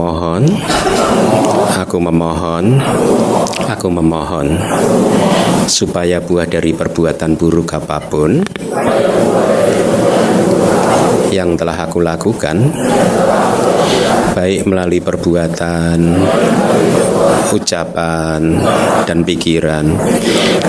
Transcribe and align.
memohon, 0.00 0.48
aku 1.76 2.00
memohon, 2.00 2.80
aku 3.68 3.92
memohon 3.92 4.56
supaya 5.68 6.24
buah 6.24 6.48
dari 6.48 6.72
perbuatan 6.72 7.36
buruk 7.36 7.76
apa 7.76 8.00
pun 8.08 8.40
yang 11.28 11.52
telah 11.52 11.84
aku 11.84 12.00
lakukan, 12.00 12.72
baik 14.32 14.64
melalui 14.64 15.04
perbuatan, 15.04 16.00
ucapan, 17.52 18.40
dan 19.04 19.18
pikiran, 19.20 19.84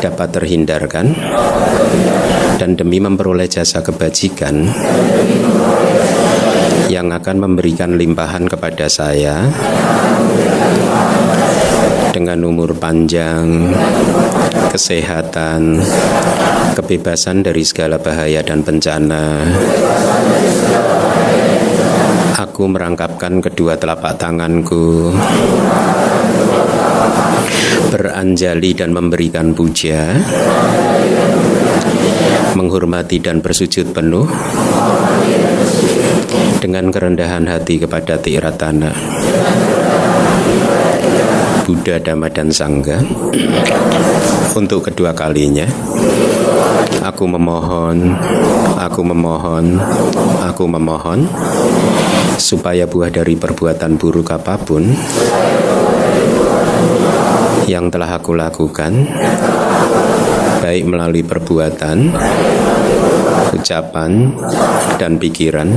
dapat 0.04 0.28
terhindarkan, 0.28 1.08
dan 2.60 2.76
demi 2.76 3.00
memperoleh 3.00 3.48
jasa 3.48 3.80
kebajikan 3.80 4.68
yang 6.92 7.08
akan 7.16 7.40
memberikan 7.40 7.96
limpahan 7.96 8.52
kepada 8.52 8.92
saya 8.92 9.48
dengan 12.12 12.44
umur 12.44 12.76
panjang, 12.76 13.72
kesehatan, 14.76 15.80
kebebasan 16.76 17.48
dari 17.48 17.64
segala 17.64 17.96
bahaya 17.96 18.44
dan 18.44 18.60
bencana. 18.60 19.48
Aku 22.36 22.68
merangkapkan 22.68 23.40
kedua 23.40 23.80
telapak 23.80 24.20
tanganku, 24.20 25.16
beranjali 27.88 28.76
dan 28.76 28.92
memberikan 28.92 29.56
puja, 29.56 30.20
menghormati 32.60 33.24
dan 33.24 33.40
bersujud 33.40 33.96
penuh 33.96 34.28
dengan 36.62 36.94
kerendahan 36.94 37.50
hati 37.50 37.82
kepada 37.82 38.22
Tiratana. 38.22 38.94
Buddha, 41.66 41.98
Dhamma, 41.98 42.30
dan 42.30 42.54
Sangga 42.54 43.02
untuk 44.54 44.92
kedua 44.92 45.16
kalinya 45.16 45.64
aku 47.00 47.24
memohon 47.24 48.14
aku 48.76 49.02
memohon 49.08 49.80
aku 50.44 50.64
memohon 50.68 51.24
supaya 52.36 52.84
buah 52.84 53.08
dari 53.08 53.40
perbuatan 53.40 53.96
buruk 53.96 54.36
apa 54.36 54.60
pun 54.60 54.84
yang 57.72 57.88
telah 57.88 58.20
aku 58.20 58.36
lakukan 58.36 59.08
baik 60.60 60.84
melalui 60.84 61.24
perbuatan 61.24 62.12
ucapan, 63.54 64.36
dan 64.96 65.20
pikiran 65.20 65.70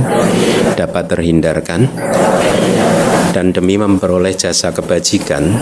dapat 0.75 1.03
terhindarkan 1.11 1.87
dan 3.35 3.51
demi 3.51 3.75
memperoleh 3.75 4.31
jasa 4.31 4.71
kebajikan 4.71 5.59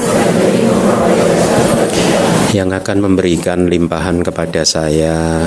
yang 2.53 2.69
akan 2.69 2.97
memberikan 3.02 3.66
limpahan 3.66 4.22
kepada 4.22 4.61
saya 4.61 5.41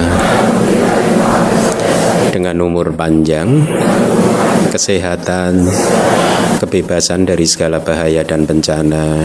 dengan 2.35 2.59
umur 2.67 2.91
panjang, 2.99 3.63
kesehatan, 4.75 5.71
kebebasan 6.59 7.25
dari 7.25 7.47
segala 7.47 7.79
bahaya 7.79 8.27
dan 8.27 8.43
bencana. 8.43 9.23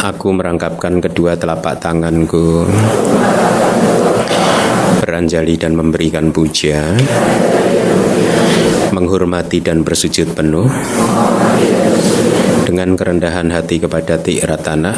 Aku 0.00 0.32
merangkapkan 0.32 1.04
kedua 1.04 1.36
telapak 1.36 1.78
tanganku 1.84 2.64
beranjali 5.10 5.58
dan 5.58 5.74
memberikan 5.74 6.30
puja, 6.30 6.86
menghormati 8.94 9.58
dan 9.58 9.82
bersujud 9.82 10.38
penuh 10.38 10.70
dengan 12.62 12.94
kerendahan 12.94 13.50
hati 13.50 13.82
kepada 13.82 14.22
Tiratana, 14.22 14.94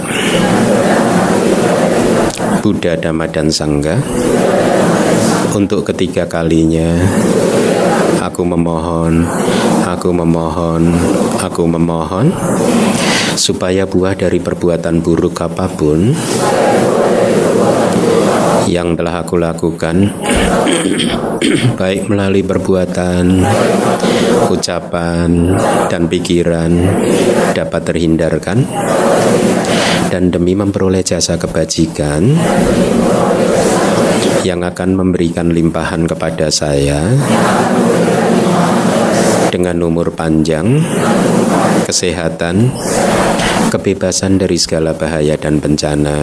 Buddha, 2.61 3.01
Dhamma, 3.01 3.25
dan 3.33 3.49
Sangga. 3.49 4.05
Untuk 5.57 5.89
ketiga 5.89 6.29
kalinya, 6.29 6.93
aku 8.21 8.45
memohon, 8.45 9.25
aku 9.89 10.13
memohon, 10.13 10.93
aku 11.41 11.65
memohon, 11.65 12.37
supaya 13.41 13.89
buah 13.89 14.13
dari 14.13 14.45
perbuatan 14.45 15.01
buruk 15.01 15.41
apa 15.41 15.73
pun 15.73 16.13
yang 18.69 18.95
telah 18.95 19.25
aku 19.25 19.39
lakukan 19.41 20.13
baik 21.81 22.07
melalui 22.07 22.47
perbuatan, 22.47 23.43
ucapan, 24.51 25.31
dan 25.91 26.07
pikiran 26.07 26.73
dapat 27.57 27.83
terhindarkan 27.83 28.63
dan 30.13 30.29
demi 30.29 30.53
memperoleh 30.53 31.01
jasa 31.01 31.41
kebajikan 31.41 32.37
yang 34.43 34.61
akan 34.67 34.99
memberikan 34.99 35.55
limpahan 35.55 36.05
kepada 36.05 36.51
saya 36.51 37.01
dengan 39.53 39.85
umur 39.85 40.17
panjang, 40.17 40.81
kesehatan, 41.85 42.73
kebebasan 43.69 44.41
dari 44.41 44.57
segala 44.57 44.97
bahaya 44.97 45.37
dan 45.37 45.61
bencana. 45.61 46.19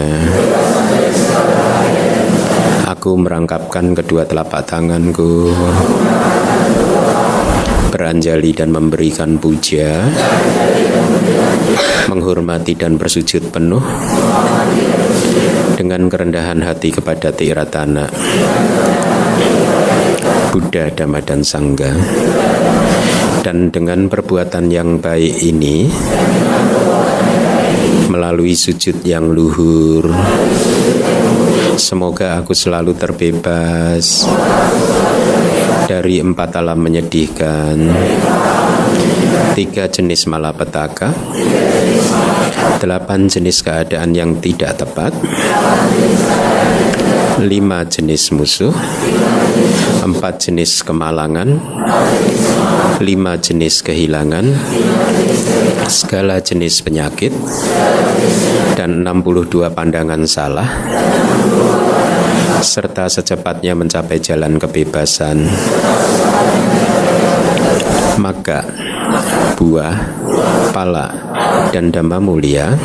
Aku 2.90 3.14
merangkapkan 3.14 3.94
kedua 3.94 4.26
telapak 4.26 4.66
tanganku, 4.66 5.46
beranjali 7.94 8.50
dan 8.50 8.74
memberikan 8.74 9.38
puja, 9.38 10.10
menghormati 12.10 12.74
dan 12.74 12.98
bersujud 12.98 13.54
penuh. 13.54 13.78
Dengan 15.78 16.10
kerendahan 16.10 16.58
hati 16.66 16.90
kepada 16.90 17.30
Tiratana, 17.30 18.10
Buddha, 20.50 20.90
Dhamma, 20.90 21.22
dan 21.22 21.46
Sangga. 21.46 21.94
Dan 23.46 23.70
dengan 23.70 24.10
perbuatan 24.10 24.66
yang 24.66 24.98
baik 24.98 25.38
ini, 25.46 25.86
melalui 28.10 28.58
sujud 28.58 28.98
yang 29.06 29.30
luhur, 29.30 30.10
Semoga 31.80 32.36
aku 32.36 32.52
selalu 32.52 32.92
terbebas 32.92 34.28
dari 35.88 36.20
empat 36.20 36.60
alam 36.60 36.76
menyedihkan, 36.76 37.80
tiga 39.56 39.88
jenis 39.88 40.28
malapetaka, 40.28 41.08
delapan 42.84 43.32
jenis 43.32 43.64
keadaan 43.64 44.12
yang 44.12 44.36
tidak 44.44 44.76
tepat, 44.76 45.16
lima 47.40 47.88
jenis 47.88 48.28
musuh, 48.36 48.76
empat 50.04 50.52
jenis 50.52 50.84
kemalangan, 50.84 51.56
lima 53.00 53.40
jenis 53.40 53.80
kehilangan, 53.80 54.52
segala 55.88 56.44
jenis 56.44 56.84
penyakit, 56.84 57.32
dan 58.76 59.00
62 59.02 59.72
pandangan 59.72 60.22
salah, 60.28 60.68
serta 62.60 63.08
secepatnya 63.08 63.72
mencapai 63.72 64.20
jalan 64.20 64.60
kebebasan. 64.60 65.48
Maka 68.20 68.64
buah, 69.56 69.96
pala, 70.70 71.08
dan 71.72 71.88
dhamma 71.88 72.20
mulia, 72.20 72.76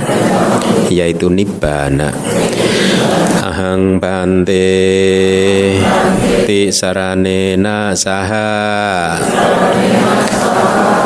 yaitu 0.87 1.27
nibbana, 1.27 2.09
ahang 3.45 3.99
bante 3.99 4.67
ti 6.45 6.69
saranena 6.69 7.95
saha 7.95 9.15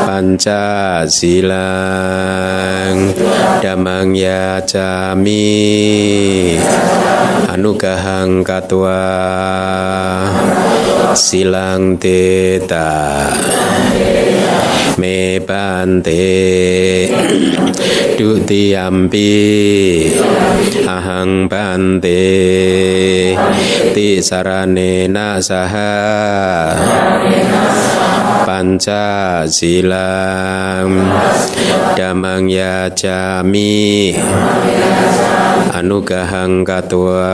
panca 0.04 1.06
silang 1.08 1.54
damang 3.64 4.12
ya 4.12 4.60
jami 4.66 6.58
anugahang 7.50 8.46
katwa 8.46 9.02
silang 11.18 11.98
teta. 11.98 13.26
Me 15.00 15.40
bante 15.40 16.28
dutiyampi 18.20 19.32
ahang 20.84 21.48
bante 21.48 22.22
ti 23.96 24.20
saranena 24.20 25.40
saha 25.40 25.96
panca 28.44 29.48
silam 29.48 31.00
damang 31.96 32.52
ya 32.52 32.92
jami 32.92 34.12
anugahang 35.70 36.66
katwa 36.66 37.30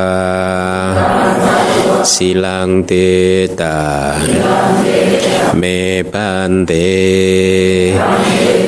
silang 2.05 2.85
teta 2.85 4.15
me 5.57 6.05
bante. 6.05 6.87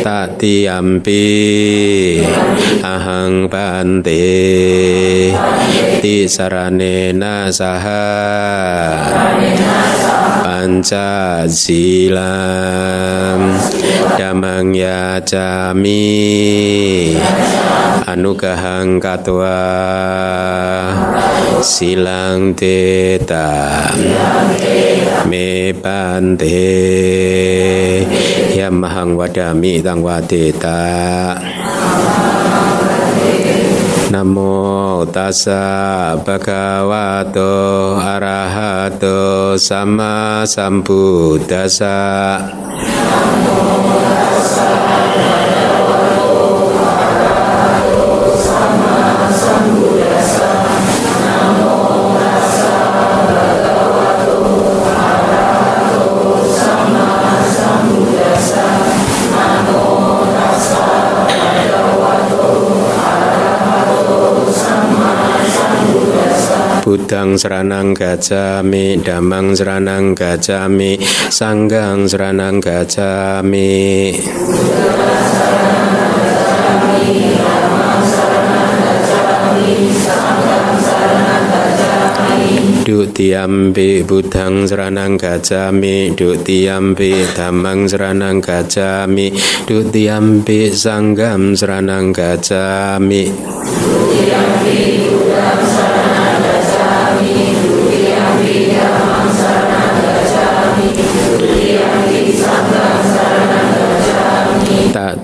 Tatiampi 0.00 1.28
ahang 2.80 3.46
bante. 3.52 4.24
Ti 6.00 6.16
saranena 6.24 7.52
silam 11.48 13.40
damang 14.20 14.76
ya 14.76 15.16
jami 15.24 16.04
anugahang 18.04 19.00
katwa 19.00 19.60
silang 21.64 22.52
teta. 22.56 23.84
Me 25.28 25.76
bante 25.76 26.72
yamahang 28.56 29.12
wadami 29.16 29.84
tang 29.84 30.00
Namo 34.08 35.04
tassa 35.12 36.16
bhagavato 36.24 38.00
arahato 38.00 39.52
sama 39.60 40.48
sambuddhassa. 40.48 42.40
Namo 42.40 44.00
tassa 44.00 45.47
Budang 67.28 67.44
seranang 67.44 67.92
gajami 67.92 69.04
Damang 69.04 69.52
seranang 69.52 70.16
gajami 70.16 70.96
Sanggang 71.28 72.08
seranang 72.08 72.56
gajami. 72.56 74.16
Duk 82.88 83.12
tiampi 83.12 84.00
budang 84.08 84.64
seranang 84.64 85.20
gajami 85.20 86.16
Duk 86.16 86.40
tiampi 86.48 87.12
damang 87.36 87.84
seranang 87.84 88.40
gajami 88.40 89.36
Duk 89.68 89.92
tiampi 89.92 90.72
sanggam 90.72 91.52
seranang 91.52 92.08
gajami 92.08 93.28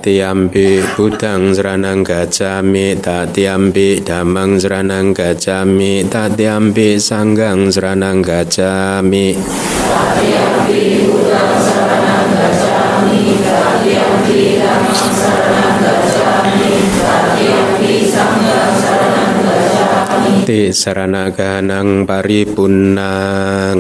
Tak 0.05 0.13
tiampi 0.13 0.85
budang 1.01 1.57
seranang 1.57 2.05
gajami 2.05 2.93
Tak 3.01 3.33
tiampi 3.33 4.05
damang 4.05 4.61
seranang 4.61 5.17
gajami 5.17 6.05
Tak 6.13 6.37
tiampi 6.37 7.01
sanggang 7.01 7.73
seranang 7.73 8.21
gajami. 8.21 9.33
Tak 9.33 10.21
tiampi 10.21 11.09
budang 11.09 11.57
seranang 11.57 12.37
gajami 12.37 13.41
Tak 13.49 13.81
tiampi 13.81 14.61
damang 14.61 15.09
seranang 15.09 15.77
gajami 15.81 16.73
Tak 17.01 17.25
tiampi 17.41 17.95
sanggang 18.05 18.73
seranang 18.77 19.35
gajami. 19.41 20.45
Ti 20.45 20.61
sarana 20.69 21.33
ganang 21.33 22.05
paripunang 22.05 23.79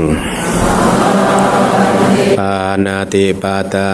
Panatipata 2.35 3.89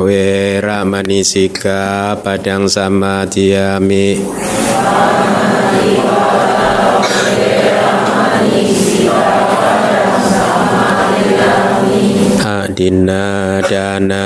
Wera 0.00 0.84
Manisika 0.84 2.14
Padang 2.20 2.68
Samadhyami. 2.68 4.20
Adina 12.40 13.60
Dana 13.64 14.24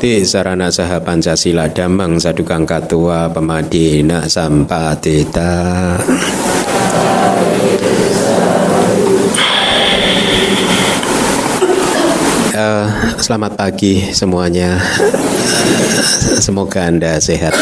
Ti 0.00 0.24
sarana 0.24 0.72
saha 0.72 1.04
Pancasila 1.04 1.68
Damang 1.68 2.16
sadukang 2.16 2.64
katua 2.64 3.28
pemadina 3.28 4.24
sampatita 4.24 5.52
Uh, 12.56 13.05
selamat 13.16 13.56
pagi 13.56 14.12
semuanya. 14.12 14.76
Semoga 16.40 16.84
Anda 16.84 17.16
sehat. 17.16 17.56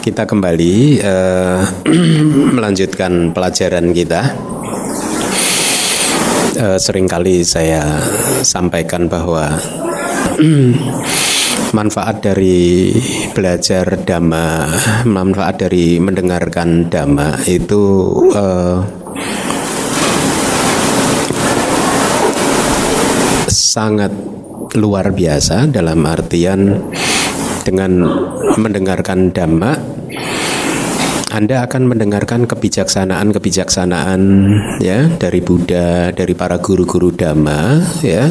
Kita 0.00 0.24
kembali 0.24 1.04
uh, 1.04 1.60
melanjutkan 2.56 3.36
pelajaran 3.36 3.92
kita. 3.92 4.32
Uh, 6.58 6.78
sering 6.80 7.06
kali 7.06 7.44
saya 7.44 7.84
sampaikan 8.40 9.06
bahwa 9.06 9.52
manfaat 11.76 12.24
dari 12.24 12.96
belajar 13.36 14.00
dhamma, 14.00 14.72
manfaat 15.04 15.60
dari 15.60 16.00
mendengarkan 16.00 16.88
dhamma 16.88 17.44
itu 17.44 17.84
uh, 18.32 18.80
sangat 23.78 24.10
luar 24.74 25.14
biasa 25.14 25.70
dalam 25.70 26.02
artian 26.02 26.82
dengan 27.62 28.10
mendengarkan 28.58 29.30
dhamma 29.30 29.78
anda 31.30 31.62
akan 31.62 31.86
mendengarkan 31.86 32.50
kebijaksanaan-kebijaksanaan 32.50 34.20
ya 34.82 35.06
dari 35.22 35.38
Buddha, 35.38 36.10
dari 36.10 36.34
para 36.34 36.58
guru-guru 36.58 37.14
dhamma 37.14 37.78
ya 38.02 38.26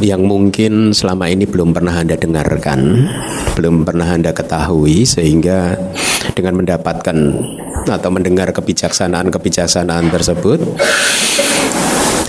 yang 0.00 0.24
mungkin 0.24 0.96
selama 0.96 1.28
ini 1.28 1.44
belum 1.44 1.76
pernah 1.76 2.00
Anda 2.00 2.16
dengarkan, 2.16 2.80
belum 3.52 3.84
pernah 3.84 4.08
Anda 4.08 4.32
ketahui 4.32 5.04
sehingga 5.04 5.76
dengan 6.32 6.56
mendapatkan 6.64 7.16
atau 7.84 8.08
mendengar 8.08 8.48
kebijaksanaan-kebijaksanaan 8.56 10.08
tersebut 10.08 10.62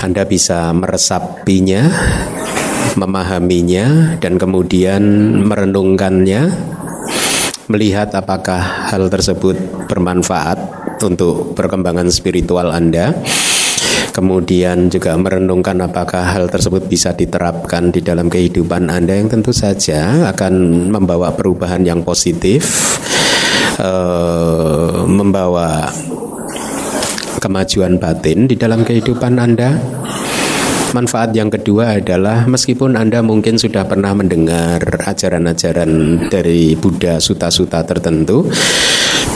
Anda 0.02 0.26
bisa 0.26 0.74
meresapinya, 0.74 1.86
memahaminya 2.98 4.18
dan 4.18 4.42
kemudian 4.42 5.02
merenungkannya. 5.46 6.50
Melihat 7.70 8.10
apakah 8.18 8.90
hal 8.90 9.14
tersebut 9.14 9.56
bermanfaat 9.86 10.58
untuk 11.06 11.54
perkembangan 11.54 12.10
spiritual 12.10 12.74
Anda. 12.74 13.14
Kemudian 14.10 14.90
juga 14.90 15.14
merenungkan 15.16 15.78
apakah 15.86 16.34
hal 16.34 16.50
tersebut 16.50 16.90
bisa 16.90 17.14
diterapkan 17.14 17.94
di 17.94 18.02
dalam 18.02 18.26
kehidupan 18.26 18.90
Anda 18.90 19.22
yang 19.22 19.30
tentu 19.30 19.54
saja 19.54 20.28
akan 20.34 20.90
membawa 20.90 21.32
perubahan 21.38 21.86
yang 21.86 22.02
positif, 22.02 22.66
uh, 23.78 25.06
membawa 25.06 25.94
kemajuan 27.42 27.98
batin 27.98 28.46
di 28.46 28.54
dalam 28.54 28.86
kehidupan 28.86 29.42
Anda. 29.42 29.74
Manfaat 30.94 31.34
yang 31.34 31.50
kedua 31.50 31.98
adalah 31.98 32.46
meskipun 32.46 33.00
Anda 33.00 33.26
mungkin 33.26 33.58
sudah 33.58 33.88
pernah 33.90 34.14
mendengar 34.14 34.84
ajaran-ajaran 34.84 36.24
dari 36.30 36.78
Buddha 36.78 37.18
suta-suta 37.18 37.82
tertentu, 37.82 38.46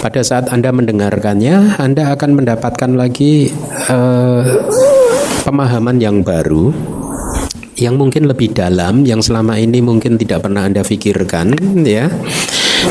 pada 0.03 0.21
saat 0.21 0.53
Anda 0.53 0.69
mendengarkannya, 0.69 1.81
Anda 1.81 2.13
akan 2.13 2.43
mendapatkan 2.43 2.91
lagi 2.93 3.49
uh, 3.89 4.43
pemahaman 5.47 5.97
yang 5.97 6.21
baru 6.21 6.69
yang 7.75 7.99
mungkin 7.99 8.27
lebih 8.27 8.55
dalam 8.55 9.03
yang 9.03 9.19
selama 9.19 9.59
ini 9.59 9.83
mungkin 9.83 10.15
tidak 10.15 10.47
pernah 10.47 10.67
Anda 10.67 10.83
pikirkan 10.83 11.55
ya. 11.83 12.07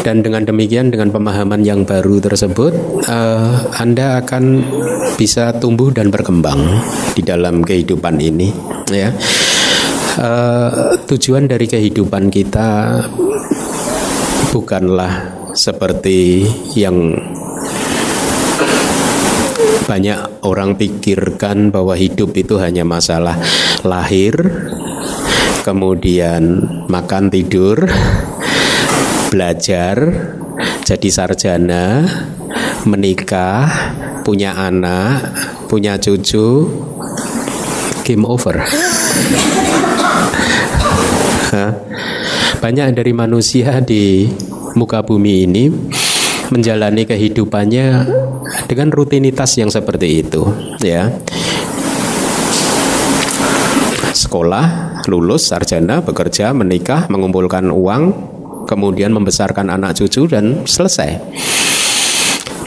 Dan 0.03 0.25
dengan 0.25 0.43
demikian 0.49 0.91
dengan 0.91 1.13
pemahaman 1.15 1.63
yang 1.63 1.87
baru 1.87 2.19
tersebut 2.21 2.73
uh, 3.07 3.71
Anda 3.79 4.21
akan 4.25 4.65
bisa 5.15 5.55
tumbuh 5.61 5.95
dan 5.95 6.11
berkembang 6.11 6.61
di 7.15 7.23
dalam 7.23 7.63
kehidupan 7.63 8.19
ini 8.19 8.51
ya. 8.91 9.15
Uh, 10.15 10.95
tujuan 11.11 11.51
dari 11.51 11.67
kehidupan 11.67 12.31
kita 12.31 13.03
bukanlah 14.55 15.35
seperti 15.55 16.47
yang 16.79 17.15
banyak 19.85 20.17
orang 20.47 20.79
pikirkan 20.79 21.69
bahwa 21.69 21.93
hidup 21.95 22.33
itu 22.39 22.57
hanya 22.57 22.87
masalah 22.87 23.37
lahir, 23.85 24.33
kemudian 25.67 26.65
makan 26.89 27.29
tidur, 27.29 27.85
belajar, 29.35 29.99
jadi 30.87 31.09
sarjana, 31.11 32.07
menikah, 32.87 33.67
punya 34.23 34.55
anak, 34.55 35.35
punya 35.67 35.99
cucu, 35.99 36.71
game 38.07 38.23
over. 38.23 38.63
Banyak 42.63 42.95
dari 42.95 43.11
manusia 43.11 43.83
di 43.83 44.31
muka 44.79 45.03
bumi 45.03 45.51
ini 45.51 45.67
menjalani 46.55 47.03
kehidupannya 47.03 47.87
dengan 48.71 48.89
rutinitas 48.95 49.57
yang 49.57 49.71
seperti 49.73 50.21
itu 50.21 50.45
ya 50.83 51.09
sekolah 54.13 55.01
lulus 55.09 55.49
sarjana 55.49 56.05
bekerja 56.05 56.53
menikah 56.53 57.09
mengumpulkan 57.09 57.71
uang 57.71 58.34
kemudian 58.75 59.15
membesarkan 59.15 59.71
anak 59.71 59.95
cucu 60.03 60.27
dan 60.27 60.67
selesai 60.67 61.23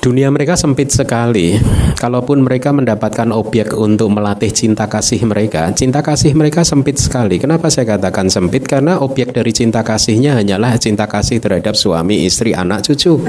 Dunia 0.07 0.31
mereka 0.31 0.55
sempit 0.55 0.87
sekali. 0.87 1.59
Kalaupun 1.99 2.39
mereka 2.39 2.71
mendapatkan 2.71 3.27
objek 3.33 3.75
untuk 3.75 4.07
melatih 4.13 4.55
cinta 4.55 4.87
kasih 4.87 5.19
mereka, 5.27 5.67
cinta 5.75 5.99
kasih 5.99 6.31
mereka 6.31 6.63
sempit 6.63 6.95
sekali. 6.95 7.41
Kenapa 7.41 7.67
saya 7.67 7.97
katakan 7.97 8.31
sempit? 8.31 8.63
Karena 8.69 9.03
objek 9.03 9.35
dari 9.35 9.51
cinta 9.51 9.83
kasihnya 9.83 10.39
hanyalah 10.39 10.79
cinta 10.79 11.11
kasih 11.11 11.43
terhadap 11.43 11.75
suami, 11.75 12.23
istri, 12.23 12.55
anak, 12.55 12.87
cucu. 12.87 13.19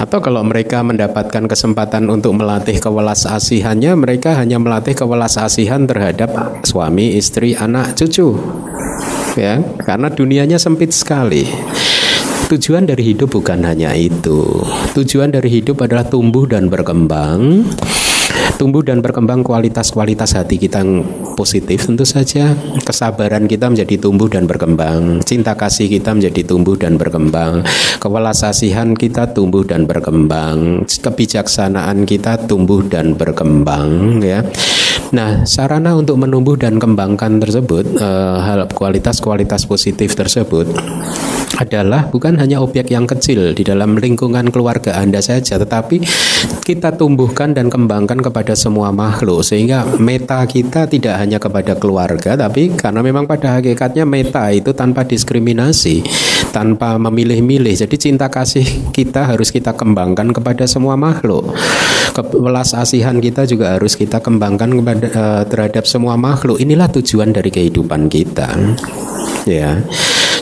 Atau 0.00 0.22
kalau 0.24 0.40
mereka 0.46 0.80
mendapatkan 0.80 1.50
kesempatan 1.50 2.08
untuk 2.08 2.38
melatih 2.38 2.80
kewelas 2.80 3.28
asihannya, 3.28 3.92
mereka 3.92 4.40
hanya 4.40 4.56
melatih 4.56 4.96
kewelas 4.96 5.36
asihan 5.36 5.84
terhadap 5.84 6.62
suami, 6.64 7.18
istri, 7.18 7.58
anak, 7.58 7.92
cucu. 7.98 8.40
Ya, 9.38 9.62
karena 9.78 10.10
dunianya 10.10 10.58
sempit 10.58 10.90
sekali. 10.90 11.46
Tujuan 12.50 12.90
dari 12.90 13.14
hidup 13.14 13.38
bukan 13.38 13.62
hanya 13.62 13.94
itu. 13.94 14.66
Tujuan 14.98 15.30
dari 15.30 15.46
hidup 15.46 15.78
adalah 15.86 16.02
tumbuh 16.10 16.42
dan 16.50 16.66
berkembang. 16.66 17.62
Tumbuh 18.56 18.80
dan 18.80 19.04
berkembang 19.04 19.44
kualitas-kualitas 19.44 20.32
hati 20.32 20.56
kita 20.56 20.80
yang 20.80 21.04
positif 21.36 21.84
tentu 21.84 22.08
saja. 22.08 22.56
Kesabaran 22.80 23.44
kita 23.44 23.68
menjadi 23.68 24.00
tumbuh 24.00 24.30
dan 24.30 24.48
berkembang. 24.48 25.20
Cinta 25.26 25.52
kasih 25.52 25.92
kita 25.92 26.16
menjadi 26.16 26.46
tumbuh 26.48 26.78
dan 26.78 26.96
berkembang. 26.96 27.66
Kewelasasihan 28.00 28.96
kita 28.96 29.36
tumbuh 29.36 29.66
dan 29.66 29.84
berkembang. 29.84 30.88
Kebijaksanaan 30.88 32.08
kita 32.08 32.48
tumbuh 32.48 32.80
dan 32.86 33.12
berkembang 33.12 34.22
ya. 34.24 34.40
Nah, 35.12 35.44
sarana 35.44 35.96
untuk 35.96 36.20
menumbuh 36.20 36.56
dan 36.56 36.76
kembangkan 36.76 37.40
tersebut, 37.40 37.96
uh, 37.96 38.44
hal 38.44 38.68
kualitas-kualitas 38.72 39.64
positif 39.64 40.12
tersebut 40.12 40.68
adalah 41.58 42.06
bukan 42.06 42.38
hanya 42.38 42.62
objek 42.62 42.94
yang 42.94 43.04
kecil 43.04 43.50
di 43.50 43.66
dalam 43.66 43.98
lingkungan 43.98 44.54
keluarga 44.54 44.94
Anda 44.94 45.18
saja, 45.18 45.58
tetapi 45.58 46.06
kita 46.62 46.94
tumbuhkan 46.94 47.50
dan 47.50 47.66
kembangkan 47.66 48.22
kepada 48.22 48.54
semua 48.54 48.94
makhluk 48.94 49.42
sehingga 49.42 49.82
meta 49.98 50.38
kita 50.46 50.86
tidak 50.86 51.18
hanya 51.18 51.42
kepada 51.42 51.74
keluarga, 51.74 52.38
tapi 52.38 52.70
karena 52.78 53.02
memang 53.02 53.26
pada 53.26 53.58
hakikatnya 53.58 54.06
meta 54.06 54.46
itu 54.54 54.70
tanpa 54.70 55.02
diskriminasi, 55.02 56.06
tanpa 56.54 56.94
memilih-milih. 56.94 57.74
Jadi 57.74 57.96
cinta 57.98 58.30
kasih 58.30 58.94
kita 58.94 59.26
harus 59.34 59.50
kita 59.50 59.74
kembangkan 59.74 60.30
kepada 60.30 60.62
semua 60.70 60.94
makhluk. 60.94 61.50
Kebelas 62.14 62.78
asihan 62.78 63.18
kita 63.18 63.46
juga 63.50 63.74
harus 63.74 63.98
kita 63.98 64.22
kembangkan 64.22 64.70
kepada 64.78 65.06
uh, 65.10 65.42
terhadap 65.46 65.84
semua 65.90 66.14
makhluk. 66.14 66.62
Inilah 66.62 66.86
tujuan 66.90 67.34
dari 67.34 67.50
kehidupan 67.50 68.06
kita. 68.06 68.54
Ya 69.46 69.82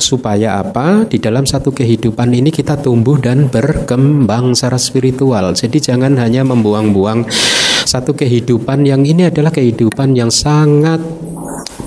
supaya 0.07 0.63
apa? 0.63 1.03
Di 1.11 1.19
dalam 1.19 1.43
satu 1.43 1.75
kehidupan 1.75 2.31
ini 2.31 2.55
kita 2.55 2.79
tumbuh 2.79 3.19
dan 3.19 3.51
berkembang 3.51 4.55
secara 4.55 4.79
spiritual. 4.79 5.51
Jadi 5.59 5.83
jangan 5.83 6.15
hanya 6.23 6.47
membuang-buang 6.47 7.27
satu 7.83 8.15
kehidupan 8.15 8.87
yang 8.87 9.03
ini 9.03 9.27
adalah 9.27 9.51
kehidupan 9.51 10.15
yang 10.15 10.31
sangat 10.31 11.03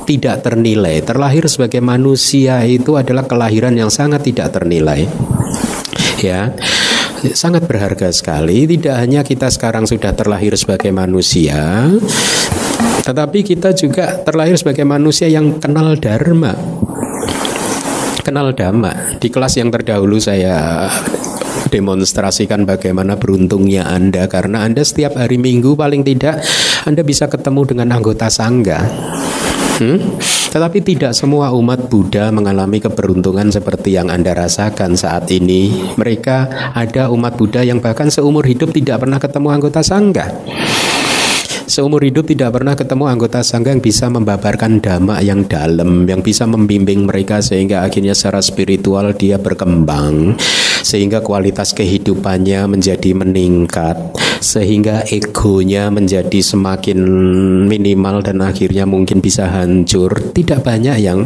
tidak 0.04 0.44
ternilai. 0.44 1.00
Terlahir 1.00 1.48
sebagai 1.48 1.80
manusia 1.80 2.60
itu 2.68 3.00
adalah 3.00 3.24
kelahiran 3.24 3.72
yang 3.80 3.88
sangat 3.88 4.28
tidak 4.28 4.52
ternilai. 4.52 5.08
Ya 6.20 6.52
sangat 7.36 7.68
berharga 7.68 8.12
sekali. 8.16 8.64
Tidak 8.64 8.96
hanya 8.96 9.22
kita 9.28 9.52
sekarang 9.52 9.84
sudah 9.84 10.16
terlahir 10.16 10.56
sebagai 10.56 10.92
manusia, 10.96 11.92
tetapi 13.04 13.44
kita 13.44 13.76
juga 13.76 14.24
terlahir 14.24 14.56
sebagai 14.56 14.88
manusia 14.88 15.28
yang 15.28 15.60
kenal 15.60 16.00
dharma 16.00 16.56
kenal 18.30 18.54
dhamma. 18.54 19.18
Di 19.18 19.34
kelas 19.34 19.58
yang 19.58 19.74
terdahulu 19.74 20.22
saya 20.22 20.86
demonstrasikan 21.74 22.70
bagaimana 22.70 23.18
beruntungnya 23.18 23.90
Anda 23.90 24.30
karena 24.30 24.62
Anda 24.62 24.86
setiap 24.86 25.18
hari 25.18 25.42
Minggu 25.42 25.74
paling 25.74 26.06
tidak 26.06 26.46
Anda 26.86 27.02
bisa 27.02 27.26
ketemu 27.26 27.66
dengan 27.66 27.90
anggota 27.90 28.30
sangga. 28.30 28.86
Hmm? 29.82 30.20
Tetapi 30.50 30.82
tidak 30.82 31.16
semua 31.16 31.56
umat 31.56 31.88
Buddha 31.88 32.30
mengalami 32.30 32.78
keberuntungan 32.84 33.50
seperti 33.50 33.98
yang 33.98 34.14
Anda 34.14 34.36
rasakan 34.36 34.94
saat 34.94 35.30
ini. 35.34 35.94
Mereka 35.98 36.38
ada 36.74 37.10
umat 37.10 37.38
Buddha 37.38 37.66
yang 37.66 37.82
bahkan 37.82 38.14
seumur 38.14 38.46
hidup 38.46 38.76
tidak 38.76 39.02
pernah 39.02 39.18
ketemu 39.18 39.48
anggota 39.56 39.82
sangga. 39.82 40.26
Seumur 41.70 42.02
hidup 42.02 42.26
tidak 42.26 42.58
pernah 42.58 42.74
ketemu 42.74 43.06
anggota 43.06 43.46
sangga 43.46 43.70
yang 43.70 43.78
bisa 43.78 44.10
membabarkan 44.10 44.82
dhamma 44.82 45.22
yang 45.22 45.46
dalam, 45.46 46.02
yang 46.10 46.26
bisa 46.26 46.50
membimbing 46.50 47.06
mereka 47.06 47.46
sehingga 47.46 47.86
akhirnya 47.86 48.18
secara 48.18 48.42
spiritual 48.42 49.14
dia 49.14 49.38
berkembang, 49.38 50.34
sehingga 50.82 51.22
kualitas 51.22 51.78
kehidupannya 51.78 52.66
menjadi 52.66 53.14
meningkat, 53.14 54.18
sehingga 54.42 55.06
egonya 55.14 55.94
menjadi 55.94 56.42
semakin 56.42 56.98
minimal 57.70 58.26
dan 58.26 58.42
akhirnya 58.42 58.90
mungkin 58.90 59.22
bisa 59.22 59.46
hancur. 59.46 60.34
Tidak 60.34 60.66
banyak 60.66 60.98
yang 60.98 61.22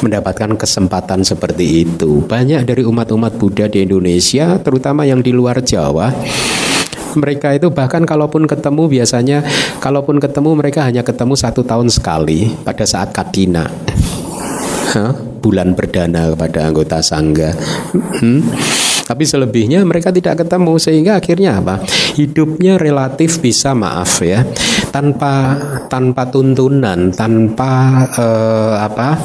mendapatkan 0.00 0.56
kesempatan 0.56 1.20
seperti 1.20 1.84
itu. 1.84 2.24
Banyak 2.24 2.64
dari 2.64 2.80
umat-umat 2.80 3.36
Buddha 3.36 3.68
di 3.68 3.84
Indonesia, 3.84 4.56
terutama 4.56 5.04
yang 5.04 5.20
di 5.20 5.36
luar 5.36 5.60
Jawa, 5.60 6.08
Mereka 7.12 7.60
itu 7.60 7.68
bahkan 7.68 8.04
kalaupun 8.08 8.48
ketemu 8.48 8.88
biasanya, 8.88 9.44
kalaupun 9.78 10.16
ketemu 10.20 10.56
mereka 10.56 10.84
hanya 10.88 11.04
ketemu 11.04 11.34
satu 11.36 11.60
tahun 11.62 11.92
sekali 11.92 12.48
pada 12.64 12.84
saat 12.88 13.12
kadina. 13.12 13.68
Hah? 14.92 15.32
bulan 15.42 15.74
perdana 15.74 16.30
kepada 16.32 16.70
anggota 16.70 17.02
sangga. 17.02 17.50
Hmm. 17.92 18.46
Tapi 19.02 19.26
selebihnya 19.26 19.82
mereka 19.82 20.14
tidak 20.14 20.46
ketemu 20.46 20.78
sehingga 20.78 21.18
akhirnya 21.18 21.58
apa? 21.58 21.82
Hidupnya 22.14 22.78
relatif 22.78 23.42
bisa 23.42 23.74
maaf 23.74 24.22
ya, 24.22 24.46
tanpa 24.94 25.58
tanpa 25.90 26.30
tuntunan, 26.30 27.10
tanpa 27.10 28.06
uh, 28.14 28.74
apa? 28.78 29.18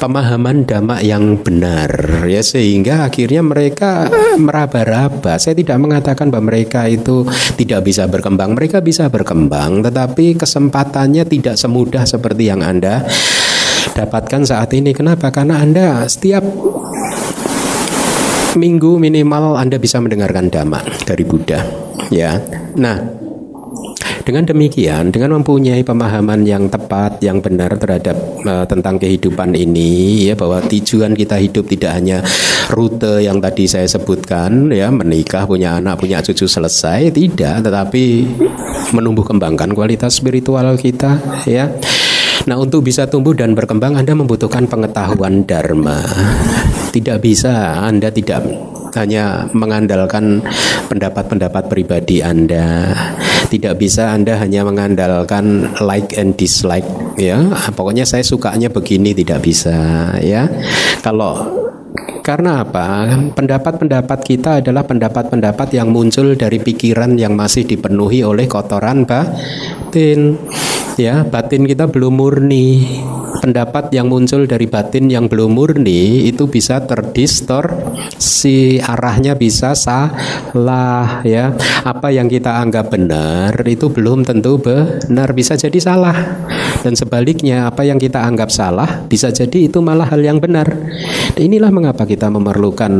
Pemahaman 0.00 0.64
dhamma 0.64 1.04
yang 1.04 1.36
benar 1.36 2.24
ya 2.24 2.40
sehingga 2.40 3.04
akhirnya 3.04 3.44
mereka 3.44 4.08
meraba-raba. 4.40 5.36
Saya 5.36 5.52
tidak 5.52 5.76
mengatakan 5.76 6.32
bahwa 6.32 6.48
mereka 6.48 6.88
itu 6.88 7.28
tidak 7.60 7.84
bisa 7.84 8.08
berkembang. 8.08 8.56
Mereka 8.56 8.80
bisa 8.80 9.12
berkembang 9.12 9.84
tetapi 9.84 10.40
kesempatannya 10.40 11.28
tidak 11.28 11.60
semudah 11.60 12.08
seperti 12.08 12.48
yang 12.48 12.64
Anda 12.64 13.04
dapatkan 13.92 14.48
saat 14.48 14.72
ini. 14.72 14.96
Kenapa? 14.96 15.28
Karena 15.28 15.60
Anda 15.60 16.08
setiap 16.08 16.42
minggu 18.56 18.98
minimal 18.98 19.60
Anda 19.60 19.76
bisa 19.76 20.00
mendengarkan 20.00 20.48
dhamma 20.48 20.80
dari 21.04 21.22
Buddha. 21.28 21.60
Ya. 22.08 22.40
Nah, 22.74 23.19
dengan 24.20 24.44
demikian, 24.44 25.08
dengan 25.08 25.40
mempunyai 25.40 25.80
pemahaman 25.80 26.44
yang 26.44 26.68
tepat, 26.68 27.20
yang 27.24 27.40
benar 27.40 27.72
terhadap 27.80 28.16
uh, 28.44 28.64
tentang 28.68 29.00
kehidupan 29.00 29.56
ini, 29.56 30.24
ya 30.28 30.34
bahwa 30.36 30.60
tujuan 30.64 31.16
kita 31.16 31.40
hidup 31.40 31.64
tidak 31.66 31.92
hanya 31.96 32.18
rute 32.68 33.24
yang 33.24 33.40
tadi 33.40 33.64
saya 33.64 33.88
sebutkan, 33.88 34.68
ya 34.70 34.92
menikah, 34.92 35.48
punya 35.48 35.80
anak, 35.80 35.98
punya 36.00 36.20
cucu 36.20 36.44
selesai, 36.44 37.10
tidak, 37.10 37.64
tetapi 37.64 38.28
menumbuh 38.92 39.24
kembangkan 39.24 39.72
kualitas 39.72 40.20
spiritual 40.20 40.76
kita, 40.76 41.16
ya. 41.48 41.72
Nah, 42.48 42.56
untuk 42.56 42.88
bisa 42.88 43.04
tumbuh 43.04 43.36
dan 43.36 43.52
berkembang, 43.52 44.00
Anda 44.00 44.16
membutuhkan 44.16 44.64
pengetahuan 44.64 45.44
dharma. 45.44 46.00
Tidak 46.88 47.20
bisa 47.20 47.84
Anda 47.84 48.08
tidak 48.08 48.42
hanya 48.96 49.46
mengandalkan 49.52 50.42
pendapat-pendapat 50.88 51.68
pribadi 51.68 52.24
Anda. 52.24 52.96
Tidak 53.50 53.74
bisa 53.74 54.14
Anda 54.14 54.38
hanya 54.38 54.62
mengandalkan 54.62 55.74
like 55.82 56.14
and 56.14 56.38
dislike 56.38 56.86
ya. 57.18 57.50
Pokoknya 57.74 58.06
saya 58.06 58.22
sukanya 58.22 58.70
begini 58.70 59.10
tidak 59.10 59.42
bisa 59.42 60.14
ya. 60.22 60.46
Kalau 61.02 61.69
karena 62.30 62.62
apa? 62.62 63.10
Pendapat-pendapat 63.34 64.18
kita 64.22 64.62
adalah 64.62 64.86
pendapat-pendapat 64.86 65.74
yang 65.74 65.90
muncul 65.90 66.38
dari 66.38 66.62
pikiran 66.62 67.18
yang 67.18 67.34
masih 67.34 67.66
dipenuhi 67.66 68.22
oleh 68.22 68.46
kotoran 68.46 69.02
batin. 69.02 70.38
Ya, 70.94 71.26
batin 71.26 71.66
kita 71.66 71.90
belum 71.90 72.22
murni. 72.22 73.02
Pendapat 73.42 73.90
yang 73.90 74.06
muncul 74.06 74.46
dari 74.46 74.70
batin 74.70 75.10
yang 75.10 75.26
belum 75.26 75.58
murni 75.58 76.30
itu 76.30 76.46
bisa 76.46 76.86
terdistorsi. 76.86 78.78
Arahnya 78.78 79.34
bisa 79.34 79.74
salah 79.74 81.26
ya. 81.26 81.50
Apa 81.82 82.14
yang 82.14 82.30
kita 82.30 82.62
anggap 82.62 82.94
benar 82.94 83.58
itu 83.66 83.90
belum 83.90 84.22
tentu 84.22 84.62
benar. 84.62 85.34
Bisa 85.34 85.58
jadi 85.58 85.82
salah 85.82 86.14
dan 86.82 86.94
sebaliknya 86.94 87.68
apa 87.68 87.82
yang 87.86 87.98
kita 87.98 88.22
anggap 88.22 88.48
salah 88.48 89.04
bisa 89.06 89.30
jadi 89.30 89.68
itu 89.70 89.78
malah 89.82 90.08
hal 90.08 90.22
yang 90.22 90.38
benar 90.38 90.70
inilah 91.36 91.70
mengapa 91.72 92.06
kita 92.06 92.30
memerlukan 92.30 92.92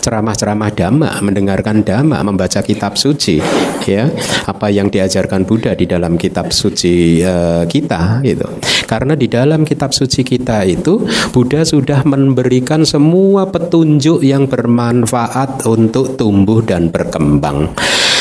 ceramah-ceramah 0.00 0.70
dhamma, 0.72 1.10
mendengarkan 1.24 1.84
dhamma, 1.84 2.20
membaca 2.24 2.60
kitab 2.64 2.96
suci, 3.00 3.40
ya, 3.84 4.08
apa 4.44 4.68
yang 4.68 4.88
diajarkan 4.88 5.48
Buddha 5.48 5.72
di 5.76 5.88
dalam 5.88 6.20
kitab 6.20 6.52
suci 6.52 7.24
uh, 7.24 7.64
kita, 7.64 8.20
gitu. 8.24 8.48
Karena 8.84 9.16
di 9.16 9.28
dalam 9.28 9.64
kitab 9.64 9.96
suci 9.96 10.20
kita 10.20 10.64
itu 10.68 11.04
Buddha 11.32 11.64
sudah 11.64 12.04
memberikan 12.04 12.84
semua 12.84 13.48
petunjuk 13.48 14.20
yang 14.20 14.44
bermanfaat 14.48 15.64
untuk 15.64 16.20
tumbuh 16.20 16.60
dan 16.60 16.92
berkembang. 16.92 17.72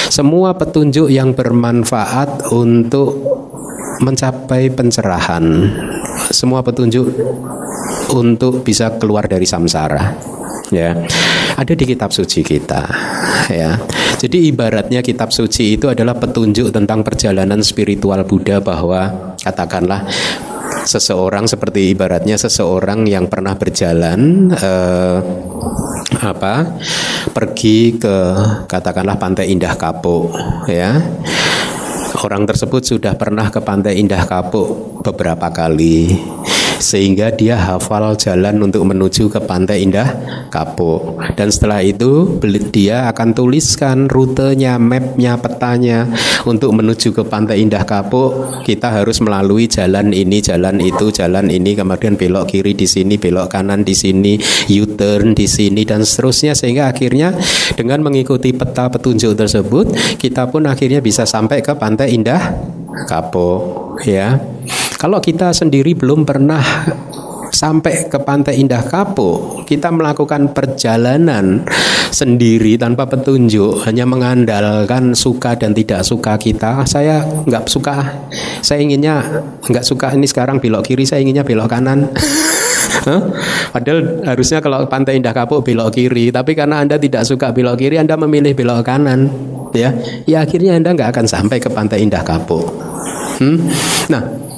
Semua 0.07 0.53
petunjuk 0.53 1.09
yang 1.09 1.33
bermanfaat 1.33 2.53
untuk 2.53 3.32
mencapai 4.03 4.69
pencerahan. 4.69 5.43
Semua 6.29 6.61
petunjuk 6.61 7.07
untuk 8.11 8.61
bisa 8.61 8.93
keluar 8.99 9.25
dari 9.25 9.47
samsara 9.47 10.13
ya. 10.69 10.93
Ada 11.53 11.73
di 11.77 11.85
kitab 11.85 12.11
suci 12.11 12.43
kita 12.43 12.83
ya. 13.49 13.79
Jadi 14.19 14.49
ibaratnya 14.51 15.03
kitab 15.03 15.31
suci 15.31 15.75
itu 15.75 15.87
adalah 15.89 16.15
petunjuk 16.15 16.71
tentang 16.71 17.01
perjalanan 17.03 17.59
spiritual 17.63 18.23
Buddha 18.23 18.59
bahwa 18.63 19.33
katakanlah 19.41 20.07
seseorang 20.83 21.47
seperti 21.47 21.95
ibaratnya 21.95 22.35
seseorang 22.35 23.07
yang 23.07 23.31
pernah 23.31 23.55
berjalan 23.55 24.51
eh, 24.51 25.17
apa 26.23 26.75
pergi 27.31 27.95
ke 27.95 28.15
katakanlah 28.67 29.15
pantai 29.15 29.51
Indah 29.51 29.75
Kapuk 29.79 30.35
ya 30.67 30.99
orang 32.23 32.47
tersebut 32.47 32.81
sudah 32.83 33.13
pernah 33.19 33.51
ke 33.51 33.59
pantai 33.59 33.99
Indah 33.99 34.23
Kapuk 34.23 35.03
beberapa 35.03 35.51
kali 35.51 36.15
sehingga 36.79 37.33
dia 37.33 37.57
hafal 37.59 38.15
jalan 38.17 38.61
untuk 38.63 38.85
menuju 38.87 39.29
ke 39.29 39.39
Pantai 39.43 39.85
Indah 39.85 40.09
Kapuk. 40.49 41.21
Dan 41.33 41.49
setelah 41.49 41.81
itu 41.81 42.37
dia 42.69 43.09
akan 43.09 43.33
tuliskan 43.33 44.05
rutenya, 44.09 44.77
mapnya, 44.77 45.37
petanya 45.37 46.09
untuk 46.45 46.73
menuju 46.77 47.13
ke 47.13 47.23
Pantai 47.25 47.65
Indah 47.65 47.85
Kapuk. 47.85 48.63
Kita 48.63 48.93
harus 48.93 49.19
melalui 49.21 49.65
jalan 49.65 50.13
ini, 50.13 50.39
jalan 50.39 50.79
itu, 50.79 51.09
jalan 51.09 51.49
ini, 51.49 51.73
kemudian 51.73 52.15
belok 52.15 52.53
kiri 52.53 52.73
di 52.77 52.85
sini, 52.85 53.17
belok 53.17 53.49
kanan 53.51 53.81
di 53.81 53.93
sini, 53.97 54.37
U-turn 54.69 55.33
di 55.33 55.45
sini 55.49 55.83
dan 55.83 56.05
seterusnya 56.05 56.53
sehingga 56.53 56.89
akhirnya 56.89 57.35
dengan 57.73 58.05
mengikuti 58.05 58.53
peta 58.53 58.87
petunjuk 58.87 59.33
tersebut 59.35 60.17
kita 60.21 60.47
pun 60.49 60.69
akhirnya 60.69 61.03
bisa 61.03 61.25
sampai 61.27 61.59
ke 61.65 61.73
Pantai 61.75 62.15
Indah 62.15 62.53
Kapuk 63.09 63.99
ya. 64.05 64.37
Kalau 65.03 65.19
kita 65.19 65.51
sendiri 65.51 65.99
belum 65.99 66.23
pernah 66.23 66.63
sampai 67.51 68.07
ke 68.07 68.23
Pantai 68.23 68.63
Indah 68.63 68.87
Kapuk, 68.87 69.67
kita 69.67 69.91
melakukan 69.91 70.55
perjalanan 70.55 71.67
sendiri 72.07 72.79
tanpa 72.79 73.11
petunjuk, 73.11 73.83
hanya 73.83 74.07
mengandalkan 74.07 75.11
suka 75.11 75.59
dan 75.59 75.75
tidak 75.75 76.07
suka 76.07 76.39
kita. 76.39 76.87
Saya 76.87 77.19
nggak 77.19 77.67
suka, 77.67 77.99
saya 78.63 78.79
inginnya 78.79 79.43
nggak 79.67 79.83
suka 79.83 80.15
ini 80.15 80.23
sekarang 80.23 80.63
belok 80.63 80.87
kiri, 80.87 81.03
saya 81.03 81.19
inginnya 81.19 81.43
belok 81.43 81.67
kanan. 81.67 82.07
Padahal 83.75 84.23
harusnya 84.23 84.63
kalau 84.63 84.87
Pantai 84.87 85.19
Indah 85.19 85.35
Kapuk 85.35 85.67
belok 85.67 85.99
kiri, 85.99 86.31
tapi 86.31 86.55
karena 86.55 86.79
anda 86.79 86.95
tidak 86.95 87.27
suka 87.27 87.51
belok 87.51 87.75
kiri, 87.75 87.99
anda 87.99 88.15
memilih 88.15 88.55
belok 88.55 88.87
kanan, 88.87 89.27
ya, 89.75 89.91
ya 90.23 90.47
akhirnya 90.47 90.79
anda 90.79 90.95
nggak 90.95 91.11
akan 91.11 91.27
sampai 91.27 91.59
ke 91.59 91.67
Pantai 91.67 92.07
Indah 92.07 92.23
Kapuk. 92.23 92.71
Hmm? 93.43 93.59
Nah, 94.07 94.52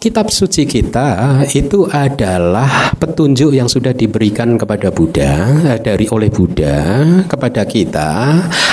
Kitab 0.00 0.32
suci 0.32 0.64
kita 0.64 1.44
itu 1.52 1.84
adalah 1.84 2.96
petunjuk 2.96 3.52
yang 3.52 3.68
sudah 3.68 3.92
diberikan 3.92 4.56
kepada 4.56 4.88
Buddha 4.88 5.60
eh, 5.60 5.76
dari 5.76 6.08
oleh 6.08 6.32
Buddha 6.32 7.04
kepada 7.28 7.68
kita. 7.68 8.08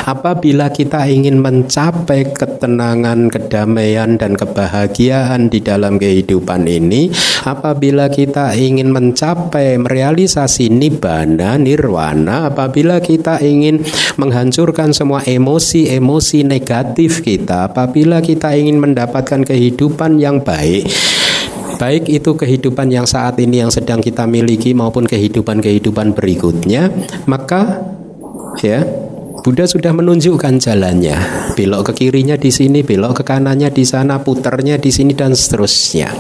Apabila 0.08 0.72
kita 0.72 1.04
ingin 1.04 1.44
mencapai 1.44 2.32
ketenangan, 2.32 3.28
kedamaian 3.28 4.16
dan 4.16 4.40
kebahagiaan 4.40 5.52
di 5.52 5.60
dalam 5.60 6.00
kehidupan 6.00 6.64
ini, 6.64 7.12
apabila 7.44 8.08
kita 8.08 8.56
ingin 8.56 8.96
mencapai 8.96 9.76
merealisasi 9.84 10.72
nibbana, 10.72 11.60
nirwana, 11.60 12.56
apabila 12.56 13.04
kita 13.04 13.44
ingin 13.44 13.84
menghancurkan 14.16 14.96
semua 14.96 15.28
emosi-emosi 15.28 16.48
negatif 16.48 17.20
kita, 17.20 17.68
apabila 17.68 18.24
kita 18.24 18.56
ingin 18.56 18.80
mendapatkan 18.80 19.44
kehidupan 19.44 20.24
yang 20.24 20.40
baik, 20.40 20.88
baik 21.78 22.10
itu 22.10 22.34
kehidupan 22.34 22.90
yang 22.90 23.06
saat 23.06 23.38
ini 23.38 23.62
yang 23.62 23.72
sedang 23.72 24.02
kita 24.02 24.26
miliki 24.26 24.74
maupun 24.74 25.06
kehidupan-kehidupan 25.06 26.18
berikutnya, 26.18 26.90
maka 27.30 27.86
ya 28.60 28.82
Buddha 29.46 29.64
sudah 29.64 29.96
menunjukkan 29.96 30.60
jalannya. 30.60 31.16
Belok 31.56 31.94
ke 31.94 32.04
kirinya 32.04 32.36
di 32.36 32.52
sini, 32.52 32.84
belok 32.84 33.22
ke 33.22 33.24
kanannya 33.24 33.72
di 33.72 33.88
sana, 33.88 34.20
puternya 34.20 34.76
di 34.76 34.92
sini 34.92 35.16
dan 35.16 35.32
seterusnya. 35.38 36.12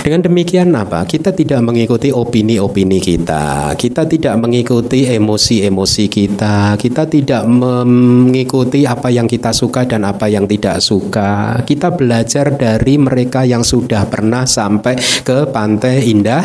Dengan 0.00 0.24
demikian 0.24 0.72
apa? 0.72 1.04
Kita 1.04 1.28
tidak 1.36 1.60
mengikuti 1.60 2.08
opini-opini 2.08 3.04
kita. 3.04 3.76
Kita 3.76 4.08
tidak 4.08 4.40
mengikuti 4.40 5.04
emosi-emosi 5.04 6.04
kita. 6.08 6.80
Kita 6.80 7.04
tidak 7.04 7.44
mengikuti 7.44 8.88
apa 8.88 9.12
yang 9.12 9.28
kita 9.28 9.52
suka 9.52 9.84
dan 9.84 10.08
apa 10.08 10.24
yang 10.32 10.48
tidak 10.48 10.80
suka. 10.80 11.60
Kita 11.68 11.92
belajar 11.92 12.56
dari 12.56 12.96
mereka 12.96 13.44
yang 13.44 13.60
sudah 13.60 14.08
pernah 14.08 14.48
sampai 14.48 14.96
ke 15.20 15.52
pantai 15.52 16.08
indah 16.08 16.44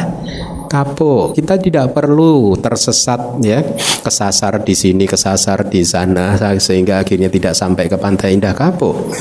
kapok. 0.76 1.40
Kita 1.40 1.56
tidak 1.56 1.96
perlu 1.96 2.60
tersesat 2.60 3.40
ya, 3.40 3.64
kesasar 4.04 4.60
di 4.68 4.76
sini, 4.76 5.08
kesasar 5.08 5.72
di 5.72 5.88
sana 5.88 6.36
sehingga 6.60 7.00
akhirnya 7.00 7.32
tidak 7.32 7.56
sampai 7.56 7.88
ke 7.88 7.96
pantai 7.96 8.36
indah 8.36 8.52
kapok. 8.52 9.16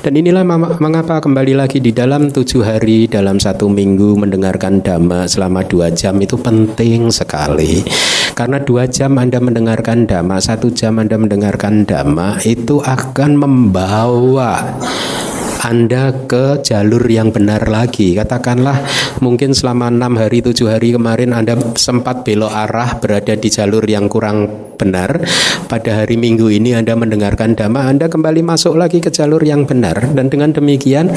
Dan 0.00 0.20
inilah 0.20 0.44
mengapa 0.80 1.20
kembali 1.20 1.56
lagi 1.56 1.80
di 1.80 1.92
dalam 1.92 2.28
tujuh 2.32 2.64
hari 2.64 3.08
dalam 3.08 3.40
satu 3.40 3.68
minggu 3.68 4.16
mendengarkan 4.16 4.80
dhamma 4.80 5.28
selama 5.28 5.64
dua 5.64 5.92
jam 5.92 6.16
itu 6.20 6.40
penting 6.40 7.12
sekali. 7.12 7.84
Karena 8.32 8.60
dua 8.60 8.88
jam 8.88 9.16
Anda 9.16 9.38
mendengarkan 9.40 10.08
dhamma, 10.08 10.40
satu 10.40 10.72
jam 10.72 11.00
Anda 11.00 11.20
mendengarkan 11.20 11.88
dhamma 11.88 12.40
itu 12.44 12.84
akan 12.84 13.30
membawa 13.38 14.76
anda 15.64 16.12
ke 16.28 16.60
jalur 16.60 17.00
yang 17.08 17.32
benar 17.32 17.64
lagi. 17.72 18.12
Katakanlah 18.12 18.84
mungkin 19.24 19.56
selama 19.56 19.88
enam 19.88 20.20
hari, 20.20 20.44
tujuh 20.44 20.68
hari 20.68 20.92
kemarin 20.92 21.32
Anda 21.32 21.56
sempat 21.80 22.20
belok 22.20 22.52
arah 22.52 23.00
berada 23.00 23.32
di 23.32 23.48
jalur 23.48 23.80
yang 23.88 24.12
kurang 24.12 24.44
benar. 24.76 25.24
Pada 25.64 26.04
hari 26.04 26.20
Minggu 26.20 26.52
ini 26.52 26.76
Anda 26.76 26.92
mendengarkan 26.92 27.56
dhamma, 27.56 27.88
Anda 27.88 28.12
kembali 28.12 28.44
masuk 28.44 28.76
lagi 28.76 29.00
ke 29.00 29.08
jalur 29.08 29.40
yang 29.40 29.64
benar. 29.64 30.12
Dan 30.12 30.28
dengan 30.28 30.52
demikian 30.52 31.08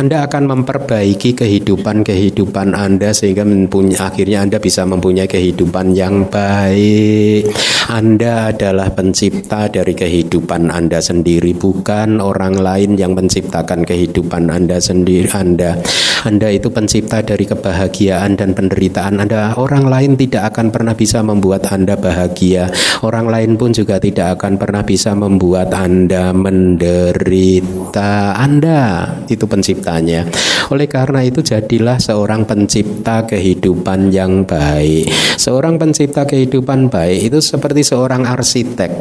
Anda 0.00 0.24
akan 0.24 0.48
memperbaiki 0.48 1.36
kehidupan-kehidupan 1.36 2.72
Anda 2.72 3.12
sehingga 3.12 3.44
mempunyai, 3.44 4.00
akhirnya 4.00 4.48
Anda 4.48 4.56
bisa 4.64 4.88
mempunyai 4.88 5.28
kehidupan 5.28 5.92
yang 5.92 6.24
baik. 6.32 7.52
Anda 7.92 8.54
adalah 8.54 8.88
pencipta 8.96 9.68
dari 9.68 9.92
kehidupan 9.92 10.72
Anda 10.72 11.04
sendiri, 11.04 11.52
bukan 11.52 12.22
orang 12.24 12.56
lain 12.56 12.96
yang 12.96 13.12
menciptakan 13.12 13.89
kehidupan 13.90 14.46
Anda 14.46 14.78
sendiri. 14.78 15.26
Anda 15.34 15.74
Anda 16.20 16.52
itu 16.52 16.68
pencipta 16.70 17.24
dari 17.24 17.48
kebahagiaan 17.48 18.36
dan 18.36 18.52
penderitaan. 18.52 19.24
Anda 19.24 19.56
orang 19.56 19.88
lain 19.88 20.12
tidak 20.20 20.54
akan 20.54 20.70
pernah 20.70 20.94
bisa 20.94 21.24
membuat 21.24 21.66
Anda 21.72 21.96
bahagia. 21.96 22.68
Orang 23.00 23.32
lain 23.32 23.56
pun 23.56 23.72
juga 23.72 23.96
tidak 23.96 24.38
akan 24.38 24.60
pernah 24.60 24.84
bisa 24.84 25.16
membuat 25.16 25.72
Anda 25.72 26.36
menderita. 26.36 28.36
Anda 28.36 29.08
itu 29.32 29.48
penciptanya. 29.48 30.28
Oleh 30.68 30.86
karena 30.86 31.24
itu 31.24 31.40
jadilah 31.40 31.96
seorang 31.96 32.44
pencipta 32.44 33.24
kehidupan 33.24 34.12
yang 34.12 34.44
baik. 34.44 35.08
Seorang 35.40 35.80
pencipta 35.80 36.28
kehidupan 36.28 36.92
baik 36.92 37.32
itu 37.32 37.40
seperti 37.40 37.80
seorang 37.80 38.28
arsitek 38.28 38.92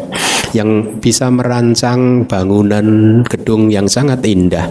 yang 0.55 1.01
bisa 1.01 1.29
merancang 1.29 2.25
bangunan 2.25 3.21
gedung 3.25 3.69
yang 3.69 3.85
sangat 3.85 4.23
indah 4.25 4.69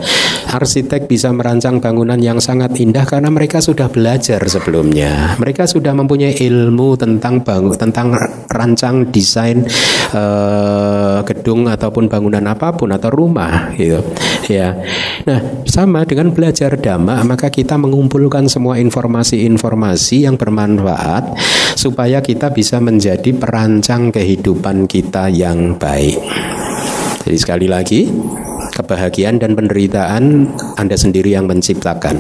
arsitek 0.49 1.05
bisa 1.05 1.29
merancang 1.31 1.79
bangunan 1.79 2.17
yang 2.17 2.41
sangat 2.41 2.73
indah 2.81 3.05
karena 3.05 3.29
mereka 3.29 3.61
sudah 3.61 3.93
belajar 3.93 4.41
sebelumnya. 4.49 5.37
Mereka 5.37 5.69
sudah 5.69 5.93
mempunyai 5.93 6.35
ilmu 6.41 6.97
tentang 6.97 7.45
bangun, 7.45 7.77
tentang 7.77 8.17
rancang 8.49 9.13
desain 9.13 9.69
uh, 10.17 11.21
gedung 11.29 11.69
ataupun 11.69 12.09
bangunan 12.09 12.43
apa 12.49 12.73
pun 12.73 12.89
atau 12.97 13.13
rumah 13.13 13.77
gitu. 13.77 14.01
Ya. 14.49 14.81
Nah, 15.29 15.65
sama 15.69 16.09
dengan 16.09 16.33
belajar 16.33 16.81
dhamma, 16.81 17.21
maka 17.29 17.53
kita 17.53 17.77
mengumpulkan 17.77 18.49
semua 18.49 18.81
informasi-informasi 18.81 20.25
yang 20.25 20.41
bermanfaat 20.41 21.37
supaya 21.77 22.25
kita 22.25 22.49
bisa 22.51 22.81
menjadi 22.81 23.37
perancang 23.37 24.09
kehidupan 24.09 24.89
kita 24.89 25.29
yang 25.29 25.68
baik. 25.77 26.17
Jadi 27.27 27.37
sekali 27.37 27.67
lagi, 27.69 28.09
kebahagiaan 28.73 29.37
dan 29.43 29.53
penderitaan 29.53 30.49
Anda 30.81 30.97
sendiri 30.97 31.35
yang 31.35 31.45
menciptakan. 31.45 32.17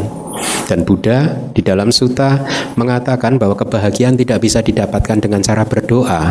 Dan 0.68 0.84
Buddha 0.84 1.48
di 1.56 1.64
dalam 1.64 1.88
suta 1.88 2.44
mengatakan 2.76 3.40
bahwa 3.40 3.56
kebahagiaan 3.56 4.20
tidak 4.20 4.44
bisa 4.44 4.60
didapatkan 4.60 5.16
dengan 5.16 5.40
cara 5.40 5.64
berdoa. 5.64 6.22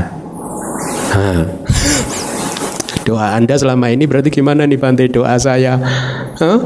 Hah. 1.16 1.42
Doa 3.08 3.40
Anda 3.40 3.58
selama 3.58 3.90
ini 3.90 4.06
berarti 4.06 4.30
gimana 4.30 4.68
nih 4.68 4.78
Bante 4.78 5.08
doa 5.10 5.40
saya? 5.40 5.80
Huh? 6.38 6.60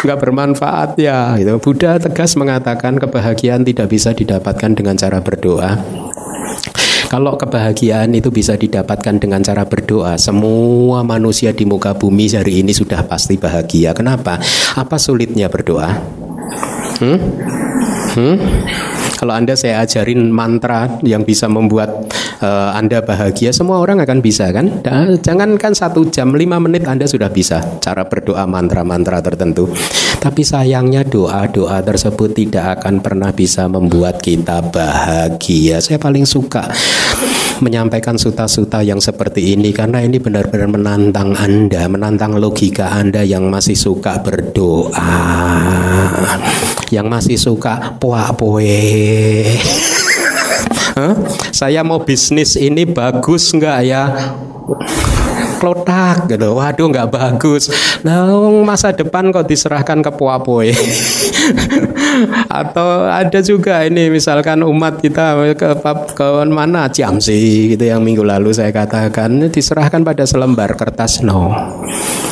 nggak 0.00 0.16
bermanfaat 0.16 0.96
ya 0.96 1.36
gitu. 1.36 1.60
Buddha 1.60 2.00
tegas 2.00 2.32
mengatakan 2.40 2.96
kebahagiaan 2.96 3.68
tidak 3.68 3.92
bisa 3.92 4.16
didapatkan 4.16 4.72
dengan 4.72 4.96
cara 4.96 5.20
berdoa 5.20 5.76
kalau 7.10 7.34
kebahagiaan 7.34 8.14
itu 8.14 8.30
bisa 8.30 8.54
didapatkan 8.54 9.18
dengan 9.18 9.42
cara 9.42 9.66
berdoa, 9.66 10.14
semua 10.14 11.02
manusia 11.02 11.50
di 11.50 11.66
muka 11.66 11.90
bumi 11.90 12.30
hari 12.30 12.62
ini 12.62 12.70
sudah 12.70 13.02
pasti 13.02 13.34
bahagia. 13.34 13.90
Kenapa? 13.90 14.38
Apa 14.78 14.94
sulitnya 14.94 15.50
berdoa? 15.50 15.90
Hmm? 17.02 17.18
Hmm? 18.14 18.38
Kalau 19.18 19.34
Anda 19.34 19.58
saya 19.58 19.82
ajarin 19.82 20.30
mantra 20.30 20.86
yang 21.02 21.26
bisa 21.26 21.50
membuat 21.50 21.90
uh, 22.38 22.78
Anda 22.78 23.02
bahagia, 23.02 23.50
semua 23.50 23.82
orang 23.82 23.98
akan 24.06 24.22
bisa 24.22 24.46
kan? 24.54 24.70
Jangankan 25.18 25.74
satu 25.74 26.06
jam, 26.14 26.30
lima 26.30 26.62
menit 26.62 26.86
Anda 26.86 27.10
sudah 27.10 27.26
bisa 27.26 27.58
cara 27.82 28.06
berdoa 28.06 28.46
mantra-mantra 28.46 29.18
tertentu. 29.18 29.66
Tapi 30.20 30.44
sayangnya 30.44 31.00
doa-doa 31.00 31.80
tersebut 31.80 32.36
tidak 32.36 32.80
akan 32.80 33.00
pernah 33.00 33.32
bisa 33.32 33.64
membuat 33.72 34.20
kita 34.20 34.60
bahagia. 34.68 35.80
Saya 35.80 35.96
paling 35.96 36.28
suka 36.28 36.68
menyampaikan 37.64 38.20
suta-suta 38.20 38.84
yang 38.84 39.00
seperti 39.00 39.56
ini 39.56 39.72
karena 39.72 40.04
ini 40.04 40.20
benar-benar 40.20 40.68
menantang 40.68 41.32
Anda, 41.32 41.88
menantang 41.88 42.36
logika 42.36 42.92
Anda 42.92 43.24
yang 43.24 43.48
masih 43.48 43.72
suka 43.72 44.20
berdoa, 44.20 45.16
yang 46.92 47.08
masih 47.08 47.40
suka 47.40 47.96
poa-poe. 47.96 49.56
huh? 51.00 51.14
Saya 51.48 51.80
mau 51.80 52.04
bisnis 52.04 52.60
ini 52.60 52.84
bagus 52.84 53.56
nggak 53.56 53.78
ya? 53.88 54.04
Klotak 55.60 56.24
gitu. 56.32 56.56
Waduh 56.56 56.88
nggak 56.88 57.12
bagus. 57.12 57.68
Nah 58.00 58.24
masa 58.64 58.96
depan 58.96 59.28
kok 59.28 59.44
diserahkan 59.44 60.00
ke 60.00 60.10
puapoi. 60.16 60.72
Atau 62.60 63.04
ada 63.04 63.38
juga 63.44 63.84
ini 63.84 64.08
misalkan 64.08 64.64
umat 64.64 65.04
kita 65.04 65.36
ke, 65.52 65.68
ke 66.16 66.26
mana 66.48 66.88
Ciamsi 66.88 67.76
gitu 67.76 67.84
yang 67.84 68.00
minggu 68.00 68.24
lalu 68.24 68.56
saya 68.56 68.72
katakan 68.72 69.52
diserahkan 69.52 70.00
pada 70.00 70.24
selembar 70.24 70.72
kertas 70.80 71.20
no. 71.20 71.52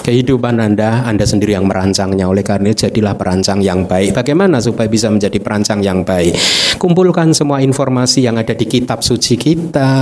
Kehidupan 0.09 0.57
Anda, 0.57 1.05
Anda 1.05 1.29
sendiri 1.29 1.53
yang 1.53 1.68
merancangnya. 1.68 2.33
Oleh 2.33 2.40
karena 2.40 2.73
jadilah 2.73 3.12
perancang 3.12 3.61
yang 3.61 3.85
baik. 3.85 4.16
Bagaimana 4.16 4.57
supaya 4.57 4.88
bisa 4.88 5.12
menjadi 5.12 5.37
perancang 5.37 5.85
yang 5.85 6.01
baik? 6.01 6.33
Kumpulkan 6.81 7.37
semua 7.37 7.61
informasi 7.61 8.25
yang 8.25 8.40
ada 8.40 8.57
di 8.57 8.64
kitab 8.64 9.05
suci 9.05 9.37
kita, 9.37 9.92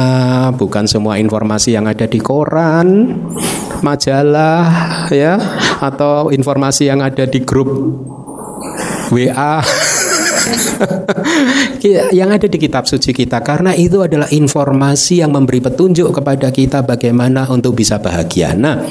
bukan 0.54 0.86
semua 0.86 1.18
informasi 1.18 1.74
yang 1.74 1.90
ada 1.90 2.06
di 2.06 2.22
koran, 2.22 3.18
majalah 3.82 5.10
ya 5.10 5.42
atau 5.82 6.30
informasi 6.30 6.86
yang 6.86 7.02
ada 7.02 7.26
di 7.26 7.42
grup 7.42 7.66
WA 9.10 9.58
yang 12.18 12.30
ada 12.32 12.46
di 12.46 12.58
kitab 12.60 12.86
suci 12.86 13.12
kita 13.12 13.42
karena 13.42 13.72
itu 13.74 14.02
adalah 14.02 14.30
informasi 14.30 15.24
yang 15.24 15.32
memberi 15.34 15.60
petunjuk 15.62 16.12
kepada 16.14 16.48
kita 16.52 16.82
bagaimana 16.86 17.48
untuk 17.50 17.76
bisa 17.76 17.98
bahagia. 17.98 18.54
Nah, 18.54 18.86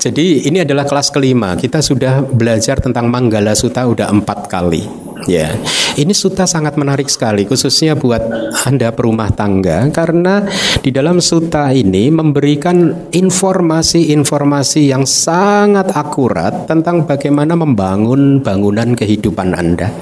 jadi 0.00 0.46
ini 0.46 0.64
adalah 0.64 0.86
kelas 0.86 1.12
kelima. 1.12 1.58
Kita 1.58 1.82
sudah 1.82 2.24
belajar 2.24 2.78
tentang 2.80 3.10
Manggala 3.10 3.52
Sutta 3.52 3.84
udah 3.84 4.08
empat 4.08 4.48
kali. 4.48 5.09
Ya, 5.28 5.52
ini 5.96 6.16
suta 6.16 6.48
sangat 6.48 6.80
menarik 6.80 7.10
sekali, 7.12 7.44
khususnya 7.44 7.98
buat 7.98 8.22
anda 8.64 8.92
perumah 8.94 9.32
tangga, 9.34 9.88
karena 9.92 10.46
di 10.80 10.88
dalam 10.94 11.20
suta 11.20 11.72
ini 11.74 12.08
memberikan 12.08 13.10
informasi-informasi 13.12 14.88
yang 14.88 15.04
sangat 15.04 15.92
akurat 15.92 16.64
tentang 16.64 17.04
bagaimana 17.04 17.52
membangun 17.58 18.40
bangunan 18.40 18.96
kehidupan 18.96 19.52
anda 19.52 19.92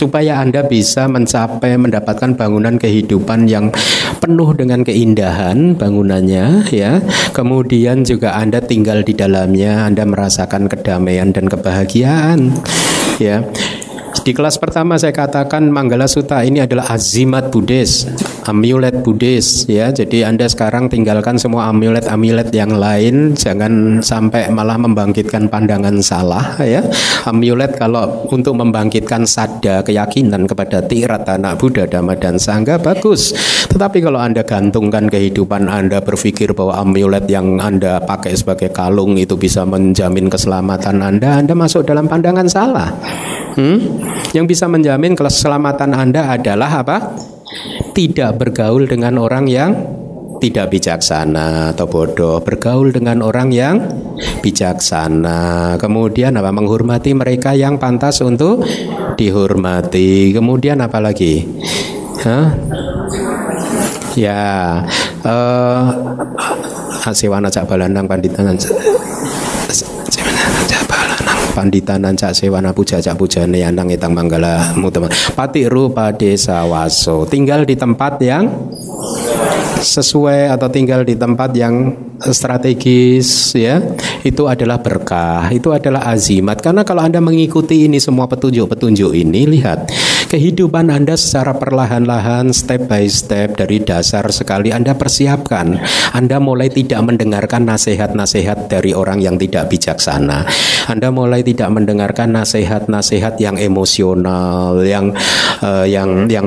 supaya 0.00 0.40
Anda 0.40 0.64
bisa 0.64 1.04
mencapai 1.12 1.76
mendapatkan 1.76 2.32
bangunan 2.32 2.80
kehidupan 2.80 3.44
yang 3.44 3.68
penuh 4.16 4.56
dengan 4.56 4.80
keindahan 4.80 5.76
bangunannya 5.76 6.64
ya. 6.72 7.04
Kemudian 7.36 8.08
juga 8.08 8.32
Anda 8.32 8.64
tinggal 8.64 9.04
di 9.04 9.12
dalamnya, 9.12 9.84
Anda 9.84 10.08
merasakan 10.08 10.72
kedamaian 10.72 11.36
dan 11.36 11.52
kebahagiaan 11.52 12.56
ya. 13.20 13.44
Di 14.20 14.36
kelas 14.36 14.60
pertama 14.60 15.00
saya 15.00 15.16
katakan 15.16 15.72
Manggala 15.72 16.04
Sutta 16.04 16.44
ini 16.44 16.60
adalah 16.60 16.92
azimat 16.92 17.48
Buddhis, 17.48 18.04
amulet 18.44 19.00
Buddhis 19.00 19.64
ya. 19.64 19.88
Jadi 19.88 20.20
Anda 20.28 20.44
sekarang 20.44 20.92
tinggalkan 20.92 21.40
semua 21.40 21.72
amulet-amulet 21.72 22.52
yang 22.52 22.76
lain, 22.76 23.32
jangan 23.32 24.04
sampai 24.04 24.52
malah 24.52 24.76
membangkitkan 24.76 25.48
pandangan 25.48 26.04
salah 26.04 26.60
ya. 26.60 26.84
Amulet 27.24 27.80
kalau 27.80 28.28
untuk 28.28 28.60
membangkitkan 28.60 29.24
sada 29.24 29.80
keyakinan 29.80 30.44
kepada 30.44 30.84
tirat 30.84 31.24
anak 31.24 31.56
Buddha, 31.56 31.88
Dhamma 31.88 32.12
dan 32.20 32.36
Sangha 32.36 32.76
bagus. 32.76 33.32
Tetapi 33.72 34.04
kalau 34.04 34.20
Anda 34.20 34.44
gantungkan 34.44 35.08
kehidupan 35.08 35.64
Anda 35.64 36.04
berpikir 36.04 36.52
bahwa 36.52 36.76
amulet 36.76 37.24
yang 37.32 37.56
Anda 37.56 38.04
pakai 38.04 38.36
sebagai 38.36 38.68
kalung 38.68 39.16
itu 39.16 39.40
bisa 39.40 39.64
menjamin 39.64 40.28
keselamatan 40.28 41.00
Anda, 41.00 41.40
Anda 41.40 41.56
masuk 41.56 41.88
dalam 41.88 42.04
pandangan 42.04 42.44
salah. 42.52 42.92
Hmm? 43.60 43.78
Yang 44.32 44.56
bisa 44.56 44.64
menjamin 44.72 45.12
keselamatan 45.12 45.92
Anda 45.92 46.32
adalah 46.32 46.80
apa? 46.80 46.98
tidak 47.90 48.38
bergaul 48.38 48.86
dengan 48.86 49.18
orang 49.18 49.50
yang 49.50 49.74
tidak 50.40 50.72
bijaksana 50.72 51.76
atau 51.76 51.84
bodoh, 51.84 52.40
bergaul 52.40 52.94
dengan 52.96 53.20
orang 53.20 53.52
yang 53.52 53.76
bijaksana. 54.40 55.76
Kemudian 55.76 56.40
apa? 56.40 56.48
Menghormati 56.48 57.12
mereka 57.12 57.52
yang 57.52 57.76
pantas 57.76 58.24
untuk 58.24 58.64
dihormati. 59.20 60.32
Kemudian 60.32 60.80
apa 60.80 60.96
lagi? 60.96 61.44
Hah? 62.24 62.56
Ya, 64.16 64.80
uh, 65.28 65.82
Asewana 67.04 67.52
Cak 67.52 67.68
Balandang 67.68 68.08
Panditan 68.08 68.56
pandita 71.60 72.00
nancak 72.00 72.32
sewana 72.32 72.72
puja 72.72 73.04
cak 73.04 73.20
pujane 73.20 73.60
anang 73.60 73.92
itang 73.92 74.16
manggala 74.16 74.72
mutama 74.80 75.12
pati 75.36 75.68
rupa 75.68 76.08
desa 76.08 76.64
waso 76.64 77.28
tinggal 77.28 77.68
di 77.68 77.76
tempat 77.76 78.16
yang 78.24 78.48
sesuai 79.80 80.52
atau 80.52 80.68
tinggal 80.68 81.04
di 81.04 81.16
tempat 81.16 81.50
yang 81.56 81.96
strategis 82.28 83.56
ya. 83.56 83.80
Itu 84.20 84.44
adalah 84.44 84.76
berkah 84.84 85.48
itu 85.48 85.72
adalah 85.72 86.12
azimat. 86.12 86.60
Karena 86.60 86.84
kalau 86.84 87.00
anda 87.00 87.18
mengikuti 87.18 87.88
ini 87.88 87.96
semua 87.96 88.28
petunjuk-petunjuk 88.28 89.16
ini 89.16 89.48
lihat 89.48 89.88
kehidupan 90.30 90.94
anda 90.94 91.18
secara 91.18 91.58
perlahan-lahan 91.58 92.54
step 92.54 92.86
by 92.86 93.02
step 93.10 93.58
dari 93.58 93.82
dasar 93.82 94.22
sekali 94.30 94.70
anda 94.70 94.94
persiapkan 94.94 95.74
anda 96.14 96.38
mulai 96.38 96.70
tidak 96.70 97.02
mendengarkan 97.02 97.66
nasihat-nasihat 97.66 98.70
dari 98.70 98.94
orang 98.94 99.18
yang 99.18 99.34
tidak 99.34 99.66
bijaksana 99.66 100.46
anda 100.86 101.10
mulai 101.10 101.42
tidak 101.42 101.74
mendengarkan 101.74 102.30
nasihat-nasihat 102.30 103.42
yang 103.42 103.58
emosional 103.58 104.78
yang 104.86 105.10
uh, 105.66 105.82
yang 105.82 106.30
yang 106.30 106.46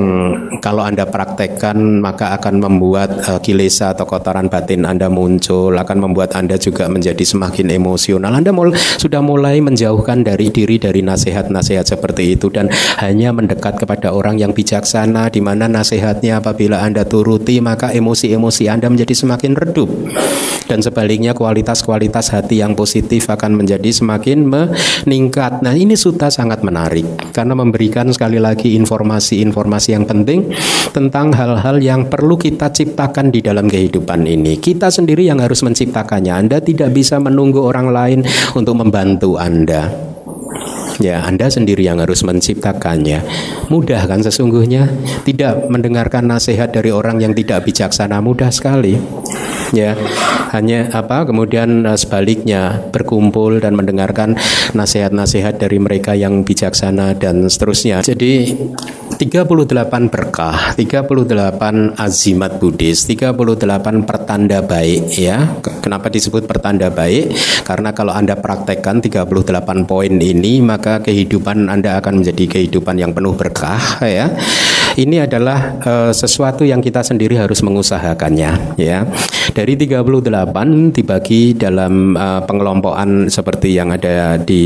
kalau 0.63 0.87
anda 0.87 1.03
praktekkan 1.03 1.99
maka 1.99 2.39
akan 2.39 2.63
membuat 2.63 3.19
uh, 3.27 3.39
kilesa 3.43 3.91
atau 3.91 4.07
kotoran 4.07 4.47
batin 4.47 4.87
Anda 4.87 5.11
muncul 5.11 5.75
akan 5.75 5.97
membuat 6.09 6.39
Anda 6.39 6.55
juga 6.55 6.87
menjadi 6.87 7.21
semakin 7.21 7.73
emosional. 7.73 8.31
Anda 8.31 8.55
mul 8.55 8.71
sudah 8.75 9.19
mulai 9.19 9.59
menjauhkan 9.59 10.23
dari 10.23 10.49
diri 10.49 10.79
dari 10.79 11.03
nasihat-nasihat 11.03 11.83
seperti 11.83 12.39
itu 12.39 12.47
dan 12.47 12.71
hanya 13.01 13.35
mendekat 13.35 13.72
kepada 13.75 14.13
orang 14.13 14.39
yang 14.39 14.53
bijaksana 14.55 15.29
di 15.33 15.41
mana 15.43 15.67
nasihatnya 15.67 16.39
apabila 16.39 16.81
Anda 16.81 17.03
turuti 17.03 17.59
maka 17.59 17.91
emosi-emosi 17.91 18.69
Anda 18.69 18.87
menjadi 18.87 19.13
semakin 19.13 19.53
redup. 19.57 19.89
Dan 20.63 20.79
sebaliknya 20.79 21.35
kualitas-kualitas 21.35 22.31
hati 22.31 22.63
yang 22.63 22.73
positif 22.73 23.27
akan 23.27 23.59
menjadi 23.59 23.91
semakin 23.91 24.47
meningkat. 24.47 25.59
Nah, 25.59 25.75
ini 25.75 25.93
sudah 25.99 26.31
sangat 26.31 26.63
menarik 26.63 27.03
karena 27.35 27.51
memberikan 27.51 28.07
sekali 28.15 28.39
lagi 28.39 28.79
informasi-informasi 28.79 29.89
yang 29.91 30.07
penting 30.07 30.55
tentang 30.95 31.35
hal-hal 31.35 31.83
yang 31.83 32.07
perlu 32.07 32.39
kita 32.39 32.71
ciptakan 32.71 33.29
di 33.29 33.43
dalam 33.43 33.67
kehidupan 33.67 34.23
ini. 34.23 34.55
Kita 34.57 34.87
sendiri 34.87 35.27
yang 35.27 35.43
harus 35.43 35.61
menciptakannya. 35.61 36.31
Anda 36.31 36.57
tidak 36.63 36.95
bisa 36.95 37.19
menunggu 37.19 37.59
orang 37.59 37.91
lain 37.91 38.19
untuk 38.55 38.79
membantu 38.79 39.35
Anda. 39.35 40.13
Ya, 41.01 41.25
Anda 41.25 41.49
sendiri 41.49 41.81
yang 41.85 41.97
harus 42.03 42.21
menciptakannya. 42.21 43.25
Mudah 43.73 44.05
kan 44.05 44.21
sesungguhnya? 44.21 44.89
Tidak 45.25 45.71
mendengarkan 45.71 46.29
nasihat 46.29 46.69
dari 46.69 46.93
orang 46.93 47.21
yang 47.21 47.33
tidak 47.33 47.65
bijaksana 47.65 48.21
mudah 48.21 48.53
sekali 48.53 48.99
ya 49.73 49.97
hanya 50.53 50.93
apa 50.93 51.25
kemudian 51.25 51.83
uh, 51.83 51.97
sebaliknya 51.97 52.77
berkumpul 52.93 53.57
dan 53.57 53.73
mendengarkan 53.73 54.37
nasihat-nasihat 54.77 55.57
dari 55.57 55.81
mereka 55.81 56.13
yang 56.13 56.45
bijaksana 56.45 57.17
dan 57.17 57.49
seterusnya 57.49 58.05
jadi 58.05 58.53
38 59.23 60.11
berkah 60.11 60.75
38 60.75 61.95
azimat 61.95 62.59
Buddhis 62.59 63.07
38 63.07 64.03
pertanda 64.03 64.59
baik 64.59 65.15
ya. 65.15 65.63
Kenapa 65.79 66.11
disebut 66.11 66.43
pertanda 66.43 66.91
baik? 66.91 67.31
Karena 67.63 67.95
kalau 67.95 68.11
Anda 68.11 68.35
praktekkan 68.35 68.99
38 68.99 69.87
poin 69.87 70.11
ini 70.19 70.59
maka 70.59 70.99
kehidupan 70.99 71.71
Anda 71.71 72.03
akan 72.03 72.19
menjadi 72.19 72.59
kehidupan 72.59 72.99
yang 72.99 73.15
penuh 73.15 73.31
berkah 73.39 74.03
ya 74.03 74.27
ini 74.97 75.21
adalah 75.21 75.81
uh, 75.81 76.11
sesuatu 76.13 76.61
yang 76.61 76.77
kita 76.77 77.01
sendiri 77.01 77.37
harus 77.37 77.65
mengusahakannya 77.65 78.77
ya. 78.77 79.05
Dari 79.53 79.75
38 79.75 80.05
dibagi 80.95 81.57
dalam 81.57 82.15
uh, 82.15 82.41
pengelompokan 82.45 83.27
seperti 83.27 83.75
yang 83.75 83.91
ada 83.91 84.37
di 84.37 84.63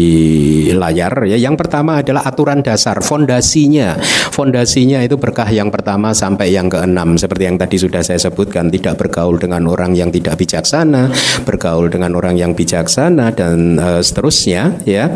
layar 0.75 1.25
ya. 1.25 1.39
Yang 1.39 1.65
pertama 1.65 2.03
adalah 2.03 2.27
aturan 2.27 2.59
dasar, 2.61 2.99
fondasinya. 2.99 3.97
Fondasinya 4.35 5.01
itu 5.01 5.17
berkah 5.17 5.49
yang 5.49 5.73
pertama 5.73 6.13
sampai 6.13 6.53
yang 6.53 6.69
keenam 6.69 7.17
seperti 7.17 7.43
yang 7.49 7.57
tadi 7.57 7.79
sudah 7.79 8.03
saya 8.05 8.21
sebutkan, 8.21 8.69
tidak 8.69 8.99
bergaul 9.01 9.39
dengan 9.39 9.65
orang 9.65 9.97
yang 9.97 10.13
tidak 10.13 10.37
bijaksana, 10.37 11.09
bergaul 11.47 11.89
dengan 11.89 12.13
orang 12.13 12.37
yang 12.37 12.51
bijaksana 12.53 13.33
dan 13.33 13.81
uh, 13.81 14.01
seterusnya 14.03 14.77
ya. 14.85 15.09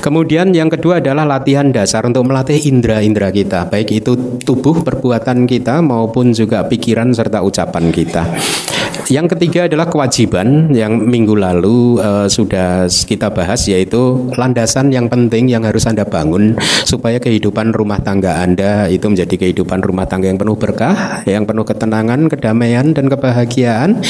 Kemudian 0.00 0.52
yang 0.52 0.68
kedua 0.68 1.00
adalah 1.00 1.24
latihan 1.24 1.72
dasar 1.72 2.04
untuk 2.04 2.28
melatih 2.28 2.60
indera-indera 2.68 3.32
kita, 3.32 3.68
baik 3.68 3.88
itu 4.04 4.12
tubuh 4.44 4.84
perbuatan 4.84 5.48
kita 5.48 5.80
maupun 5.80 6.36
juga 6.36 6.68
pikiran 6.68 7.10
serta 7.16 7.40
ucapan 7.40 7.88
kita. 7.88 8.22
Yang 9.10 9.36
ketiga 9.36 9.66
adalah 9.68 9.90
kewajiban 9.90 10.72
yang 10.72 10.96
minggu 10.96 11.36
lalu 11.36 12.00
uh, 12.00 12.30
sudah 12.30 12.88
kita 12.88 13.28
bahas 13.34 13.66
yaitu 13.68 14.30
landasan 14.38 14.88
yang 14.88 15.10
penting 15.10 15.50
yang 15.50 15.66
harus 15.66 15.84
Anda 15.84 16.06
bangun 16.06 16.56
supaya 16.88 17.20
kehidupan 17.20 17.74
rumah 17.74 18.00
tangga 18.00 18.40
Anda 18.40 18.88
itu 18.88 19.10
menjadi 19.10 19.34
kehidupan 19.34 19.84
rumah 19.84 20.08
tangga 20.08 20.30
yang 20.30 20.40
penuh 20.40 20.56
berkah, 20.56 21.20
yang 21.28 21.44
penuh 21.44 21.66
ketenangan, 21.66 22.30
kedamaian 22.30 22.94
dan 22.94 23.10
kebahagiaan. 23.10 24.00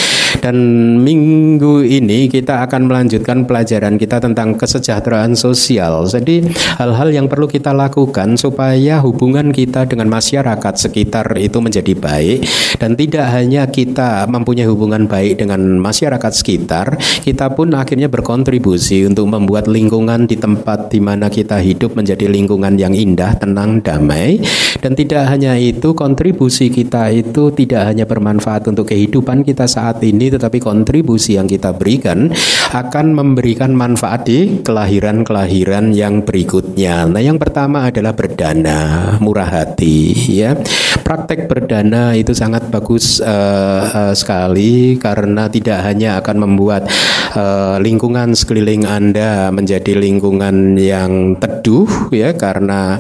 Dan 0.45 0.57
minggu 1.01 1.81
ini 1.87 2.29
kita 2.29 2.69
akan 2.69 2.91
melanjutkan 2.91 3.49
pelajaran 3.49 3.97
kita 3.97 4.21
tentang 4.21 4.59
kesejahteraan 4.61 5.33
sosial. 5.33 6.05
Jadi 6.05 6.45
hal-hal 6.77 7.09
yang 7.15 7.27
perlu 7.33 7.49
kita 7.49 7.73
lakukan 7.73 8.37
supaya 8.37 9.01
hubungan 9.01 9.55
kita 9.55 9.89
dengan 9.89 10.13
masyarakat 10.13 10.75
sekitar 10.77 11.33
itu 11.41 11.65
menjadi 11.65 11.97
baik 11.97 12.45
dan 12.77 12.93
tidak 12.99 13.27
hanya 13.33 13.65
kita 13.71 14.29
mempunyai 14.29 14.74
hubungan 14.75 15.07
baik 15.07 15.39
dengan 15.39 15.79
masyarakat 15.79 16.33
sekitar, 16.35 16.99
kita 17.23 17.55
pun 17.55 17.71
akhirnya 17.79 18.11
berkontribusi 18.11 19.07
untuk 19.07 19.31
membuat 19.31 19.71
lingkungan 19.71 20.27
di 20.27 20.35
tempat 20.35 20.91
di 20.91 20.99
mana 20.99 21.31
kita 21.31 21.63
hidup 21.63 21.95
menjadi 21.95 22.27
lingkungan 22.27 22.75
yang 22.75 22.93
indah, 22.93 23.39
tenang, 23.39 23.79
damai 23.81 24.43
dan 24.83 24.99
tidak 24.99 25.31
hanya 25.31 25.55
itu 25.55 25.95
kontribusi 25.95 26.69
kita 26.69 27.13
itu 27.15 27.55
tidak 27.55 27.95
hanya 27.95 28.05
bermanfaat 28.09 28.67
untuk 28.69 28.91
kehidupan 28.91 29.47
kita 29.47 29.71
saat 29.71 30.03
ini 30.03 30.33
tetapi 30.33 30.59
kontribusi 30.59 31.39
yang 31.39 31.47
kita 31.47 31.71
berikan 31.77 32.33
akan 32.75 33.15
memberikan 33.15 33.71
manfaat 33.77 34.27
di 34.27 34.65
kelahiran-kelahiran 34.65 35.93
yang 35.93 36.25
berikutnya. 36.25 37.07
Nah, 37.07 37.21
yang 37.21 37.37
pertama 37.37 37.93
adalah 37.93 38.17
berdana, 38.17 39.15
murah 39.21 39.47
hati 39.47 40.17
ya. 40.33 40.57
Praktek 41.05 41.47
berdana 41.47 42.17
itu 42.17 42.33
sangat 42.33 42.73
bagus 42.73 43.21
uh, 43.21 44.11
uh, 44.11 44.15
sekali 44.17 44.64
karena 44.99 45.47
tidak 45.51 45.85
hanya 45.85 46.21
akan 46.21 46.49
membuat 46.49 46.89
uh, 47.35 47.77
lingkungan 47.83 48.33
sekeliling 48.33 48.87
Anda 48.87 49.51
menjadi 49.51 49.99
lingkungan 49.99 50.79
yang 50.79 51.37
teduh 51.39 52.11
ya 52.15 52.33
karena 52.35 52.99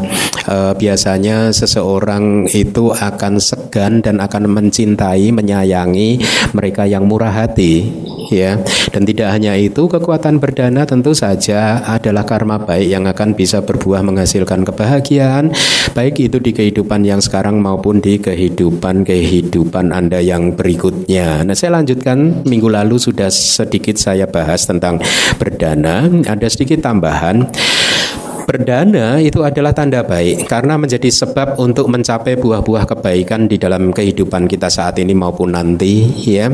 uh, 0.48 0.72
biasanya 0.76 1.50
seseorang 1.54 2.48
itu 2.52 2.92
akan 2.92 3.40
segan 3.40 4.04
dan 4.04 4.20
akan 4.20 4.48
mencintai, 4.50 5.32
menyayangi 5.32 6.20
mereka 6.52 6.84
yang 6.84 7.08
murah 7.08 7.32
hati 7.32 7.88
ya. 8.28 8.60
Dan 8.92 9.04
tidak 9.08 9.34
hanya 9.34 9.56
itu, 9.58 9.86
kekuatan 9.90 10.38
berdana 10.38 10.86
tentu 10.86 11.12
saja 11.16 11.82
adalah 11.84 12.22
karma 12.26 12.60
baik 12.62 12.88
yang 12.88 13.04
akan 13.08 13.34
bisa 13.34 13.64
berbuah 13.64 14.04
menghasilkan 14.04 14.62
kebahagiaan 14.62 15.50
baik 15.94 16.18
itu 16.20 16.38
di 16.42 16.50
kehidupan 16.50 17.06
yang 17.06 17.22
sekarang 17.22 17.62
maupun 17.62 18.02
di 18.02 18.18
kehidupan-kehidupan 18.18 19.94
Anda 19.94 20.18
yang 20.20 20.58
berikutnya. 20.58 21.46
Nah, 21.46 21.53
saya 21.54 21.78
lanjutkan 21.80 22.42
minggu 22.44 22.66
lalu 22.66 22.98
sudah 22.98 23.30
sedikit 23.30 23.94
saya 23.94 24.26
bahas 24.26 24.66
tentang 24.66 24.98
berdana, 25.38 26.06
ada 26.26 26.46
sedikit 26.50 26.82
tambahan. 26.82 27.46
Berdana 28.44 29.24
itu 29.24 29.40
adalah 29.40 29.72
tanda 29.72 30.04
baik 30.04 30.44
karena 30.44 30.76
menjadi 30.76 31.08
sebab 31.08 31.56
untuk 31.56 31.88
mencapai 31.88 32.36
buah-buah 32.36 32.84
kebaikan 32.92 33.48
di 33.48 33.56
dalam 33.56 33.88
kehidupan 33.88 34.44
kita 34.44 34.68
saat 34.68 35.00
ini 35.00 35.16
maupun 35.16 35.56
nanti 35.56 36.04
ya. 36.28 36.52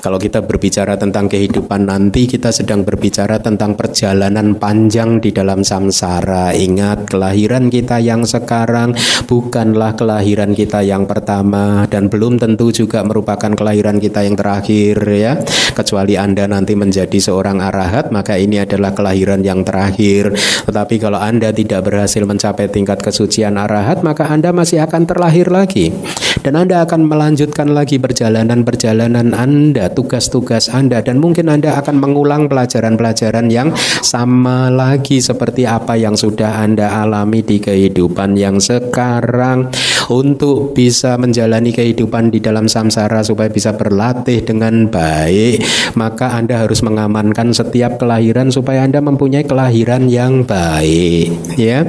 Kalau 0.00 0.16
kita 0.16 0.40
berbicara 0.42 0.96
tentang 0.96 1.28
kehidupan 1.28 1.86
nanti 1.86 2.24
kita 2.24 2.50
sedang 2.50 2.88
berbicara 2.88 3.36
tentang 3.36 3.76
perjalanan 3.76 4.56
panjang 4.56 5.20
di 5.20 5.28
dalam 5.28 5.60
samsara. 5.60 6.56
Ingat 6.56 7.06
kelahiran 7.12 7.68
kita 7.68 8.00
yang 8.00 8.24
sekarang 8.24 8.96
bukanlah 9.28 9.94
kelahiran 9.94 10.56
kita 10.56 10.80
yang 10.80 11.04
pertama 11.04 11.84
dan 11.86 12.08
belum 12.08 12.40
tentu 12.40 12.72
juga 12.72 13.04
merupakan 13.04 13.52
kelahiran 13.52 14.00
kita 14.00 14.24
yang 14.24 14.40
terakhir 14.40 14.96
ya. 15.04 15.36
Kecuali 15.76 16.16
Anda 16.16 16.48
nanti 16.48 16.72
menjadi 16.72 17.20
seorang 17.20 17.60
arahat 17.60 18.08
maka 18.08 18.40
ini 18.40 18.56
adalah 18.56 18.96
kelahiran 18.96 19.44
yang 19.44 19.68
terakhir. 19.68 20.32
Tetapi 20.64 20.96
kalau 20.96 21.19
anda 21.20 21.52
tidak 21.52 21.84
berhasil 21.84 22.24
mencapai 22.24 22.72
tingkat 22.72 23.04
kesucian 23.04 23.60
arahat, 23.60 24.00
maka 24.00 24.32
Anda 24.32 24.56
masih 24.56 24.80
akan 24.80 25.04
terlahir 25.04 25.52
lagi. 25.52 25.92
Dan 26.40 26.56
Anda 26.56 26.88
akan 26.88 27.04
melanjutkan 27.04 27.76
lagi 27.76 28.00
perjalanan-perjalanan 28.00 29.36
Anda, 29.36 29.92
tugas-tugas 29.92 30.72
Anda. 30.72 31.04
Dan 31.04 31.20
mungkin 31.20 31.52
Anda 31.52 31.76
akan 31.76 32.00
mengulang 32.00 32.48
pelajaran-pelajaran 32.48 33.52
yang 33.52 33.76
sama 34.00 34.72
lagi 34.72 35.20
seperti 35.20 35.68
apa 35.68 36.00
yang 36.00 36.16
sudah 36.16 36.64
Anda 36.64 37.04
alami 37.04 37.44
di 37.44 37.60
kehidupan 37.60 38.40
yang 38.40 38.56
sekarang. 38.56 39.68
Untuk 40.10 40.72
bisa 40.74 41.14
menjalani 41.20 41.70
kehidupan 41.70 42.34
di 42.34 42.42
dalam 42.42 42.66
samsara 42.66 43.22
supaya 43.22 43.46
bisa 43.46 43.76
berlatih 43.76 44.42
dengan 44.42 44.88
baik, 44.90 45.62
maka 45.94 46.34
Anda 46.34 46.66
harus 46.66 46.82
mengamankan 46.82 47.54
setiap 47.54 48.00
kelahiran 48.00 48.50
supaya 48.50 48.82
Anda 48.82 48.98
mempunyai 48.98 49.46
kelahiran 49.46 50.10
yang 50.10 50.42
baik, 50.42 51.09
ya. 51.58 51.86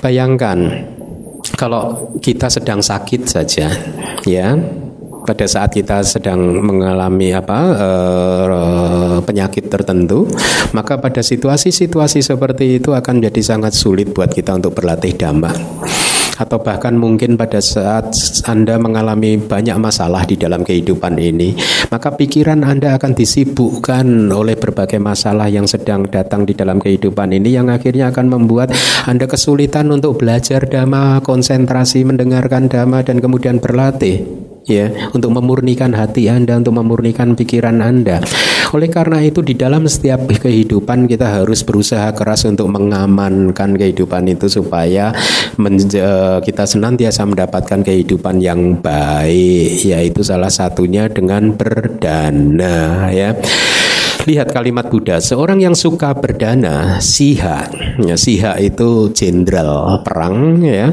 Bayangkan 0.00 0.84
kalau 1.54 2.12
kita 2.20 2.50
sedang 2.50 2.80
sakit 2.84 3.22
saja, 3.24 3.70
ya, 4.26 4.58
pada 5.24 5.46
saat 5.48 5.72
kita 5.72 6.04
sedang 6.04 6.60
mengalami 6.60 7.32
apa 7.32 7.60
uh, 7.72 9.18
penyakit 9.24 9.72
tertentu, 9.72 10.28
maka 10.76 11.00
pada 11.00 11.24
situasi-situasi 11.24 12.20
seperti 12.20 12.82
itu 12.82 12.92
akan 12.92 13.24
jadi 13.24 13.40
sangat 13.40 13.72
sulit 13.72 14.12
buat 14.12 14.28
kita 14.28 14.60
untuk 14.60 14.76
berlatih 14.76 15.16
dhamma 15.16 15.52
atau 16.34 16.58
bahkan 16.58 16.98
mungkin 16.98 17.38
pada 17.38 17.62
saat 17.62 18.10
Anda 18.44 18.76
mengalami 18.76 19.38
banyak 19.38 19.78
masalah 19.78 20.26
di 20.26 20.34
dalam 20.34 20.66
kehidupan 20.66 21.14
ini, 21.18 21.54
maka 21.88 22.14
pikiran 22.14 22.66
Anda 22.66 22.98
akan 22.98 23.14
disibukkan 23.14 24.30
oleh 24.30 24.58
berbagai 24.58 24.98
masalah 24.98 25.46
yang 25.46 25.70
sedang 25.70 26.06
datang 26.10 26.42
di 26.42 26.54
dalam 26.58 26.82
kehidupan 26.82 27.30
ini 27.34 27.54
yang 27.54 27.70
akhirnya 27.70 28.10
akan 28.10 28.26
membuat 28.30 28.74
Anda 29.06 29.30
kesulitan 29.30 29.90
untuk 29.94 30.18
belajar 30.18 30.66
dhamma, 30.66 31.22
konsentrasi 31.22 32.02
mendengarkan 32.02 32.66
dhamma 32.66 33.06
dan 33.06 33.22
kemudian 33.22 33.62
berlatih 33.62 34.53
ya 34.64 35.12
untuk 35.12 35.30
memurnikan 35.32 35.92
hati 35.92 36.28
Anda 36.32 36.56
untuk 36.58 36.76
memurnikan 36.80 37.36
pikiran 37.36 37.84
Anda. 37.84 38.24
Oleh 38.74 38.90
karena 38.90 39.22
itu 39.22 39.38
di 39.44 39.54
dalam 39.54 39.86
setiap 39.86 40.26
kehidupan 40.26 41.06
kita 41.06 41.40
harus 41.40 41.62
berusaha 41.62 42.10
keras 42.10 42.42
untuk 42.48 42.66
mengamankan 42.74 43.78
kehidupan 43.78 44.26
itu 44.34 44.50
supaya 44.50 45.14
kita 46.42 46.64
senantiasa 46.66 47.22
mendapatkan 47.22 47.86
kehidupan 47.86 48.42
yang 48.42 48.74
baik 48.82 49.84
yaitu 49.84 50.26
salah 50.26 50.50
satunya 50.50 51.06
dengan 51.06 51.54
berdana 51.54 53.08
ya. 53.14 53.38
Lihat 54.24 54.56
kalimat 54.56 54.88
Buddha, 54.88 55.20
seorang 55.20 55.60
yang 55.60 55.76
suka 55.76 56.16
berdana, 56.16 56.96
siha, 56.96 57.68
ya, 58.00 58.16
siha 58.16 58.56
itu 58.56 59.12
jenderal 59.12 60.00
perang 60.00 60.64
ya, 60.64 60.88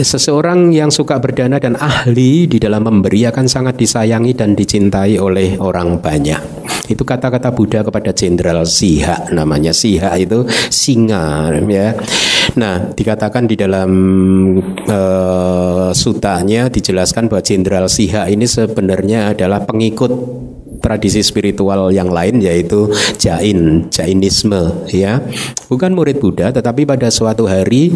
Seseorang 0.00 0.72
yang 0.72 0.88
suka 0.88 1.20
berdana 1.20 1.60
dan 1.60 1.76
ahli 1.76 2.48
di 2.48 2.56
dalam 2.56 2.88
memberi 2.88 3.28
akan 3.28 3.44
sangat 3.44 3.76
disayangi 3.76 4.32
dan 4.32 4.56
dicintai 4.56 5.20
oleh 5.20 5.60
orang 5.60 6.00
banyak. 6.00 6.40
Itu 6.88 7.04
kata-kata 7.04 7.52
Buddha 7.52 7.84
kepada 7.84 8.10
Jenderal 8.10 8.64
Siha 8.64 9.28
namanya. 9.30 9.70
Siha 9.76 10.16
itu 10.16 10.48
singa 10.72 11.52
ya. 11.68 11.94
Nah, 12.56 12.90
dikatakan 12.96 13.46
di 13.46 13.54
dalam 13.54 13.90
uh, 14.88 15.92
sutanya 15.94 16.66
dijelaskan 16.72 17.30
bahwa 17.30 17.44
Jenderal 17.44 17.86
Siha 17.86 18.26
ini 18.26 18.48
sebenarnya 18.48 19.36
adalah 19.36 19.62
pengikut 19.68 20.10
tradisi 20.80 21.20
spiritual 21.20 21.92
yang 21.92 22.08
lain 22.10 22.40
yaitu 22.40 22.90
Jain, 23.20 23.86
Jainisme 23.92 24.88
ya. 24.90 25.20
Bukan 25.70 25.94
murid 25.94 26.18
Buddha 26.18 26.50
tetapi 26.50 26.88
pada 26.88 27.12
suatu 27.12 27.46
hari 27.46 27.94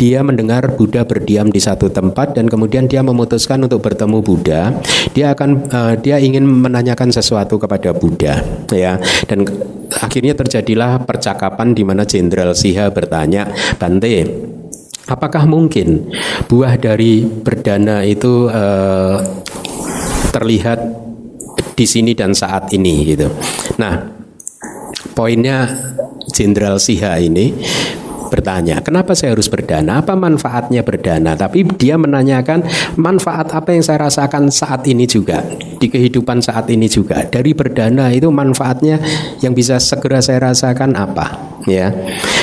dia 0.00 0.24
mendengar 0.26 0.74
Buddha 0.74 1.06
berdiam 1.06 1.46
di 1.52 1.62
satu 1.62 1.92
tempat 1.92 2.34
dan 2.34 2.50
kemudian 2.50 2.90
dia 2.90 3.04
memutuskan 3.04 3.62
untuk 3.62 3.84
bertemu 3.84 4.18
Buddha. 4.18 4.74
Dia 5.14 5.36
akan 5.36 5.50
uh, 5.70 5.94
dia 6.00 6.18
ingin 6.18 6.42
menanyakan 6.42 7.14
sesuatu 7.14 7.60
kepada 7.60 7.94
Buddha 7.94 8.42
ya. 8.72 8.98
Dan 9.28 9.46
akhirnya 9.92 10.34
terjadilah 10.34 11.04
percakapan 11.06 11.76
di 11.76 11.86
mana 11.86 12.02
Jenderal 12.02 12.56
Siha 12.56 12.90
bertanya, 12.90 13.46
"Bante, 13.78 14.26
apakah 15.06 15.46
mungkin 15.46 16.10
buah 16.46 16.78
dari 16.78 17.22
berdana 17.22 18.06
itu 18.06 18.48
uh, 18.50 19.18
terlihat 20.32 21.11
di 21.72 21.84
sini 21.88 22.12
dan 22.12 22.36
saat 22.36 22.72
ini 22.72 22.94
gitu. 23.08 23.28
Nah, 23.80 23.98
poinnya 25.16 25.68
Jenderal 26.32 26.80
Siha 26.80 27.18
ini 27.20 27.52
bertanya, 28.32 28.80
kenapa 28.80 29.12
saya 29.12 29.36
harus 29.36 29.52
berdana? 29.52 30.00
Apa 30.00 30.16
manfaatnya 30.16 30.80
berdana? 30.80 31.36
Tapi 31.36 31.68
dia 31.76 32.00
menanyakan 32.00 32.64
manfaat 32.96 33.52
apa 33.52 33.76
yang 33.76 33.84
saya 33.84 34.08
rasakan 34.08 34.48
saat 34.48 34.88
ini 34.88 35.04
juga 35.04 35.44
di 35.76 35.92
kehidupan 35.92 36.40
saat 36.40 36.72
ini 36.72 36.88
juga. 36.88 37.28
Dari 37.28 37.52
berdana 37.52 38.08
itu 38.08 38.32
manfaatnya 38.32 38.96
yang 39.44 39.52
bisa 39.52 39.76
segera 39.76 40.24
saya 40.24 40.48
rasakan 40.48 40.96
apa? 40.96 41.52
Ya, 41.68 41.94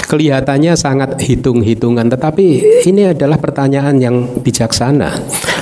kelihatannya 0.08 0.80
sangat 0.80 1.20
hitung-hitungan, 1.20 2.08
tetapi 2.08 2.64
ini 2.88 3.12
adalah 3.12 3.36
pertanyaan 3.36 4.00
yang 4.00 4.16
bijaksana. 4.40 5.12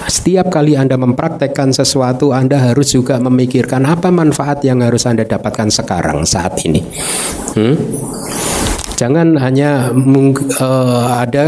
Setiap 0.07 0.47
kali 0.47 0.79
Anda 0.79 0.95
mempraktekkan 0.95 1.75
sesuatu, 1.75 2.31
Anda 2.31 2.71
harus 2.71 2.95
juga 2.95 3.19
memikirkan 3.19 3.83
apa 3.83 4.07
manfaat 4.07 4.63
yang 4.63 4.79
harus 4.79 5.03
Anda 5.03 5.27
dapatkan 5.27 5.67
sekarang 5.67 6.23
saat 6.23 6.55
ini. 6.63 6.79
Hmm? 7.53 7.75
Jangan 8.97 9.37
hanya 9.37 9.93
uh, 10.57 11.21
ada 11.21 11.45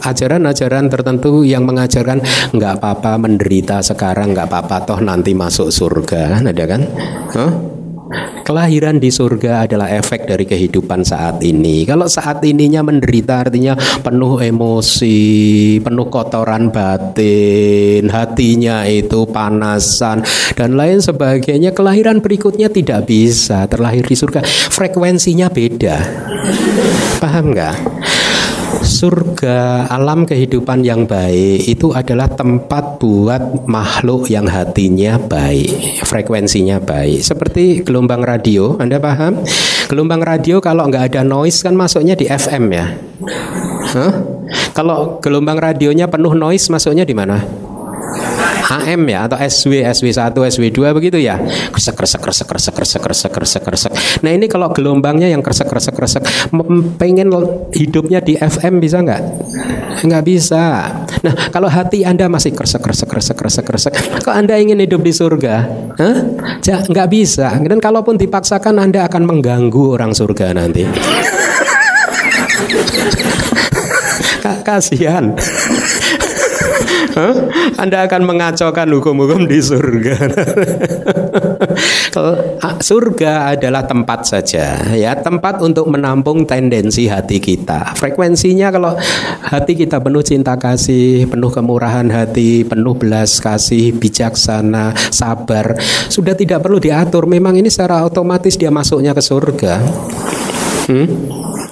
ajaran-ajaran 0.00 0.88
tertentu 0.88 1.44
yang 1.44 1.68
mengajarkan 1.68 2.24
nggak 2.56 2.80
apa-apa 2.80 3.20
menderita 3.20 3.84
sekarang, 3.84 4.32
nggak 4.32 4.48
apa-apa 4.48 4.76
toh 4.88 5.00
nanti 5.04 5.36
masuk 5.36 5.68
surga, 5.68 6.40
ada 6.40 6.64
kan? 6.64 6.82
Huh? 7.36 7.52
Kelahiran 8.44 9.00
di 9.00 9.08
surga 9.08 9.64
adalah 9.64 9.88
efek 9.88 10.28
dari 10.28 10.44
kehidupan 10.44 11.00
saat 11.08 11.40
ini. 11.40 11.88
Kalau 11.88 12.04
saat 12.04 12.44
ininya 12.44 12.84
menderita 12.84 13.48
artinya 13.48 13.72
penuh 14.04 14.36
emosi, 14.44 15.80
penuh 15.80 16.12
kotoran 16.12 16.68
batin, 16.68 18.04
hatinya 18.12 18.84
itu 18.84 19.24
panasan 19.24 20.20
dan 20.52 20.76
lain 20.76 21.00
sebagainya. 21.00 21.72
Kelahiran 21.72 22.20
berikutnya 22.20 22.68
tidak 22.68 23.08
bisa 23.08 23.64
terlahir 23.72 24.04
di 24.04 24.12
surga. 24.12 24.44
Frekuensinya 24.44 25.48
beda. 25.48 25.96
Paham 27.24 27.56
nggak? 27.56 27.76
Surga 28.94 29.90
alam 29.90 30.22
kehidupan 30.22 30.86
yang 30.86 31.02
baik 31.10 31.66
itu 31.66 31.90
adalah 31.90 32.30
tempat 32.30 33.02
buat 33.02 33.66
makhluk 33.66 34.30
yang 34.30 34.46
hatinya 34.46 35.18
baik, 35.18 36.06
frekuensinya 36.06 36.78
baik. 36.78 37.26
Seperti 37.26 37.82
gelombang 37.82 38.22
radio, 38.22 38.78
Anda 38.78 39.02
paham? 39.02 39.42
Gelombang 39.90 40.22
radio 40.22 40.62
kalau 40.62 40.86
nggak 40.86 41.10
ada 41.10 41.26
noise 41.26 41.58
kan 41.66 41.74
masuknya 41.74 42.14
di 42.14 42.30
FM 42.30 42.64
ya. 42.70 42.86
Huh? 43.90 44.12
Kalau 44.70 45.18
gelombang 45.18 45.58
radionya 45.58 46.06
penuh 46.06 46.38
noise 46.38 46.70
masuknya 46.70 47.02
di 47.02 47.18
mana? 47.18 47.63
AM 48.82 49.06
ya 49.06 49.30
atau 49.30 49.38
SW, 49.38 49.86
SW1, 49.86 50.34
SW2 50.34 50.78
begitu 50.96 51.18
ya. 51.22 51.38
Kresek 51.70 51.94
kresek 51.94 52.20
kresek 52.20 52.46
kresek 52.48 52.74
kresek 52.74 53.00
kresek 53.02 53.30
kresek 53.30 53.62
kresek. 53.62 53.92
Nah, 54.24 54.30
ini 54.34 54.50
kalau 54.50 54.72
gelombangnya 54.74 55.30
yang 55.30 55.40
kresek 55.44 55.70
kresek 55.70 55.94
kresek 55.94 56.22
pengen 56.98 57.30
hidupnya 57.70 58.18
di 58.24 58.34
FM 58.34 58.82
bisa 58.82 59.00
nggak? 59.04 59.20
Nggak 60.04 60.22
bisa. 60.26 60.90
Nah, 61.22 61.34
kalau 61.54 61.70
hati 61.70 62.02
Anda 62.02 62.26
masih 62.26 62.52
kresek 62.52 62.82
kresek 62.82 63.06
kresek 63.08 63.36
kresek 63.38 63.64
kresek, 63.64 63.92
kok 64.20 64.34
Anda 64.34 64.58
ingin 64.58 64.82
hidup 64.82 65.00
di 65.06 65.12
surga? 65.14 65.54
Hah? 65.94 66.16
Nggak 66.64 67.08
bisa. 67.08 67.54
Dan 67.62 67.78
kalaupun 67.78 68.18
dipaksakan 68.18 68.82
Anda 68.82 69.06
akan 69.06 69.22
mengganggu 69.24 69.94
orang 69.94 70.12
surga 70.12 70.52
nanti. 70.56 70.84
Kasihan. 74.64 75.36
Anda 77.82 78.06
akan 78.06 78.22
mengacaukan 78.26 78.88
hukum-hukum 78.98 79.46
di 79.46 79.58
surga. 79.62 80.16
surga 82.84 83.56
adalah 83.56 83.86
tempat 83.86 84.26
saja, 84.26 84.78
ya 84.94 85.16
tempat 85.18 85.62
untuk 85.62 85.88
menampung 85.90 86.46
tendensi 86.46 87.06
hati 87.10 87.38
kita. 87.40 87.94
Frekuensinya 87.98 88.70
kalau 88.70 88.92
hati 89.42 89.72
kita 89.78 89.98
penuh 90.02 90.22
cinta 90.22 90.54
kasih, 90.58 91.26
penuh 91.26 91.50
kemurahan 91.50 92.06
hati, 92.10 92.66
penuh 92.66 92.94
belas 92.94 93.38
kasih, 93.40 93.94
bijaksana, 93.96 94.94
sabar, 95.10 95.78
sudah 96.10 96.34
tidak 96.36 96.62
perlu 96.62 96.78
diatur. 96.78 97.26
Memang 97.26 97.58
ini 97.58 97.70
secara 97.70 98.04
otomatis 98.06 98.54
dia 98.58 98.70
masuknya 98.70 99.14
ke 99.14 99.22
surga. 99.22 99.74
Hmm? 100.84 101.08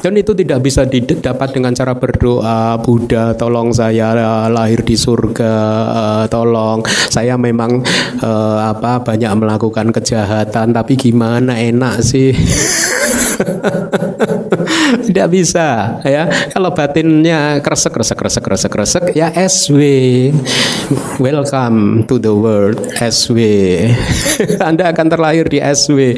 Dan 0.02 0.18
itu 0.18 0.34
tidak 0.34 0.64
bisa 0.64 0.88
didapat 0.88 1.54
dengan 1.54 1.76
cara 1.76 1.94
berdoa, 1.94 2.80
Buddha 2.80 3.36
tolong 3.36 3.70
saya 3.70 4.16
eh, 4.16 4.48
lahir 4.50 4.82
di 4.82 4.98
surga, 4.98 5.54
uh, 5.92 6.24
tolong 6.26 6.82
saya 7.06 7.38
memang 7.38 7.84
uh, 8.18 8.58
apa 8.72 9.04
banyak 9.04 9.30
melakukan 9.38 9.94
kejahatan 9.94 10.74
tapi 10.74 10.98
gimana 10.98 11.54
enak 11.60 12.02
sih. 12.02 12.34
Tidak 15.08 15.26
bisa 15.28 15.98
ya. 16.04 16.28
Kalau 16.52 16.72
batinnya 16.72 17.60
kresek 17.64 17.92
kresek 17.92 18.18
kresek 18.18 18.42
kresek 18.44 18.70
kresek 18.70 19.04
ya 19.16 19.32
SW. 19.32 19.80
Welcome 21.18 22.04
to 22.08 22.18
the 22.20 22.32
world 22.32 22.78
SW. 22.98 23.38
Anda 24.68 24.92
akan 24.92 25.06
terlahir 25.08 25.46
di 25.48 25.58
SW. 25.60 26.16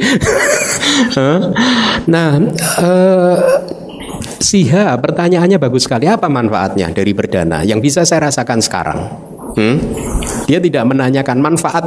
nah, 2.13 2.31
uh, 2.81 3.37
Siha, 4.39 4.95
pertanyaannya 4.99 5.57
bagus 5.57 5.89
sekali. 5.89 6.05
Apa 6.05 6.29
manfaatnya 6.29 6.93
dari 6.93 7.17
berdana? 7.17 7.65
Yang 7.65 7.81
bisa 7.81 8.01
saya 8.05 8.29
rasakan 8.29 8.61
sekarang. 8.61 9.01
Hmm? 9.55 9.79
Dia 10.51 10.59
tidak 10.59 10.85
menanyakan 10.91 11.39
manfaat 11.39 11.85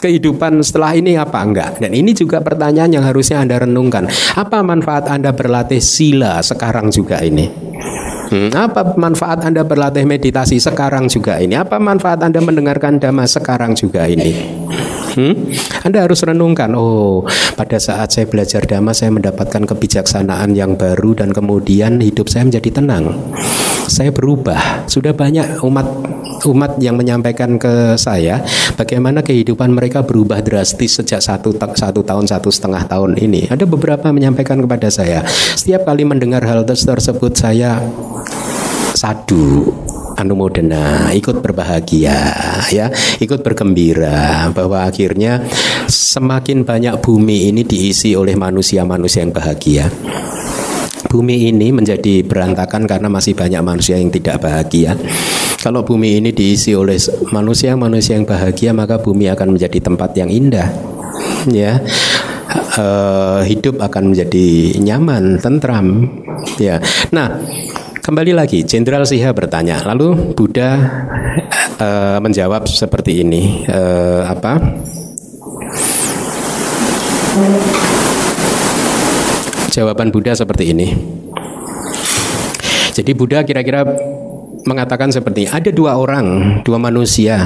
kehidupan 0.00 0.64
setelah 0.64 0.96
ini 0.96 1.20
apa 1.20 1.38
enggak? 1.44 1.78
Dan 1.78 1.92
ini 1.92 2.16
juga 2.16 2.40
pertanyaan 2.40 2.90
yang 2.90 3.04
harusnya 3.04 3.44
Anda 3.44 3.60
renungkan. 3.60 4.08
Apa 4.34 4.64
manfaat 4.64 5.12
Anda 5.12 5.36
berlatih 5.36 5.84
sila 5.84 6.40
sekarang 6.40 6.88
juga 6.88 7.20
ini? 7.20 7.46
Hmm, 8.30 8.48
apa 8.54 8.94
manfaat 8.94 9.42
Anda 9.42 9.66
berlatih 9.66 10.06
meditasi 10.06 10.62
sekarang 10.62 11.10
juga 11.10 11.36
ini? 11.42 11.58
Apa 11.58 11.82
manfaat 11.82 12.22
Anda 12.22 12.38
mendengarkan 12.38 13.02
dhamma 13.02 13.26
sekarang 13.26 13.74
juga 13.74 14.06
ini? 14.06 14.32
Hmm? 15.14 15.50
Anda 15.82 16.06
harus 16.06 16.22
renungkan, 16.22 16.70
oh, 16.78 17.26
pada 17.58 17.82
saat 17.82 18.14
saya 18.14 18.30
belajar 18.30 18.62
dhamma 18.62 18.94
saya 18.94 19.10
mendapatkan 19.10 19.66
kebijaksanaan 19.66 20.54
yang 20.54 20.78
baru 20.78 21.18
dan 21.18 21.34
kemudian 21.34 21.98
hidup 21.98 22.30
saya 22.30 22.46
menjadi 22.46 22.82
tenang. 22.82 23.18
Saya 23.90 24.14
berubah. 24.14 24.86
Sudah 24.86 25.10
banyak 25.10 25.58
umat 25.66 25.86
umat 26.46 26.80
yang 26.80 26.96
menyampaikan 26.96 27.60
ke 27.60 28.00
saya 28.00 28.40
bagaimana 28.72 29.20
kehidupan 29.20 29.76
mereka 29.76 30.00
berubah 30.00 30.40
drastis 30.40 30.96
sejak 30.96 31.20
satu 31.20 31.52
satu 31.52 32.00
tahun 32.00 32.24
satu 32.24 32.48
setengah 32.48 32.88
tahun 32.88 33.18
ini. 33.20 33.52
Ada 33.52 33.68
beberapa 33.68 34.08
menyampaikan 34.08 34.62
kepada 34.62 34.88
saya. 34.88 35.26
Setiap 35.28 35.84
kali 35.84 36.06
mendengar 36.06 36.40
hal 36.46 36.64
tersebut 36.64 37.36
saya 37.36 37.82
sadu 38.96 39.68
anumodana, 40.20 41.10
ikut 41.16 41.40
berbahagia 41.40 42.18
ya, 42.68 42.92
ikut 43.18 43.40
bergembira 43.40 44.52
bahwa 44.52 44.84
akhirnya 44.84 45.42
semakin 45.88 46.62
banyak 46.68 47.00
bumi 47.00 47.48
ini 47.48 47.64
diisi 47.64 48.12
oleh 48.12 48.36
manusia-manusia 48.36 49.24
yang 49.24 49.32
bahagia. 49.32 49.88
Bumi 51.10 51.50
ini 51.50 51.74
menjadi 51.74 52.22
berantakan 52.22 52.86
karena 52.86 53.10
masih 53.10 53.34
banyak 53.34 53.58
manusia 53.66 53.98
yang 53.98 54.14
tidak 54.14 54.38
bahagia. 54.38 54.94
Kalau 55.58 55.82
bumi 55.82 56.22
ini 56.22 56.30
diisi 56.30 56.70
oleh 56.70 56.96
manusia-manusia 57.34 58.14
yang 58.14 58.28
bahagia, 58.28 58.70
maka 58.70 59.02
bumi 59.02 59.26
akan 59.26 59.58
menjadi 59.58 59.90
tempat 59.90 60.14
yang 60.14 60.30
indah. 60.30 60.70
Ya, 61.50 61.82
uh, 62.78 63.42
hidup 63.42 63.82
akan 63.82 64.14
menjadi 64.14 64.78
nyaman, 64.78 65.42
tentram. 65.42 66.06
Ya, 66.62 66.78
nah 67.10 67.42
Kembali 68.00 68.32
lagi, 68.32 68.64
Jenderal 68.64 69.04
Siha 69.04 69.28
bertanya, 69.36 69.84
lalu 69.84 70.32
Buddha 70.32 70.72
uh, 71.76 72.16
menjawab 72.24 72.64
seperti 72.64 73.20
ini, 73.20 73.68
uh, 73.68 74.24
apa? 74.24 74.56
Jawaban 79.68 80.08
Buddha 80.08 80.32
seperti 80.32 80.72
ini. 80.72 80.88
Jadi 82.96 83.12
Buddha 83.12 83.44
kira-kira 83.44 83.84
mengatakan 84.64 85.12
seperti 85.12 85.44
ada 85.52 85.68
dua 85.68 86.00
orang, 86.00 86.60
dua 86.64 86.80
manusia. 86.80 87.36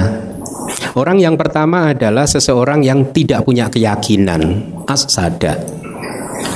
Orang 0.95 1.19
yang 1.19 1.35
pertama 1.35 1.91
adalah 1.91 2.23
seseorang 2.23 2.79
yang 2.79 3.11
tidak 3.11 3.43
punya 3.43 3.67
keyakinan, 3.67 4.71
asada. 4.87 5.59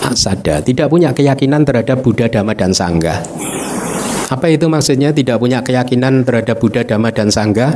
Asada, 0.07 0.63
tidak 0.63 0.87
punya 0.87 1.11
keyakinan 1.11 1.67
terhadap 1.67 1.99
Buddha, 1.99 2.31
Dhamma 2.31 2.55
dan 2.55 2.71
Sangha. 2.71 3.19
Apa 4.29 4.45
itu 4.45 4.69
maksudnya 4.69 5.09
tidak 5.09 5.41
punya 5.41 5.65
keyakinan 5.65 6.21
terhadap 6.21 6.61
Buddha, 6.61 6.85
Dhamma 6.85 7.09
dan 7.09 7.33
Sangha? 7.33 7.73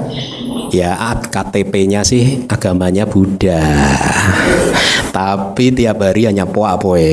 Ya 0.69 0.93
KTP-nya 1.33 2.05
sih 2.05 2.45
agamanya 2.45 3.09
Buddha 3.09 3.61
Tapi 5.13 5.69
tiap 5.69 6.01
hari 6.01 6.25
hanya 6.25 6.49
poa 6.49 6.73
poe 6.81 7.05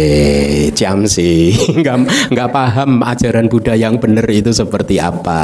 Jam 0.73 1.05
sih. 1.05 1.53
Nggak, 1.81 2.33
nggak 2.33 2.49
paham 2.49 3.05
ajaran 3.05 3.53
Buddha 3.53 3.77
yang 3.77 4.01
benar 4.01 4.25
itu 4.29 4.53
seperti 4.53 4.97
apa. 4.97 5.43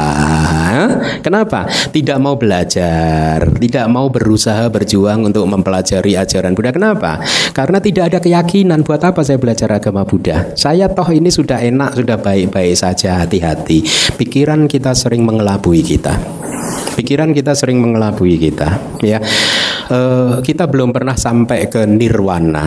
Kenapa? 1.21 1.69
Tidak 1.69 2.17
mau 2.17 2.33
belajar. 2.33 3.45
Tidak 3.45 3.85
mau 3.89 4.09
berusaha 4.09 4.69
berjuang 4.73 5.29
untuk 5.29 5.45
mempelajari 5.45 6.17
ajaran 6.17 6.57
Buddha. 6.57 6.73
Kenapa? 6.73 7.21
Karena 7.53 7.77
tidak 7.77 8.13
ada 8.13 8.19
keyakinan 8.21 8.81
Buat 8.87 9.03
apa 9.03 9.19
saya 9.19 9.35
belajar 9.35 9.67
agama 9.75 10.07
Buddha. 10.07 10.55
Saya 10.55 10.87
toh 10.87 11.11
ini 11.11 11.27
sudah 11.27 11.59
enak, 11.59 11.99
sudah 11.99 12.17
baik-baik 12.17 12.73
saja 12.73 13.19
Hati-hati. 13.21 13.83
Pikiran 14.15 14.65
kita 14.71 14.95
sering 14.95 15.27
mengelabui 15.27 15.83
kita. 15.83 16.15
Pikiran 16.95 17.35
kita 17.35 17.53
sering 17.53 17.77
mengelabui 17.77 18.41
kita, 18.41 18.79
ya. 19.05 19.21
Uh, 19.87 20.43
kita 20.43 20.67
belum 20.67 20.91
pernah 20.91 21.15
sampai 21.15 21.71
ke 21.71 21.87
nirwana. 21.87 22.65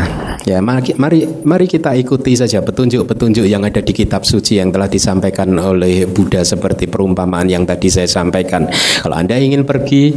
Ya, 0.49 0.65
mari, 0.65 0.97
mari 1.45 1.67
kita 1.69 1.93
ikuti 1.93 2.33
saja 2.33 2.65
petunjuk-petunjuk 2.65 3.45
yang 3.45 3.61
ada 3.61 3.85
di 3.85 3.93
kitab 3.93 4.25
suci 4.25 4.57
yang 4.57 4.73
telah 4.73 4.89
disampaikan 4.89 5.53
oleh 5.61 6.09
Buddha 6.09 6.41
seperti 6.41 6.89
perumpamaan 6.89 7.45
yang 7.45 7.69
tadi 7.69 7.93
saya 7.93 8.09
sampaikan. 8.09 8.65
Kalau 9.05 9.21
Anda 9.21 9.37
ingin 9.37 9.69
pergi 9.69 10.17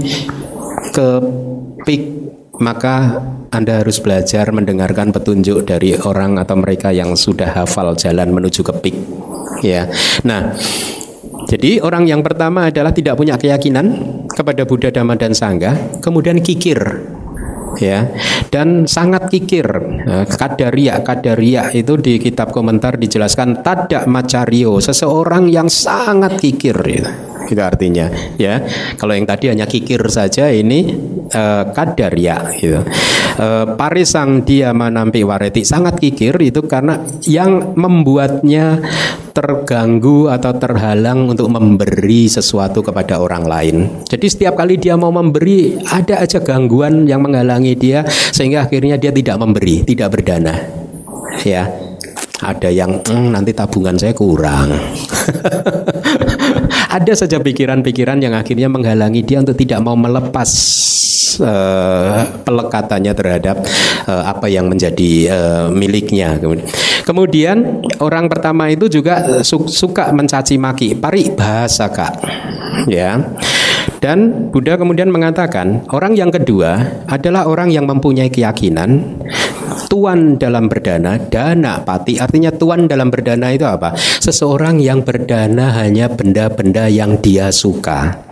ke 0.95 1.07
pik 1.83 2.01
maka 2.61 3.19
Anda 3.49 3.81
harus 3.81 3.97
belajar 3.97 4.53
mendengarkan 4.53 5.11
petunjuk 5.11 5.65
dari 5.65 5.97
orang 5.97 6.37
atau 6.37 6.55
mereka 6.57 6.93
yang 6.93 7.17
sudah 7.17 7.51
hafal 7.51 7.97
jalan 7.97 8.31
menuju 8.31 8.61
ke 8.61 8.73
pik. 8.79 8.95
Ya. 9.65 9.89
Nah, 10.23 10.53
jadi 11.53 11.85
orang 11.85 12.09
yang 12.09 12.25
pertama 12.25 12.73
adalah 12.73 12.89
tidak 12.89 13.13
punya 13.13 13.37
keyakinan 13.37 13.93
kepada 14.33 14.65
Buddha, 14.65 14.89
Dhamma 14.89 15.13
dan 15.13 15.37
Sangha, 15.37 16.01
kemudian 16.01 16.41
kikir 16.41 16.81
ya 17.77 18.09
dan 18.49 18.89
sangat 18.89 19.29
kikir. 19.29 19.65
Nah, 20.05 20.25
kadaria 20.25 20.97
kadaria 21.05 21.69
itu 21.69 21.93
di 22.01 22.17
kitab 22.17 22.49
komentar 22.49 22.97
dijelaskan 22.97 23.61
tadak 23.61 24.09
macario 24.09 24.81
seseorang 24.81 25.45
yang 25.45 25.69
sangat 25.69 26.41
kikir 26.41 26.73
ya 26.89 27.05
itu 27.53 27.61
artinya 27.61 28.09
ya 28.35 28.65
kalau 28.97 29.13
yang 29.13 29.29
tadi 29.29 29.53
hanya 29.53 29.69
kikir 29.69 30.01
saja 30.09 30.49
ini 30.49 30.97
uh, 31.29 31.69
kadar 31.71 32.13
ya 32.17 32.49
gitu 32.57 32.81
uh, 33.39 33.77
parisang 33.77 34.41
dia 34.41 34.73
menampi 34.73 35.21
wareti 35.21 35.61
sangat 35.63 36.01
kikir 36.01 36.35
itu 36.41 36.65
karena 36.65 36.99
yang 37.29 37.77
membuatnya 37.77 38.81
terganggu 39.33 40.29
atau 40.29 40.53
terhalang 40.53 41.33
untuk 41.33 41.49
memberi 41.49 42.29
sesuatu 42.29 42.85
kepada 42.85 43.17
orang 43.17 43.43
lain. 43.49 43.75
Jadi 44.05 44.25
setiap 44.29 44.53
kali 44.53 44.77
dia 44.77 44.93
mau 44.93 45.09
memberi 45.09 45.81
ada 45.89 46.21
aja 46.21 46.37
gangguan 46.39 47.09
yang 47.09 47.25
menghalangi 47.25 47.73
dia 47.73 48.05
sehingga 48.07 48.69
akhirnya 48.69 49.01
dia 49.01 49.09
tidak 49.09 49.41
memberi, 49.41 49.81
tidak 49.81 50.13
berdana. 50.13 50.53
Ya. 51.41 51.65
Ada 52.43 52.75
yang 52.75 52.99
mm, 52.99 53.31
nanti 53.31 53.55
tabungan 53.55 53.95
saya 53.95 54.11
kurang. 54.11 54.75
ada 56.93 57.13
saja 57.17 57.41
pikiran-pikiran 57.41 58.21
yang 58.21 58.37
akhirnya 58.37 58.69
menghalangi 58.69 59.25
dia 59.25 59.41
untuk 59.41 59.57
tidak 59.57 59.81
mau 59.81 59.97
melepas 59.97 60.49
uh, 61.41 62.21
pelekatannya 62.45 63.13
terhadap 63.17 63.65
uh, 64.05 64.29
apa 64.29 64.45
yang 64.45 64.69
menjadi 64.69 65.13
uh, 65.33 65.65
miliknya. 65.73 66.37
Kemudian 67.01 67.81
orang 67.97 68.29
pertama 68.29 68.69
itu 68.69 68.85
juga 68.85 69.41
su 69.41 69.65
suka 69.65 70.13
mencaci 70.13 70.61
maki, 70.61 70.93
pari 70.93 71.33
bahasa 71.33 71.89
kak, 71.89 72.13
ya. 72.85 73.17
Dan 73.99 74.51
Buddha 74.51 74.75
kemudian 74.75 75.07
mengatakan 75.07 75.87
orang 75.95 76.13
yang 76.13 76.27
kedua 76.27 77.03
adalah 77.07 77.47
orang 77.47 77.71
yang 77.71 77.87
mempunyai 77.87 78.27
keyakinan 78.27 79.19
tuan 79.93 80.41
dalam 80.41 80.65
berdana, 80.65 81.21
dana 81.21 81.77
pati 81.85 82.17
artinya 82.17 82.49
tuan 82.49 82.89
dalam 82.89 83.13
berdana 83.13 83.53
itu 83.53 83.61
apa? 83.69 83.93
Seseorang 83.93 84.81
yang 84.81 85.05
berdana 85.05 85.69
hanya 85.85 86.09
benda-benda 86.09 86.89
yang 86.89 87.21
dia 87.21 87.53
suka. 87.53 88.25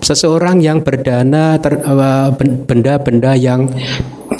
Seseorang 0.00 0.64
yang 0.64 0.80
berdana 0.80 1.60
eh, 1.60 2.28
benda-benda 2.64 3.36
yang 3.36 3.68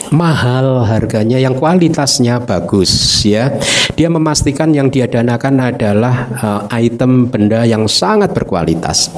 mahal 0.08 0.88
harganya 0.88 1.36
yang 1.36 1.52
kualitasnya 1.52 2.40
bagus 2.44 3.24
ya 3.24 3.52
dia 3.96 4.08
memastikan 4.12 4.72
yang 4.72 4.92
dia 4.92 5.08
danakan 5.08 5.72
adalah 5.72 6.16
uh, 6.36 6.60
item 6.68 7.32
benda 7.32 7.64
yang 7.64 7.88
sangat 7.88 8.36
berkualitas 8.36 9.08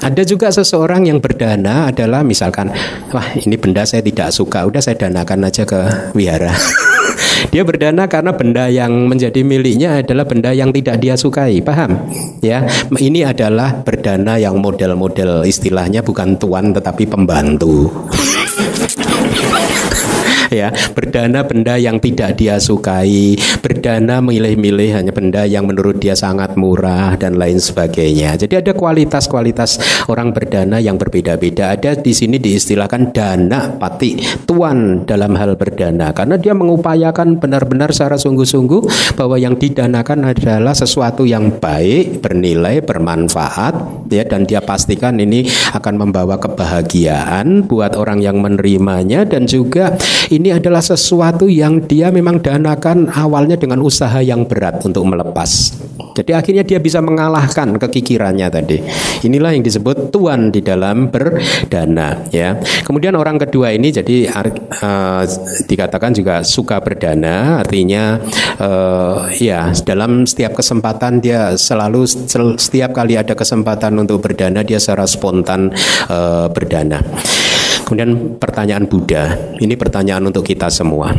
ada 0.00 0.22
juga 0.24 0.48
seseorang 0.48 1.12
yang 1.12 1.20
berdana 1.20 1.92
adalah 1.92 2.24
misalkan, 2.24 2.72
wah 3.12 3.26
ini 3.36 3.60
benda 3.60 3.84
saya 3.84 4.00
tidak 4.00 4.32
suka, 4.32 4.64
udah 4.64 4.80
saya 4.80 4.96
danakan 4.96 5.44
aja 5.44 5.68
ke 5.68 6.12
wihara. 6.16 6.52
dia 7.52 7.62
berdana 7.68 8.08
karena 8.08 8.32
benda 8.32 8.64
yang 8.72 9.08
menjadi 9.08 9.44
miliknya 9.44 10.00
adalah 10.00 10.24
benda 10.24 10.56
yang 10.56 10.72
tidak 10.72 11.04
dia 11.04 11.20
sukai, 11.20 11.60
paham? 11.60 12.00
Ya, 12.40 12.64
ini 12.96 13.28
adalah 13.28 13.84
berdana 13.84 14.40
yang 14.40 14.56
model-model 14.56 15.44
istilahnya 15.44 16.00
bukan 16.00 16.40
tuan 16.40 16.72
tetapi 16.72 17.04
pembantu. 17.04 17.92
ya. 20.60 20.74
Berdana 20.92 21.46
benda 21.46 21.78
yang 21.78 22.02
tidak 22.02 22.36
dia 22.36 22.58
sukai 22.58 23.38
berdana 23.60 24.18
milih-milih 24.18 24.90
hanya 24.96 25.12
benda 25.14 25.46
yang 25.46 25.66
menurut 25.66 26.02
dia 26.02 26.18
sangat 26.18 26.58
murah 26.58 27.14
dan 27.14 27.38
lain 27.38 27.62
sebagainya. 27.62 28.34
Jadi 28.40 28.58
ada 28.58 28.72
kualitas-kualitas 28.74 30.04
orang 30.10 30.34
berdana 30.34 30.82
yang 30.82 30.98
berbeda-beda. 30.98 31.78
Ada 31.78 31.98
di 31.98 32.12
sini 32.12 32.36
diistilahkan 32.42 33.14
dana 33.14 33.70
pati 33.78 34.18
tuan 34.44 35.06
dalam 35.06 35.38
hal 35.38 35.54
berdana. 35.54 36.10
Karena 36.10 36.36
dia 36.36 36.52
mengupayakan 36.56 37.38
benar-benar 37.38 37.94
secara 37.94 38.18
sungguh-sungguh 38.18 39.14
bahwa 39.14 39.36
yang 39.38 39.54
didanakan 39.56 40.34
adalah 40.34 40.74
sesuatu 40.74 41.22
yang 41.24 41.60
baik 41.60 42.24
bernilai 42.24 42.82
bermanfaat 42.82 44.06
ya 44.10 44.26
dan 44.26 44.44
dia 44.44 44.58
pastikan 44.60 45.16
ini 45.22 45.46
akan 45.76 45.94
membawa 46.06 46.36
kebahagiaan 46.40 47.64
buat 47.66 47.94
orang 47.94 48.20
yang 48.24 48.42
menerimanya 48.42 49.22
dan 49.24 49.46
juga 49.46 49.94
adalah 50.48 50.80
sesuatu 50.80 51.44
yang 51.44 51.84
dia 51.84 52.08
memang 52.08 52.40
danakan 52.40 53.12
awalnya 53.12 53.60
dengan 53.60 53.84
usaha 53.84 54.24
yang 54.24 54.48
berat 54.48 54.80
untuk 54.80 55.04
melepas. 55.04 55.76
Jadi 56.16 56.32
akhirnya 56.34 56.64
dia 56.66 56.80
bisa 56.82 56.98
mengalahkan 57.04 57.76
kekikirannya 57.78 58.48
tadi. 58.50 58.82
Inilah 59.24 59.54
yang 59.54 59.64
disebut 59.64 60.10
tuan 60.10 60.48
di 60.48 60.64
dalam 60.64 61.12
berdana 61.12 62.24
ya. 62.32 62.58
Kemudian 62.82 63.14
orang 63.14 63.38
kedua 63.38 63.72
ini 63.72 63.92
jadi 63.92 64.28
uh, 64.32 65.22
dikatakan 65.68 66.16
juga 66.16 66.42
suka 66.42 66.82
berdana 66.82 67.62
artinya 67.62 68.18
uh, 68.58 69.30
ya 69.38 69.70
dalam 69.86 70.26
setiap 70.26 70.58
kesempatan 70.58 71.22
dia 71.22 71.54
selalu 71.54 72.04
setiap 72.58 72.90
kali 72.96 73.16
ada 73.16 73.36
kesempatan 73.36 73.96
untuk 74.00 74.20
berdana 74.24 74.66
dia 74.66 74.80
secara 74.82 75.06
spontan 75.06 75.70
uh, 76.10 76.50
berdana. 76.50 77.00
Kemudian 77.90 78.38
pertanyaan 78.38 78.86
Buddha, 78.86 79.34
ini 79.58 79.74
pertanyaan 79.74 80.22
untuk 80.30 80.46
kita 80.46 80.70
semua. 80.70 81.10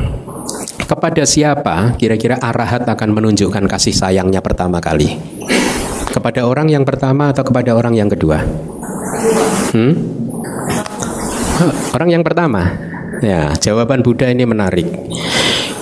Kepada 0.88 1.28
siapa 1.28 2.00
kira-kira 2.00 2.40
arahat 2.40 2.88
akan 2.88 3.12
menunjukkan 3.12 3.68
kasih 3.68 3.92
sayangnya 3.92 4.40
pertama 4.40 4.80
kali? 4.80 5.20
Kepada 6.08 6.48
orang 6.48 6.72
yang 6.72 6.88
pertama 6.88 7.36
atau 7.36 7.44
kepada 7.44 7.76
orang 7.76 8.00
yang 8.00 8.08
kedua? 8.08 8.40
Hmm? 9.76 10.00
Orang 11.92 12.08
yang 12.08 12.24
pertama. 12.24 12.72
Ya, 13.20 13.52
jawaban 13.60 14.00
Buddha 14.00 14.32
ini 14.32 14.48
menarik. 14.48 14.88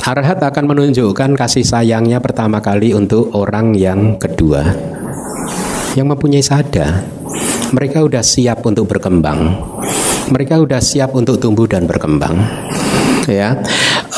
Arahat 0.09 0.41
akan 0.41 0.73
menunjukkan 0.73 1.37
kasih 1.37 1.69
sayangnya 1.69 2.17
pertama 2.17 2.65
kali 2.65 2.97
untuk 2.97 3.29
orang 3.37 3.77
yang 3.77 4.17
kedua. 4.17 4.73
Yang 5.93 6.17
mempunyai 6.17 6.41
sada. 6.41 7.05
Mereka 7.77 8.01
sudah 8.01 8.25
siap 8.25 8.65
untuk 8.65 8.89
berkembang 8.89 9.53
mereka 10.29 10.61
sudah 10.61 10.81
siap 10.81 11.11
untuk 11.17 11.41
tumbuh 11.41 11.65
dan 11.65 11.85
berkembang. 11.89 12.37
Ya, 13.29 13.61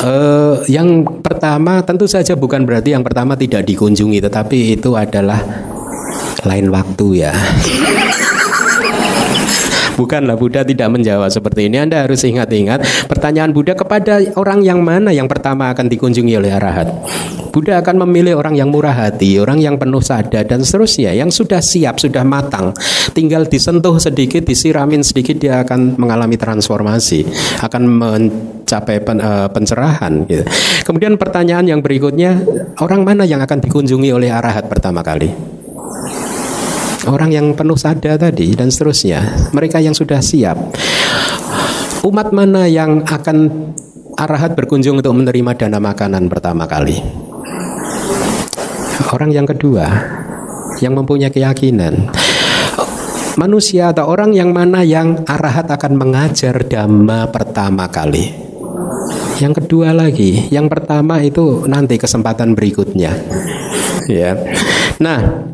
uh, 0.00 0.64
yang 0.72 1.04
pertama 1.20 1.84
tentu 1.84 2.08
saja 2.08 2.32
bukan 2.32 2.64
berarti 2.64 2.96
yang 2.96 3.04
pertama 3.04 3.36
tidak 3.36 3.68
dikunjungi, 3.68 4.24
tetapi 4.24 4.80
itu 4.80 4.96
adalah 4.96 5.40
lain 6.48 6.72
waktu 6.72 7.28
ya. 7.28 7.32
Bukanlah 9.96 10.36
Buddha 10.40 10.64
tidak 10.64 10.88
menjawab 10.88 11.28
seperti 11.28 11.68
ini. 11.68 11.76
Anda 11.80 12.04
harus 12.04 12.24
ingat-ingat 12.24 13.08
pertanyaan 13.08 13.52
Buddha 13.52 13.76
kepada 13.76 14.18
orang 14.40 14.64
yang 14.64 14.80
mana 14.80 15.12
yang 15.12 15.28
pertama 15.28 15.68
akan 15.72 15.88
dikunjungi 15.88 16.34
oleh 16.36 16.52
arahat. 16.52 16.88
Buddha 17.52 17.84
akan 17.84 18.08
memilih 18.08 18.40
orang 18.40 18.56
yang 18.56 18.72
murah 18.72 18.96
hati, 18.96 19.36
orang 19.36 19.60
yang 19.60 19.76
penuh 19.76 20.00
sadar 20.00 20.48
dan 20.48 20.64
seterusnya, 20.64 21.12
yang 21.12 21.28
sudah 21.28 21.60
siap, 21.60 22.00
sudah 22.00 22.24
matang. 22.24 22.72
Tinggal 23.12 23.44
disentuh 23.44 24.00
sedikit, 24.00 24.40
disiramin 24.40 25.04
sedikit 25.04 25.36
dia 25.36 25.60
akan 25.60 26.00
mengalami 26.00 26.40
transformasi, 26.40 27.28
akan 27.60 27.82
mencapai 27.84 29.04
pen, 29.04 29.20
uh, 29.20 29.52
pencerahan 29.52 30.24
gitu. 30.24 30.48
Kemudian 30.88 31.20
pertanyaan 31.20 31.68
yang 31.68 31.84
berikutnya, 31.84 32.40
orang 32.80 33.04
mana 33.04 33.28
yang 33.28 33.44
akan 33.44 33.60
dikunjungi 33.60 34.08
oleh 34.16 34.32
arahat 34.32 34.72
pertama 34.72 35.04
kali? 35.04 35.60
Orang 37.08 37.30
yang 37.34 37.46
penuh 37.56 37.78
sadar 37.78 38.20
tadi 38.20 38.54
dan 38.54 38.70
seterusnya, 38.70 39.50
mereka 39.50 39.82
yang 39.82 39.96
sudah 39.96 40.22
siap. 40.22 40.58
Umat 42.02 42.34
mana 42.34 42.66
yang 42.66 43.02
akan 43.06 43.70
arahat 44.18 44.58
berkunjung 44.58 44.98
untuk 44.98 45.14
menerima 45.14 45.54
dana 45.54 45.78
makanan 45.78 46.26
pertama 46.26 46.66
kali? 46.66 46.98
Orang 49.12 49.30
yang 49.30 49.46
kedua, 49.46 49.86
yang 50.78 50.98
mempunyai 50.98 51.30
keyakinan. 51.30 52.10
Manusia 53.32 53.96
atau 53.96 54.12
orang 54.12 54.36
yang 54.36 54.52
mana 54.52 54.84
yang 54.84 55.24
arahat 55.24 55.64
akan 55.72 55.96
mengajar 55.96 56.68
dhamma 56.68 57.32
pertama 57.32 57.88
kali. 57.88 58.28
Yang 59.40 59.64
kedua 59.64 59.96
lagi, 59.96 60.52
yang 60.52 60.68
pertama 60.68 61.18
itu 61.24 61.64
nanti 61.64 61.96
kesempatan 61.96 62.52
berikutnya. 62.52 63.10
Ya. 64.06 64.36
Nah, 65.00 65.48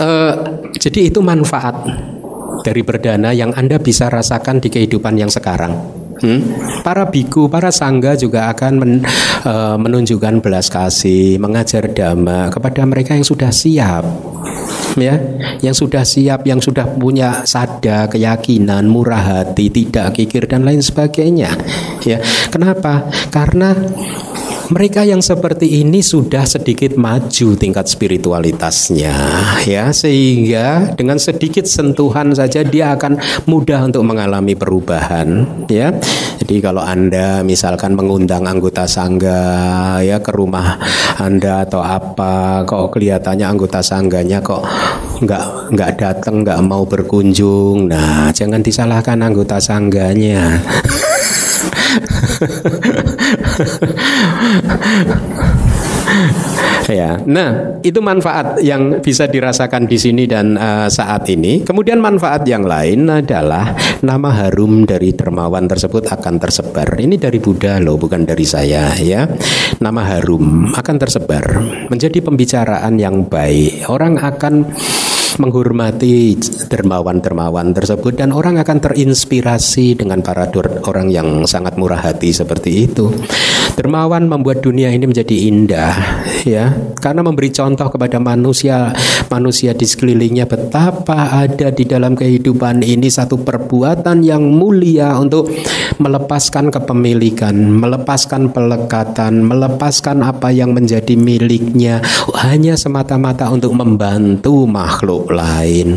Uh, 0.00 0.32
jadi 0.80 1.12
itu 1.12 1.20
manfaat 1.20 1.76
dari 2.64 2.80
berdana 2.80 3.36
yang 3.36 3.52
Anda 3.52 3.76
bisa 3.76 4.08
rasakan 4.08 4.64
di 4.64 4.72
kehidupan 4.72 5.16
yang 5.20 5.28
sekarang. 5.28 5.76
Hmm? 6.20 6.40
Para 6.84 7.08
biku, 7.08 7.48
para 7.48 7.72
sangga 7.72 8.12
juga 8.12 8.52
akan 8.52 8.72
men, 8.76 8.92
uh, 9.44 9.76
menunjukkan 9.80 10.44
belas 10.44 10.68
kasih, 10.68 11.40
mengajar 11.40 11.88
dhamma 11.88 12.52
kepada 12.52 12.84
mereka 12.84 13.16
yang 13.16 13.24
sudah 13.24 13.48
siap. 13.48 14.04
Ya, 14.98 15.22
yang 15.62 15.70
sudah 15.70 16.02
siap, 16.02 16.42
yang 16.50 16.58
sudah 16.58 16.82
punya 16.98 17.46
sada, 17.46 18.10
keyakinan, 18.10 18.90
murah 18.90 19.22
hati, 19.22 19.70
tidak 19.70 20.18
kikir 20.18 20.50
dan 20.50 20.66
lain 20.66 20.82
sebagainya. 20.82 21.54
Ya, 22.02 22.18
kenapa? 22.50 23.06
Karena 23.30 23.70
mereka 24.70 25.02
yang 25.02 25.18
seperti 25.18 25.82
ini 25.82 25.98
sudah 25.98 26.46
sedikit 26.46 26.94
maju 26.94 27.58
tingkat 27.58 27.90
spiritualitasnya 27.90 29.18
ya. 29.66 29.90
Sehingga 29.90 30.94
dengan 30.94 31.18
sedikit 31.18 31.66
sentuhan 31.66 32.30
saja 32.30 32.62
dia 32.62 32.94
akan 32.94 33.18
mudah 33.50 33.90
untuk 33.90 34.06
mengalami 34.06 34.54
perubahan 34.54 35.46
ya. 35.66 35.90
Jadi 36.38 36.62
kalau 36.62 36.86
Anda 36.86 37.42
misalkan 37.42 37.98
mengundang 37.98 38.46
anggota 38.46 38.86
sangga 38.86 39.98
ya 40.06 40.22
ke 40.22 40.30
rumah 40.30 40.78
Anda 41.18 41.66
atau 41.66 41.82
apa 41.82 42.62
kok 42.64 42.94
kelihatannya 42.94 43.46
anggota 43.46 43.82
sangganya 43.82 44.38
kok 44.38 44.62
nggak 45.20 45.74
nggak 45.74 45.90
datang 45.98 46.46
nggak 46.46 46.62
mau 46.62 46.86
berkunjung. 46.86 47.90
Nah 47.90 48.30
jangan 48.30 48.62
disalahkan 48.62 49.18
anggota 49.18 49.58
sangganya 49.58 50.62
ya, 56.90 57.22
nah 57.22 57.78
itu 57.80 58.02
manfaat 58.02 58.58
yang 58.60 58.98
bisa 58.98 59.30
dirasakan 59.30 59.86
di 59.86 59.96
sini 59.96 60.26
dan 60.26 60.58
uh, 60.58 60.90
saat 60.90 61.30
ini. 61.30 61.62
Kemudian 61.62 62.02
manfaat 62.02 62.42
yang 62.44 62.66
lain 62.66 63.06
adalah 63.08 63.72
nama 64.02 64.30
harum 64.34 64.84
dari 64.84 65.14
dermawan 65.14 65.70
tersebut 65.70 66.10
akan 66.10 66.42
tersebar. 66.42 66.98
Ini 66.98 67.16
dari 67.16 67.38
Buddha 67.38 67.78
loh, 67.78 67.96
bukan 67.96 68.26
dari 68.26 68.44
saya 68.44 68.92
ya. 68.98 69.30
Nama 69.78 70.02
harum 70.16 70.74
akan 70.74 70.96
tersebar 70.98 71.62
menjadi 71.88 72.18
pembicaraan 72.20 72.98
yang 72.98 73.30
baik. 73.30 73.86
Orang 73.86 74.18
akan 74.18 74.66
menghormati 75.38 76.34
dermawan-dermawan 76.66 77.70
tersebut 77.76 78.18
dan 78.18 78.34
orang 78.34 78.58
akan 78.58 78.78
terinspirasi 78.80 80.00
dengan 80.00 80.24
para 80.24 80.50
orang 80.88 81.12
yang 81.12 81.46
sangat 81.46 81.76
murah 81.76 82.00
hati 82.00 82.34
seperti 82.34 82.90
itu. 82.90 83.12
Dermawan 83.80 84.28
membuat 84.28 84.60
dunia 84.60 84.92
ini 84.92 85.08
menjadi 85.08 85.48
indah 85.48 85.96
ya 86.44 86.68
karena 87.00 87.24
memberi 87.24 87.48
contoh 87.48 87.88
kepada 87.88 88.20
manusia 88.20 88.92
manusia 89.32 89.72
di 89.72 89.88
sekelilingnya 89.88 90.44
betapa 90.44 91.32
ada 91.32 91.72
di 91.72 91.88
dalam 91.88 92.12
kehidupan 92.12 92.84
ini 92.84 93.08
satu 93.08 93.40
perbuatan 93.40 94.20
yang 94.20 94.44
mulia 94.52 95.16
untuk 95.16 95.48
melepaskan 95.96 96.68
kepemilikan, 96.68 97.56
melepaskan 97.56 98.52
pelekatan, 98.52 99.48
melepaskan 99.48 100.28
apa 100.28 100.52
yang 100.52 100.76
menjadi 100.76 101.16
miliknya 101.16 102.04
hanya 102.36 102.76
semata-mata 102.76 103.48
untuk 103.48 103.72
membantu 103.72 104.68
makhluk 104.68 105.32
lain. 105.32 105.96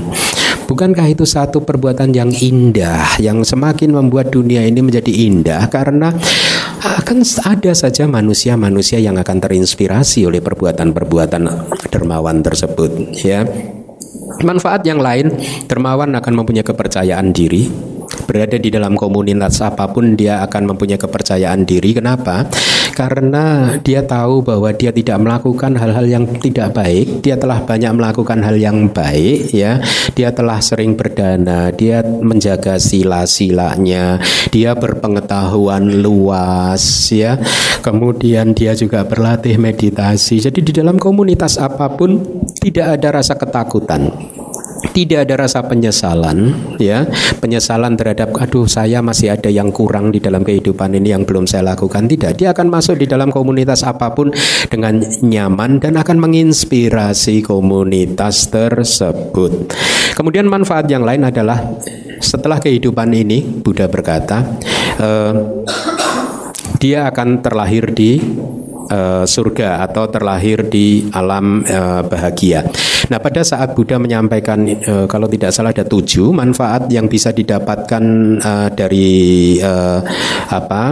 Bukankah 0.64 1.12
itu 1.12 1.28
satu 1.28 1.62
perbuatan 1.62 2.16
yang 2.16 2.32
indah 2.32 3.20
yang 3.20 3.44
semakin 3.44 3.92
membuat 3.92 4.32
dunia 4.32 4.64
ini 4.64 4.80
menjadi 4.80 5.12
indah 5.12 5.68
karena 5.68 6.16
akan 6.84 7.24
ada 7.48 7.72
saja 7.76 8.08
manusia-manusia 8.08 9.00
yang 9.00 9.20
akan 9.20 9.38
terinspirasi 9.44 10.28
oleh 10.28 10.40
perbuatan-perbuatan 10.40 11.44
dermawan 11.92 12.44
tersebut 12.44 13.12
ya. 13.24 13.44
Manfaat 14.44 14.84
yang 14.84 15.00
lain, 15.00 15.32
dermawan 15.70 16.12
akan 16.16 16.34
mempunyai 16.44 16.66
kepercayaan 16.66 17.32
diri, 17.32 17.70
berada 18.26 18.58
di 18.58 18.70
dalam 18.72 18.96
komunitas 18.96 19.62
apa 19.62 19.90
pun 19.92 20.16
dia 20.18 20.44
akan 20.44 20.74
mempunyai 20.74 21.00
kepercayaan 21.00 21.64
diri. 21.68 21.96
Kenapa? 21.96 22.48
Karena 22.94 23.74
dia 23.82 24.06
tahu 24.06 24.46
bahwa 24.46 24.70
dia 24.70 24.94
tidak 24.94 25.18
melakukan 25.18 25.74
hal-hal 25.74 26.06
yang 26.06 26.26
tidak 26.38 26.78
baik, 26.78 27.26
dia 27.26 27.36
telah 27.42 27.66
banyak 27.66 27.90
melakukan 27.90 28.40
hal 28.46 28.54
yang 28.54 28.86
baik 28.92 29.50
ya. 29.50 29.82
Dia 30.14 30.30
telah 30.30 30.62
sering 30.62 30.94
berdana, 30.94 31.74
dia 31.74 32.06
menjaga 32.06 32.78
sila-silanya, 32.78 34.22
dia 34.54 34.78
berpengetahuan 34.78 36.06
luas 36.06 37.10
ya. 37.10 37.42
Kemudian 37.82 38.54
dia 38.54 38.78
juga 38.78 39.02
berlatih 39.04 39.58
meditasi. 39.58 40.38
Jadi 40.38 40.62
di 40.62 40.72
dalam 40.72 41.02
komunitas 41.02 41.58
apa 41.58 41.90
pun 41.98 42.22
tidak 42.62 43.02
ada 43.02 43.20
rasa 43.20 43.34
ketakutan 43.34 44.14
tidak 44.94 45.26
ada 45.28 45.36
rasa 45.44 45.66
penyesalan 45.66 46.54
ya. 46.78 47.04
Penyesalan 47.42 47.98
terhadap 47.98 48.38
aduh 48.38 48.70
saya 48.70 49.02
masih 49.02 49.34
ada 49.34 49.50
yang 49.50 49.74
kurang 49.74 50.14
di 50.14 50.22
dalam 50.22 50.46
kehidupan 50.46 50.94
ini 50.94 51.12
yang 51.12 51.26
belum 51.26 51.50
saya 51.50 51.74
lakukan. 51.74 52.06
Tidak 52.06 52.38
dia 52.38 52.54
akan 52.54 52.70
masuk 52.70 53.02
di 53.02 53.10
dalam 53.10 53.34
komunitas 53.34 53.82
apa 53.84 54.14
pun 54.14 54.30
dengan 54.70 55.02
nyaman 55.02 55.82
dan 55.82 55.98
akan 55.98 56.22
menginspirasi 56.22 57.42
komunitas 57.42 58.48
tersebut. 58.54 59.74
Kemudian 60.14 60.46
manfaat 60.46 60.86
yang 60.88 61.02
lain 61.02 61.26
adalah 61.26 61.60
setelah 62.24 62.62
kehidupan 62.62 63.12
ini 63.12 63.44
Buddha 63.44 63.90
berkata 63.90 64.46
eh, 65.02 65.34
dia 66.78 67.10
akan 67.10 67.42
terlahir 67.42 67.92
di 67.92 68.22
uh, 68.90 69.24
surga 69.28 69.84
atau 69.86 70.08
terlahir 70.10 70.68
di 70.68 71.08
alam 71.12 71.64
uh, 71.64 72.02
bahagia. 72.04 72.66
Nah, 73.12 73.20
pada 73.20 73.44
saat 73.44 73.76
Buddha 73.76 74.00
menyampaikan 74.00 74.64
uh, 74.64 75.06
kalau 75.06 75.28
tidak 75.28 75.52
salah 75.52 75.76
ada 75.76 75.84
tujuh 75.84 76.32
manfaat 76.32 76.88
yang 76.88 77.12
bisa 77.12 77.36
didapatkan 77.36 78.04
uh, 78.40 78.70
dari 78.72 79.60
uh, 79.60 80.00
apa 80.50 80.84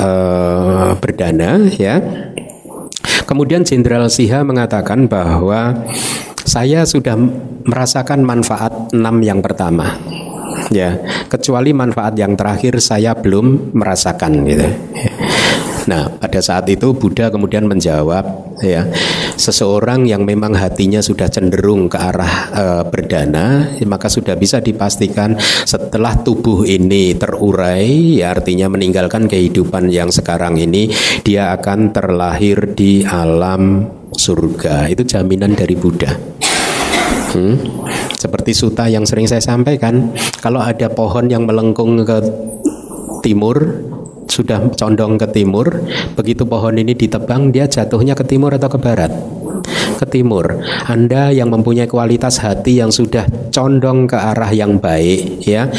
uh, 0.00 0.90
berdana, 0.98 1.66
ya. 1.74 1.98
Kemudian 3.26 3.66
Jenderal 3.66 4.06
Siha 4.06 4.46
mengatakan 4.46 5.10
bahwa 5.10 5.74
saya 6.46 6.86
sudah 6.86 7.18
merasakan 7.66 8.22
manfaat 8.22 8.94
enam 8.94 9.18
yang 9.18 9.42
pertama 9.42 9.98
ya 10.70 10.98
kecuali 11.26 11.74
manfaat 11.74 12.14
yang 12.16 12.38
terakhir 12.38 12.78
saya 12.78 13.14
belum 13.18 13.74
merasakan 13.74 14.32
gitu 14.46 14.68
Nah, 15.86 16.10
pada 16.18 16.42
saat 16.42 16.66
itu 16.66 16.94
Buddha 16.98 17.30
kemudian 17.30 17.70
menjawab 17.70 18.58
ya, 18.58 18.90
seseorang 19.38 20.02
yang 20.10 20.26
memang 20.26 20.58
hatinya 20.58 20.98
sudah 20.98 21.30
cenderung 21.30 21.86
ke 21.86 21.94
arah 21.94 22.34
e, 22.50 22.64
berdana, 22.90 23.70
maka 23.86 24.10
sudah 24.10 24.34
bisa 24.34 24.58
dipastikan 24.58 25.38
setelah 25.62 26.18
tubuh 26.26 26.66
ini 26.66 27.14
terurai, 27.14 28.18
ya 28.18 28.34
artinya 28.34 28.66
meninggalkan 28.66 29.30
kehidupan 29.30 29.86
yang 29.94 30.10
sekarang 30.10 30.58
ini, 30.58 30.90
dia 31.22 31.54
akan 31.54 31.94
terlahir 31.94 32.74
di 32.74 33.06
alam 33.06 33.86
surga. 34.10 34.90
Itu 34.90 35.06
jaminan 35.06 35.54
dari 35.54 35.78
Buddha. 35.78 36.10
Hmm? 37.30 37.54
Seperti 38.16 38.56
suta 38.58 38.90
yang 38.90 39.06
sering 39.06 39.30
saya 39.30 39.44
sampaikan, 39.44 40.10
kalau 40.42 40.58
ada 40.58 40.90
pohon 40.90 41.30
yang 41.30 41.46
melengkung 41.46 42.00
ke 42.02 42.18
timur, 43.22 43.86
sudah 44.28 44.70
condong 44.74 45.16
ke 45.16 45.26
timur, 45.32 45.82
begitu 46.18 46.44
pohon 46.44 46.76
ini 46.76 46.92
ditebang 46.92 47.50
dia 47.54 47.70
jatuhnya 47.70 48.12
ke 48.12 48.26
timur 48.26 48.52
atau 48.54 48.68
ke 48.70 48.78
barat? 48.78 49.10
Ke 49.96 50.04
timur. 50.04 50.60
Anda 50.84 51.32
yang 51.32 51.48
mempunyai 51.48 51.88
kualitas 51.88 52.44
hati 52.44 52.84
yang 52.84 52.92
sudah 52.92 53.24
condong 53.48 54.04
ke 54.04 54.12
arah 54.12 54.52
yang 54.52 54.76
baik 54.76 55.40
ya, 55.40 55.72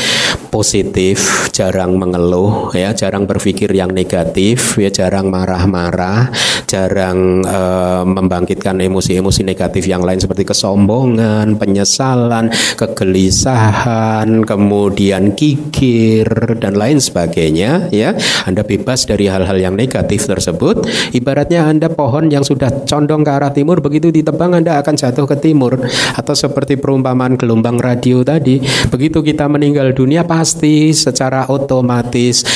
positif, 0.50 1.48
jarang 1.54 2.02
mengeluh 2.02 2.74
ya, 2.74 2.98
jarang 2.98 3.30
berpikir 3.30 3.70
yang 3.70 3.94
negatif 3.94 4.82
ya, 4.82 4.90
jarang 4.90 5.30
marah-marah, 5.30 6.34
jarang 6.66 7.46
uh, 7.46 8.02
membangkitkan 8.10 8.82
emosi-emosi 8.82 9.46
negatif 9.46 9.86
yang 9.86 10.02
lain 10.02 10.18
seperti 10.18 10.50
kesombongan, 10.50 11.62
penyesalan, 11.62 12.50
kegelisahan, 12.74 14.42
kemudian 14.50 15.38
kikir 15.38 16.58
dan 16.58 16.74
lain 16.74 16.98
sebagainya 16.98 17.94
ya. 17.94 18.18
Anda 18.50 18.66
bebas 18.66 19.06
dari 19.06 19.30
hal-hal 19.30 19.62
yang 19.62 19.78
negatif 19.78 20.26
tersebut. 20.26 20.90
Ibaratnya 21.14 21.70
Anda 21.70 21.94
pohon 21.94 22.34
yang 22.34 22.42
sudah 22.42 22.90
condong 22.90 23.22
ke 23.22 23.30
arah 23.30 23.54
timur 23.54 23.78
begitu 24.08 24.24
ditebang 24.24 24.56
Anda 24.56 24.80
akan 24.80 24.96
jatuh 24.96 25.28
ke 25.28 25.36
timur 25.44 25.76
atau 26.16 26.32
seperti 26.32 26.80
perumpamaan 26.80 27.36
gelombang 27.36 27.76
radio 27.76 28.24
tadi. 28.24 28.64
Begitu 28.88 29.20
kita 29.20 29.52
meninggal 29.52 29.92
dunia 29.92 30.24
pasti 30.24 30.96
secara 30.96 31.52
otomatis 31.52 32.48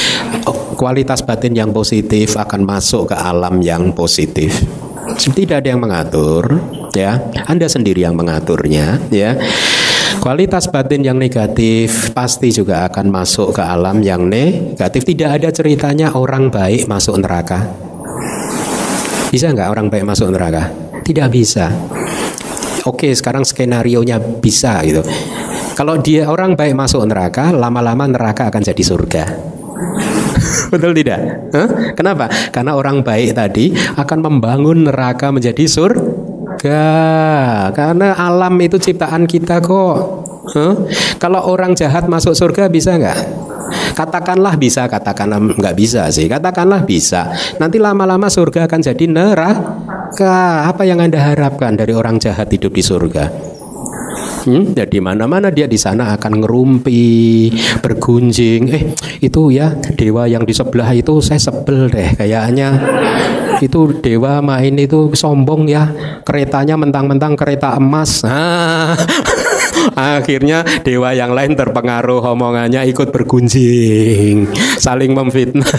kualitas 0.79 1.19
batin 1.27 1.51
yang 1.51 1.75
positif 1.75 2.39
akan 2.39 2.63
masuk 2.63 3.11
ke 3.11 3.15
alam 3.19 3.59
yang 3.59 3.91
positif. 3.91 4.63
Tidak 5.11 5.59
ada 5.59 5.67
yang 5.75 5.83
mengatur, 5.83 6.55
ya. 6.95 7.19
Anda 7.43 7.67
sendiri 7.67 7.99
yang 8.07 8.15
mengaturnya, 8.15 9.11
ya. 9.11 9.35
Kualitas 10.23 10.71
batin 10.71 11.03
yang 11.03 11.19
negatif 11.19 12.15
pasti 12.15 12.53
juga 12.55 12.87
akan 12.87 13.11
masuk 13.11 13.59
ke 13.59 13.63
alam 13.65 13.99
yang 13.99 14.31
negatif. 14.31 15.03
Tidak 15.03 15.29
ada 15.41 15.51
ceritanya 15.51 16.15
orang 16.15 16.47
baik 16.47 16.87
masuk 16.87 17.19
neraka. 17.19 17.67
Bisa 19.31 19.51
nggak 19.51 19.67
orang 19.67 19.91
baik 19.91 20.07
masuk 20.07 20.31
neraka? 20.31 20.90
Tidak 21.11 21.27
bisa. 21.27 21.67
Oke, 22.87 23.11
sekarang 23.11 23.43
skenario 23.43 23.99
nya 23.99 24.15
bisa 24.15 24.79
gitu. 24.87 25.03
Kalau 25.75 25.99
dia 25.99 26.31
orang 26.31 26.55
baik 26.55 26.71
masuk 26.71 27.03
neraka, 27.03 27.51
lama-lama 27.51 28.07
neraka 28.07 28.47
akan 28.47 28.63
jadi 28.63 28.79
surga. 28.79 29.23
Betul 30.71 30.95
tidak? 30.95 31.51
Huh? 31.51 31.67
Kenapa? 31.99 32.31
Karena 32.55 32.79
orang 32.79 33.03
baik 33.03 33.35
tadi 33.35 33.75
akan 33.75 34.19
membangun 34.23 34.87
neraka 34.87 35.35
menjadi 35.35 35.67
surga. 35.67 36.79
Karena 37.75 38.15
alam 38.15 38.55
itu 38.63 38.79
ciptaan 38.79 39.27
kita 39.27 39.59
kok. 39.59 39.97
Huh? 40.55 40.87
Kalau 41.19 41.43
orang 41.43 41.75
jahat 41.75 42.07
masuk 42.07 42.39
surga 42.39 42.71
bisa 42.71 42.95
nggak? 42.95 43.19
Katakanlah 43.99 44.55
bisa, 44.55 44.87
katakanlah 44.87 45.43
nggak 45.43 45.75
bisa 45.75 46.07
sih. 46.07 46.31
Katakanlah 46.31 46.87
bisa. 46.87 47.35
Nanti 47.59 47.83
lama-lama 47.83 48.31
surga 48.31 48.71
akan 48.71 48.79
jadi 48.79 49.05
neraka. 49.11 49.90
Apa 50.19 50.83
yang 50.83 50.99
anda 50.99 51.23
harapkan 51.23 51.79
dari 51.79 51.95
orang 51.95 52.19
jahat 52.19 52.51
hidup 52.51 52.75
di 52.75 52.83
surga? 52.83 53.31
Hmm, 54.41 54.73
ya, 54.73 54.89
mana-mana 54.99 55.53
dia 55.53 55.69
di 55.69 55.77
sana 55.77 56.17
akan 56.17 56.41
ngerumpi, 56.41 57.53
bergunjing. 57.79 58.61
Eh, 58.73 58.83
itu 59.21 59.53
ya 59.53 59.71
dewa 59.95 60.25
yang 60.25 60.43
di 60.43 60.51
sebelah 60.51 60.91
itu 60.91 61.21
saya 61.21 61.39
sebel 61.39 61.87
deh 61.87 62.17
kayaknya. 62.17 62.75
Itu 63.61 64.01
dewa 64.01 64.41
main 64.41 64.75
itu 64.81 65.13
sombong 65.13 65.69
ya. 65.69 65.93
Keretanya 66.25 66.75
mentang-mentang 66.75 67.37
kereta 67.37 67.77
emas. 67.77 68.25
Ah. 68.25 68.97
Akhirnya 69.95 70.65
dewa 70.81 71.13
yang 71.13 71.33
lain 71.33 71.57
terpengaruh 71.57 72.21
omongannya 72.33 72.85
ikut 72.89 73.09
bergunjing, 73.09 74.49
saling 74.77 75.13
memfitnah. 75.13 75.69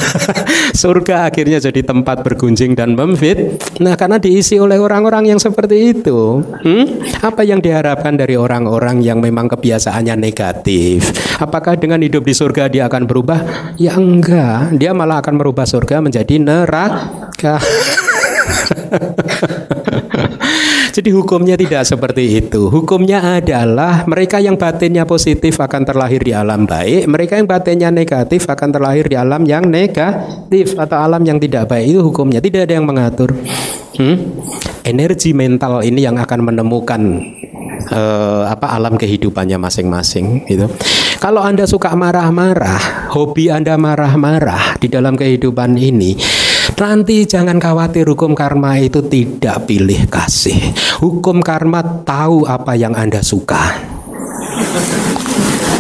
Surga 0.72 1.28
akhirnya 1.28 1.60
jadi 1.60 1.84
tempat 1.84 2.24
bergunjing 2.24 2.72
dan 2.72 2.96
memfit. 2.96 3.60
Nah, 3.78 3.94
karena 3.94 4.16
diisi 4.16 4.56
oleh 4.56 4.80
orang-orang 4.80 5.28
yang 5.28 5.40
seperti 5.40 5.92
itu. 5.92 6.40
Hmm? 6.42 6.84
Apa 7.20 7.44
yang 7.44 7.60
diharapkan 7.60 8.16
dari 8.16 8.40
orang-orang 8.40 9.04
yang 9.04 9.20
memang 9.20 9.52
kebiasaannya 9.52 10.16
negatif? 10.16 11.12
Apakah 11.36 11.76
dengan 11.76 12.00
hidup 12.00 12.24
di 12.24 12.32
surga 12.32 12.72
dia 12.72 12.88
akan 12.88 13.04
berubah? 13.04 13.40
Ya 13.76 14.00
enggak, 14.00 14.72
dia 14.80 14.96
malah 14.96 15.20
akan 15.20 15.36
merubah 15.36 15.68
surga 15.68 16.00
menjadi 16.00 16.40
neraka. 16.40 17.60
Jadi 20.92 21.08
hukumnya 21.08 21.56
tidak 21.56 21.88
seperti 21.88 22.36
itu. 22.36 22.68
Hukumnya 22.68 23.40
adalah 23.40 24.04
mereka 24.04 24.36
yang 24.44 24.60
batinnya 24.60 25.08
positif 25.08 25.56
akan 25.56 25.88
terlahir 25.88 26.20
di 26.20 26.36
alam 26.36 26.68
baik, 26.68 27.08
mereka 27.08 27.40
yang 27.40 27.48
batinnya 27.48 27.88
negatif 27.88 28.44
akan 28.44 28.68
terlahir 28.76 29.08
di 29.08 29.16
alam 29.16 29.40
yang 29.48 29.64
negatif 29.64 30.76
atau 30.76 31.00
alam 31.00 31.24
yang 31.24 31.40
tidak 31.40 31.72
baik. 31.72 31.96
Itu 31.96 32.04
hukumnya, 32.04 32.44
tidak 32.44 32.68
ada 32.68 32.76
yang 32.76 32.84
mengatur. 32.84 33.32
Hmm? 33.96 34.20
Energi 34.84 35.32
mental 35.32 35.80
ini 35.80 36.04
yang 36.04 36.20
akan 36.20 36.40
menemukan 36.44 37.00
uh, 37.88 38.44
apa 38.52 38.76
alam 38.76 39.00
kehidupannya 39.00 39.56
masing-masing 39.56 40.44
gitu. 40.44 40.68
Kalau 41.22 41.40
Anda 41.40 41.64
suka 41.64 41.94
marah-marah, 41.94 43.08
hobi 43.14 43.48
Anda 43.48 43.78
marah-marah 43.78 44.76
di 44.82 44.90
dalam 44.90 45.14
kehidupan 45.14 45.78
ini, 45.78 46.18
Nanti 46.78 47.22
jangan 47.24 47.62
khawatir 47.62 48.10
hukum 48.10 48.34
karma 48.34 48.74
itu 48.78 49.02
tidak 49.06 49.70
pilih 49.70 50.06
kasih. 50.10 50.74
Hukum 50.98 51.38
karma 51.38 51.82
tahu 52.02 52.42
apa 52.42 52.74
yang 52.74 52.92
Anda 52.98 53.22
suka. 53.22 53.78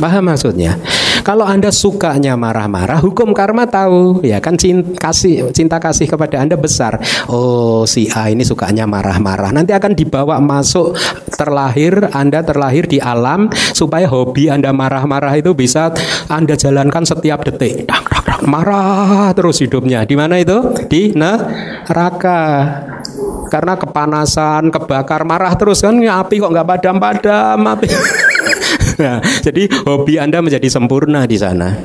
Paham 0.02 0.26
maksudnya? 0.26 0.78
Kalau 1.22 1.46
Anda 1.46 1.70
sukanya 1.70 2.34
marah-marah, 2.34 2.98
hukum 2.98 3.30
karma 3.30 3.70
tahu, 3.70 4.26
ya 4.26 4.42
kan 4.42 4.58
cinta 4.58 4.98
kasih 4.98 5.54
cinta 5.54 5.78
kasih 5.78 6.10
kepada 6.10 6.42
Anda 6.42 6.58
besar. 6.58 6.98
Oh, 7.30 7.86
si 7.86 8.10
A 8.10 8.26
ini 8.26 8.42
sukanya 8.42 8.90
marah-marah. 8.90 9.54
Nanti 9.54 9.70
akan 9.70 9.94
dibawa 9.94 10.42
masuk 10.42 10.98
terlahir, 11.30 12.10
Anda 12.10 12.42
terlahir 12.42 12.90
di 12.90 12.98
alam 12.98 13.46
supaya 13.70 14.10
hobi 14.10 14.50
Anda 14.50 14.74
marah-marah 14.74 15.38
itu 15.38 15.54
bisa 15.54 15.94
Anda 16.26 16.58
jalankan 16.58 17.06
setiap 17.06 17.46
detik. 17.46 17.86
Marah 18.46 19.30
terus 19.34 19.62
hidupnya. 19.62 20.04
Di 20.06 20.14
mana 20.18 20.38
itu? 20.38 20.74
Di 20.86 21.14
neraka 21.14 22.42
karena 23.52 23.76
kepanasan, 23.76 24.72
kebakar, 24.72 25.28
marah 25.28 25.52
terus 25.60 25.84
kan 25.84 26.00
api 26.00 26.40
kok 26.40 26.52
nggak 26.52 26.68
padam-padam 26.68 27.60
api. 27.60 27.86
nah, 29.02 29.20
jadi 29.44 29.68
hobi 29.84 30.16
Anda 30.16 30.40
menjadi 30.40 30.68
sempurna 30.72 31.28
di 31.28 31.36
sana. 31.36 31.76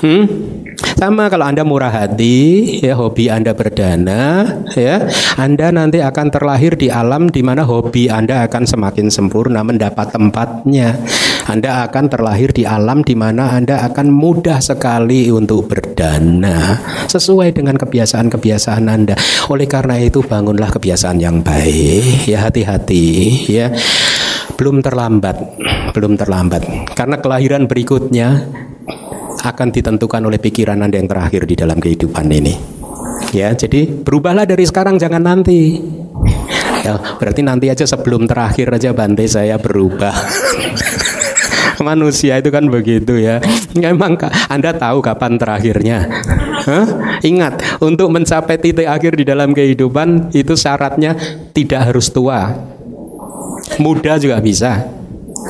Hmm? 0.00 0.59
Sama 1.00 1.32
kalau 1.32 1.48
Anda 1.48 1.64
murah 1.64 1.88
hati, 1.88 2.76
ya 2.84 2.92
hobi 2.92 3.32
Anda 3.32 3.56
berdana, 3.56 4.44
ya 4.76 5.08
Anda 5.40 5.72
nanti 5.72 6.04
akan 6.04 6.28
terlahir 6.28 6.76
di 6.76 6.92
alam 6.92 7.32
di 7.32 7.40
mana 7.40 7.64
hobi 7.64 8.12
Anda 8.12 8.44
akan 8.44 8.68
semakin 8.68 9.08
sempurna 9.08 9.64
mendapat 9.64 10.12
tempatnya. 10.12 11.00
Anda 11.48 11.88
akan 11.88 12.04
terlahir 12.12 12.52
di 12.52 12.68
alam 12.68 13.00
di 13.00 13.16
mana 13.16 13.56
Anda 13.56 13.80
akan 13.88 14.12
mudah 14.12 14.60
sekali 14.60 15.32
untuk 15.32 15.72
berdana 15.72 16.76
sesuai 17.08 17.56
dengan 17.56 17.80
kebiasaan-kebiasaan 17.80 18.84
Anda. 18.84 19.16
Oleh 19.48 19.64
karena 19.64 19.96
itu 19.96 20.20
bangunlah 20.20 20.68
kebiasaan 20.68 21.16
yang 21.16 21.40
baik, 21.40 22.28
ya 22.28 22.44
hati-hati, 22.44 23.06
ya 23.48 23.72
belum 24.60 24.84
terlambat, 24.84 25.56
belum 25.96 26.20
terlambat. 26.20 26.92
Karena 26.92 27.16
kelahiran 27.16 27.64
berikutnya 27.64 28.44
akan 29.40 29.72
ditentukan 29.72 30.20
oleh 30.24 30.36
pikiran 30.36 30.80
Anda 30.80 31.00
yang 31.00 31.08
terakhir 31.08 31.48
di 31.48 31.56
dalam 31.56 31.80
kehidupan 31.80 32.28
ini. 32.28 32.54
Ya, 33.30 33.52
jadi 33.54 33.86
berubahlah 33.86 34.44
dari 34.44 34.64
sekarang 34.66 34.98
jangan 34.98 35.22
nanti. 35.22 35.80
Ya, 36.80 36.96
berarti 36.96 37.44
nanti 37.44 37.68
aja 37.68 37.84
sebelum 37.84 38.24
terakhir 38.24 38.72
aja 38.72 38.90
bantai 38.96 39.28
saya 39.28 39.60
berubah. 39.60 40.12
Manusia 41.86 42.36
itu 42.36 42.52
kan 42.52 42.68
begitu 42.68 43.16
ya. 43.16 43.40
Memang 43.72 44.20
Anda 44.52 44.76
tahu 44.76 45.00
kapan 45.00 45.40
terakhirnya. 45.40 46.04
Hah? 46.68 46.86
Ingat, 47.24 47.80
untuk 47.80 48.12
mencapai 48.12 48.60
titik 48.60 48.84
akhir 48.84 49.16
di 49.16 49.24
dalam 49.24 49.56
kehidupan 49.56 50.32
itu 50.36 50.52
syaratnya 50.56 51.16
tidak 51.56 51.88
harus 51.88 52.12
tua. 52.12 52.52
Muda 53.80 54.20
juga 54.20 54.40
bisa. 54.44 54.84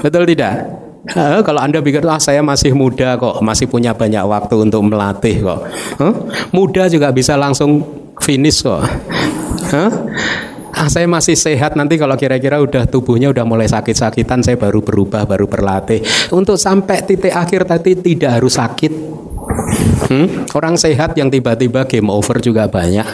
Betul 0.03 0.31
tidak? 0.31 0.80
Uh, 1.11 1.43
kalau 1.43 1.59
Anda 1.59 1.83
pikir 1.83 2.07
ah 2.07 2.23
saya 2.23 2.39
masih 2.43 2.71
muda 2.71 3.19
kok, 3.19 3.43
masih 3.43 3.67
punya 3.67 3.91
banyak 3.91 4.23
waktu 4.23 4.55
untuk 4.63 4.83
melatih 4.87 5.43
kok. 5.43 5.61
Huh? 5.99 6.15
Muda 6.55 6.87
juga 6.87 7.11
bisa 7.11 7.35
langsung 7.35 7.83
finish 8.23 8.63
kok. 8.63 8.83
Huh? 9.75 9.91
Ah 10.71 10.87
saya 10.87 11.11
masih 11.11 11.35
sehat 11.35 11.75
nanti 11.75 11.99
kalau 11.99 12.15
kira-kira 12.15 12.63
udah 12.63 12.87
tubuhnya 12.87 13.35
udah 13.35 13.43
mulai 13.43 13.67
sakit-sakitan 13.67 14.47
saya 14.47 14.55
baru 14.55 14.81
berubah, 14.81 15.27
baru 15.27 15.51
berlatih. 15.51 16.01
Untuk 16.31 16.57
sampai 16.57 17.03
titik 17.03 17.35
akhir 17.35 17.67
tadi 17.67 17.99
tidak 17.99 18.41
harus 18.41 18.55
sakit. 18.55 18.93
Hmm? 20.11 20.47
Orang 20.55 20.79
sehat 20.79 21.19
yang 21.19 21.29
tiba-tiba 21.29 21.87
game 21.91 22.11
over 22.11 22.39
juga 22.39 22.71
banyak. 22.71 23.07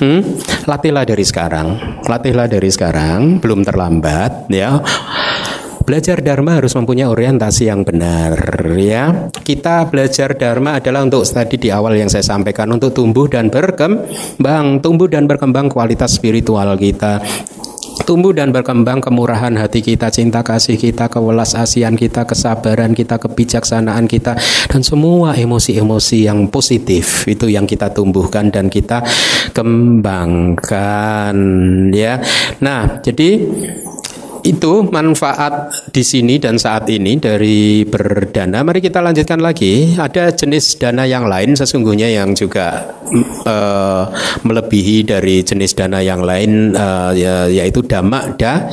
Hmm? 0.00 0.24
Latihlah 0.64 1.04
dari 1.04 1.24
sekarang, 1.28 1.76
latihlah 2.08 2.48
dari 2.48 2.72
sekarang, 2.72 3.36
belum 3.36 3.60
terlambat 3.62 4.48
ya. 4.48 4.80
Belajar 5.90 6.22
Dharma 6.22 6.54
harus 6.54 6.70
mempunyai 6.78 7.10
orientasi 7.10 7.66
yang 7.66 7.82
benar 7.82 8.38
ya. 8.78 9.26
Kita 9.26 9.90
belajar 9.90 10.38
Dharma 10.38 10.78
adalah 10.78 11.02
untuk 11.02 11.26
tadi 11.26 11.58
di 11.58 11.66
awal 11.74 11.98
yang 11.98 12.06
saya 12.06 12.22
sampaikan 12.22 12.70
untuk 12.70 12.94
tumbuh 12.94 13.26
dan 13.26 13.50
berkembang, 13.50 14.78
tumbuh 14.78 15.10
dan 15.10 15.26
berkembang 15.26 15.66
kualitas 15.66 16.14
spiritual 16.14 16.78
kita, 16.78 17.18
tumbuh 18.06 18.30
dan 18.30 18.54
berkembang 18.54 19.02
kemurahan 19.02 19.50
hati 19.58 19.82
kita, 19.82 20.14
cinta 20.14 20.46
kasih 20.46 20.78
kita, 20.78 21.10
kewelas 21.10 21.58
asian 21.58 21.98
kita, 21.98 22.22
kesabaran 22.22 22.94
kita, 22.94 23.18
kebijaksanaan 23.18 24.06
kita, 24.06 24.38
dan 24.70 24.86
semua 24.86 25.34
emosi-emosi 25.34 26.30
yang 26.30 26.46
positif 26.54 27.26
itu 27.26 27.50
yang 27.50 27.66
kita 27.66 27.90
tumbuhkan 27.90 28.54
dan 28.54 28.70
kita 28.70 29.02
kembangkan 29.50 31.34
ya. 31.90 32.22
Nah, 32.62 33.02
jadi 33.02 33.42
itu 34.44 34.86
manfaat 34.88 35.72
di 35.90 36.00
sini 36.04 36.40
dan 36.40 36.56
saat 36.56 36.88
ini 36.88 37.18
dari 37.20 37.84
berdana. 37.84 38.64
Mari 38.64 38.80
kita 38.80 39.02
lanjutkan 39.02 39.40
lagi. 39.42 39.96
Ada 39.96 40.32
jenis 40.32 40.78
dana 40.80 41.04
yang 41.04 41.26
lain 41.26 41.56
sesungguhnya 41.56 42.08
yang 42.08 42.32
juga 42.32 42.96
uh, 43.44 44.04
melebihi 44.46 45.04
dari 45.08 45.42
jenis 45.44 45.76
dana 45.76 46.00
yang 46.00 46.22
lain 46.24 46.72
uh, 46.72 47.12
ya, 47.12 47.50
yaitu 47.50 47.82
dama 47.84 48.32
da 48.38 48.70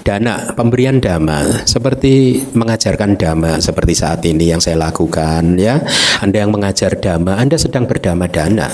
dana 0.00 0.54
pemberian 0.56 0.98
dama 1.02 1.44
seperti 1.68 2.42
mengajarkan 2.56 3.20
dama 3.20 3.60
seperti 3.60 3.92
saat 3.98 4.24
ini 4.24 4.50
yang 4.52 4.60
saya 4.62 4.80
lakukan 4.80 5.58
ya. 5.60 5.82
Anda 6.20 6.46
yang 6.46 6.52
mengajar 6.54 6.96
dama, 7.00 7.36
Anda 7.36 7.56
sedang 7.56 7.84
berdama 7.84 8.28
dana 8.30 8.68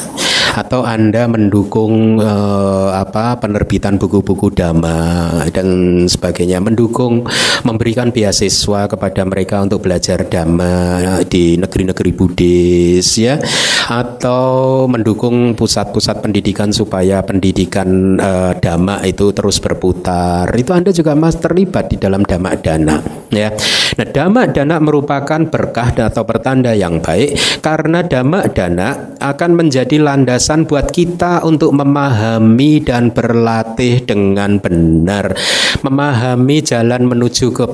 atau 0.57 0.89
Anda 0.89 1.29
mendukung 1.29 2.17
uh, 2.17 2.89
apa 2.97 3.37
penerbitan 3.37 4.01
buku-buku 4.01 4.57
dhamma 4.57 5.45
dan 5.53 5.67
sebagainya, 6.09 6.36
mendukung 6.61 7.25
memberikan 7.65 8.13
beasiswa 8.13 8.91
kepada 8.91 9.23
mereka 9.25 9.63
untuk 9.63 9.87
belajar 9.87 10.27
dhamma 10.27 11.23
di 11.25 11.57
negeri-negeri 11.57 12.11
Buddhis 12.13 13.09
ya 13.17 13.41
atau 13.87 14.85
mendukung 14.91 15.55
pusat-pusat 15.55 16.21
pendidikan 16.21 16.75
supaya 16.75 17.23
pendidikan 17.23 18.19
uh, 18.19 18.53
dhamma 18.59 19.07
itu 19.07 19.31
terus 19.31 19.63
berputar. 19.63 20.51
Itu 20.53 20.75
Anda 20.75 20.91
juga 20.91 21.15
mas 21.15 21.39
terlibat 21.39 21.95
di 21.95 21.97
dalam 21.97 22.27
dhamma 22.27 22.59
dana 22.59 22.99
ya. 23.31 23.55
Nah, 23.97 24.05
dhamma 24.05 24.45
dana 24.53 24.77
merupakan 24.77 25.41
berkah 25.49 25.89
atau 25.97 26.29
pertanda 26.29 26.77
yang 26.77 27.01
baik 27.01 27.33
karena 27.65 28.05
dhamma 28.05 28.45
dana 28.53 29.17
akan 29.17 29.57
menjadi 29.57 29.97
landasan 29.97 30.69
buat 30.69 30.93
kita 30.93 31.41
untuk 31.49 31.73
memahami 31.73 32.85
dan 32.85 33.09
berlatih 33.09 34.05
dengan 34.05 34.61
benar. 34.61 35.33
Memahami 35.81 36.61
jalan 36.61 37.09
menuju 37.09 37.57
ke 37.57 37.65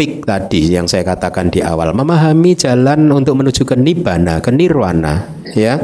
pik 0.00 0.24
tadi 0.24 0.72
yang 0.72 0.88
saya 0.88 1.04
katakan 1.04 1.52
di 1.52 1.60
awal. 1.60 1.92
Memahami 1.92 2.56
jalan 2.56 3.12
untuk 3.12 3.36
menuju 3.36 3.68
ke 3.68 3.76
nibbana, 3.76 4.40
ke 4.40 4.48
nirwana, 4.48 5.35
ya. 5.54 5.78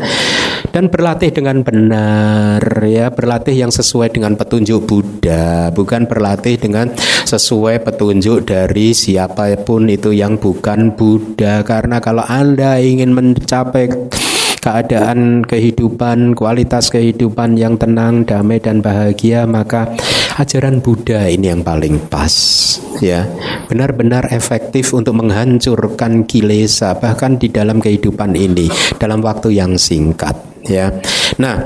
Dan 0.72 0.88
berlatih 0.88 1.28
dengan 1.36 1.60
benar, 1.60 2.64
ya, 2.88 3.12
berlatih 3.12 3.52
yang 3.52 3.68
sesuai 3.68 4.16
dengan 4.16 4.40
petunjuk 4.40 4.88
Buddha, 4.88 5.68
bukan 5.68 6.08
berlatih 6.08 6.56
dengan 6.56 6.88
sesuai 7.28 7.84
petunjuk 7.84 8.48
dari 8.48 8.96
siapa 8.96 9.52
pun 9.60 9.92
itu 9.92 10.16
yang 10.16 10.40
bukan 10.40 10.96
Buddha. 10.96 11.60
Karena 11.60 12.00
kalau 12.00 12.24
Anda 12.24 12.80
ingin 12.80 13.12
mencapai 13.12 13.92
keadaan 14.62 15.42
kehidupan, 15.44 16.38
kualitas 16.38 16.88
kehidupan 16.88 17.58
yang 17.58 17.76
tenang, 17.76 18.24
damai 18.24 18.62
dan 18.62 18.80
bahagia, 18.80 19.44
maka 19.44 19.90
ajaran 20.39 20.80
Buddha 20.80 21.28
ini 21.28 21.53
yang 21.53 21.61
paling 21.66 22.09
pas 22.09 22.33
ya. 23.03 23.28
Benar-benar 23.68 24.30
efektif 24.33 24.93
untuk 24.97 25.18
menghancurkan 25.18 26.24
kilesa 26.24 26.97
bahkan 26.97 27.37
di 27.37 27.51
dalam 27.53 27.83
kehidupan 27.83 28.37
ini 28.37 28.68
dalam 28.97 29.20
waktu 29.20 29.57
yang 29.59 29.76
singkat 29.76 30.37
ya. 30.64 30.89
Nah, 31.37 31.57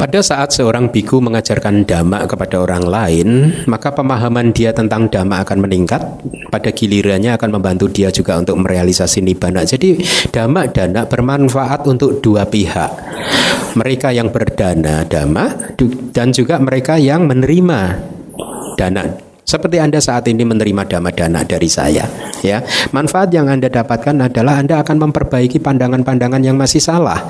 pada 0.00 0.24
saat 0.24 0.48
seorang 0.56 0.88
biku 0.88 1.20
mengajarkan 1.20 1.84
dhamma 1.84 2.24
kepada 2.24 2.64
orang 2.64 2.88
lain, 2.88 3.28
maka 3.68 3.92
pemahaman 3.92 4.48
dia 4.48 4.72
tentang 4.72 5.12
dhamma 5.12 5.44
akan 5.44 5.60
meningkat. 5.60 6.00
Pada 6.48 6.72
gilirannya 6.72 7.36
akan 7.36 7.60
membantu 7.60 7.92
dia 7.92 8.08
juga 8.08 8.40
untuk 8.40 8.56
merealisasi 8.64 9.20
nibbana. 9.20 9.60
Jadi 9.68 10.00
dhamma 10.32 10.72
dana 10.72 11.04
bermanfaat 11.04 11.84
untuk 11.84 12.24
dua 12.24 12.48
pihak. 12.48 12.90
Mereka 13.76 14.16
yang 14.16 14.32
berdana 14.32 15.04
dhamma 15.04 15.76
dan 16.16 16.32
juga 16.32 16.56
mereka 16.56 16.96
yang 16.96 17.28
menerima 17.28 17.80
dana 18.80 19.29
seperti 19.50 19.82
Anda 19.82 19.98
saat 19.98 20.30
ini 20.30 20.46
menerima 20.46 20.86
dana-dana 20.86 21.42
dari 21.42 21.66
saya, 21.66 22.06
ya. 22.46 22.62
Manfaat 22.94 23.34
yang 23.34 23.50
Anda 23.50 23.66
dapatkan 23.66 24.30
adalah 24.30 24.62
Anda 24.62 24.78
akan 24.86 25.10
memperbaiki 25.10 25.58
pandangan-pandangan 25.58 26.38
yang 26.38 26.54
masih 26.54 26.78
salah. 26.78 27.26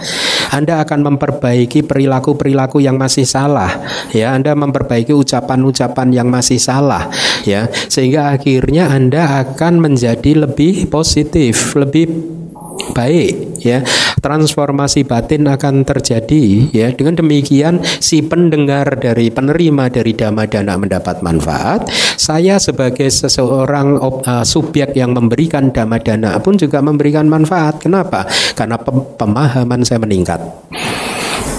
Anda 0.53 0.85
akan 0.85 1.15
memperbaiki 1.15 1.89
perilaku-perilaku 1.89 2.85
yang 2.85 3.01
masih 3.01 3.25
salah, 3.25 3.73
ya. 4.13 4.37
Anda 4.37 4.53
memperbaiki 4.53 5.17
ucapan-ucapan 5.17 6.13
yang 6.13 6.29
masih 6.29 6.61
salah, 6.61 7.09
ya. 7.49 7.73
Sehingga 7.89 8.37
akhirnya 8.37 8.93
Anda 8.93 9.41
akan 9.41 9.81
menjadi 9.81 10.45
lebih 10.45 10.93
positif, 10.93 11.73
lebih 11.73 12.40
baik 12.93 13.63
ya. 13.63 13.85
Transformasi 14.21 15.09
batin 15.09 15.49
akan 15.49 15.85
terjadi 15.85 16.69
ya. 16.73 16.93
Dengan 16.93 17.17
demikian 17.17 17.81
si 18.03 18.21
pendengar 18.21 19.01
dari 19.01 19.33
penerima 19.33 19.89
dari 19.89 20.13
dhamma 20.13 20.45
dana 20.45 20.77
mendapat 20.77 21.25
manfaat. 21.25 21.89
Saya 22.21 22.61
sebagai 22.61 23.09
seseorang 23.09 23.97
uh, 24.01 24.45
subjek 24.45 24.93
yang 24.97 25.17
memberikan 25.17 25.73
dhamma 25.73 26.01
dana 26.01 26.37
pun 26.41 26.61
juga 26.61 26.85
memberikan 26.85 27.29
manfaat. 27.29 27.81
Kenapa? 27.81 28.29
Karena 28.57 28.77
pemahaman 29.17 29.81
saya 29.87 30.01
meningkat. 30.03 30.41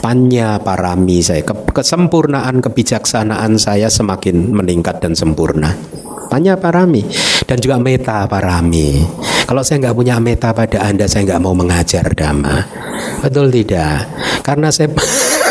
Panya 0.02 0.58
parami 0.58 1.22
saya 1.22 1.46
kesempurnaan 1.46 2.58
kebijaksanaan 2.58 3.62
saya 3.62 3.86
semakin 3.86 4.50
meningkat 4.50 4.98
dan 4.98 5.14
sempurna. 5.14 5.78
Panya 6.26 6.58
parami 6.58 7.06
dan 7.46 7.58
juga 7.62 7.78
meta 7.78 8.26
parami 8.26 9.04
kalau 9.46 9.62
saya 9.62 9.88
nggak 9.88 9.98
punya 9.98 10.18
meta 10.18 10.52
pada 10.52 10.84
anda 10.86 11.06
saya 11.06 11.26
nggak 11.30 11.42
mau 11.44 11.56
mengajar 11.56 12.06
dhamma 12.14 12.66
betul 13.22 13.48
tidak 13.50 14.10
karena 14.44 14.74
saya 14.74 14.90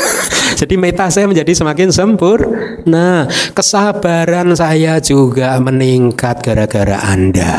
Jadi 0.60 0.76
meta 0.76 1.08
saya 1.08 1.24
menjadi 1.24 1.56
semakin 1.56 1.88
sempur. 1.88 2.44
Nah, 2.84 3.24
kesabaran 3.56 4.52
saya 4.52 5.00
juga 5.00 5.56
meningkat 5.56 6.44
gara-gara 6.44 7.00
Anda. 7.00 7.56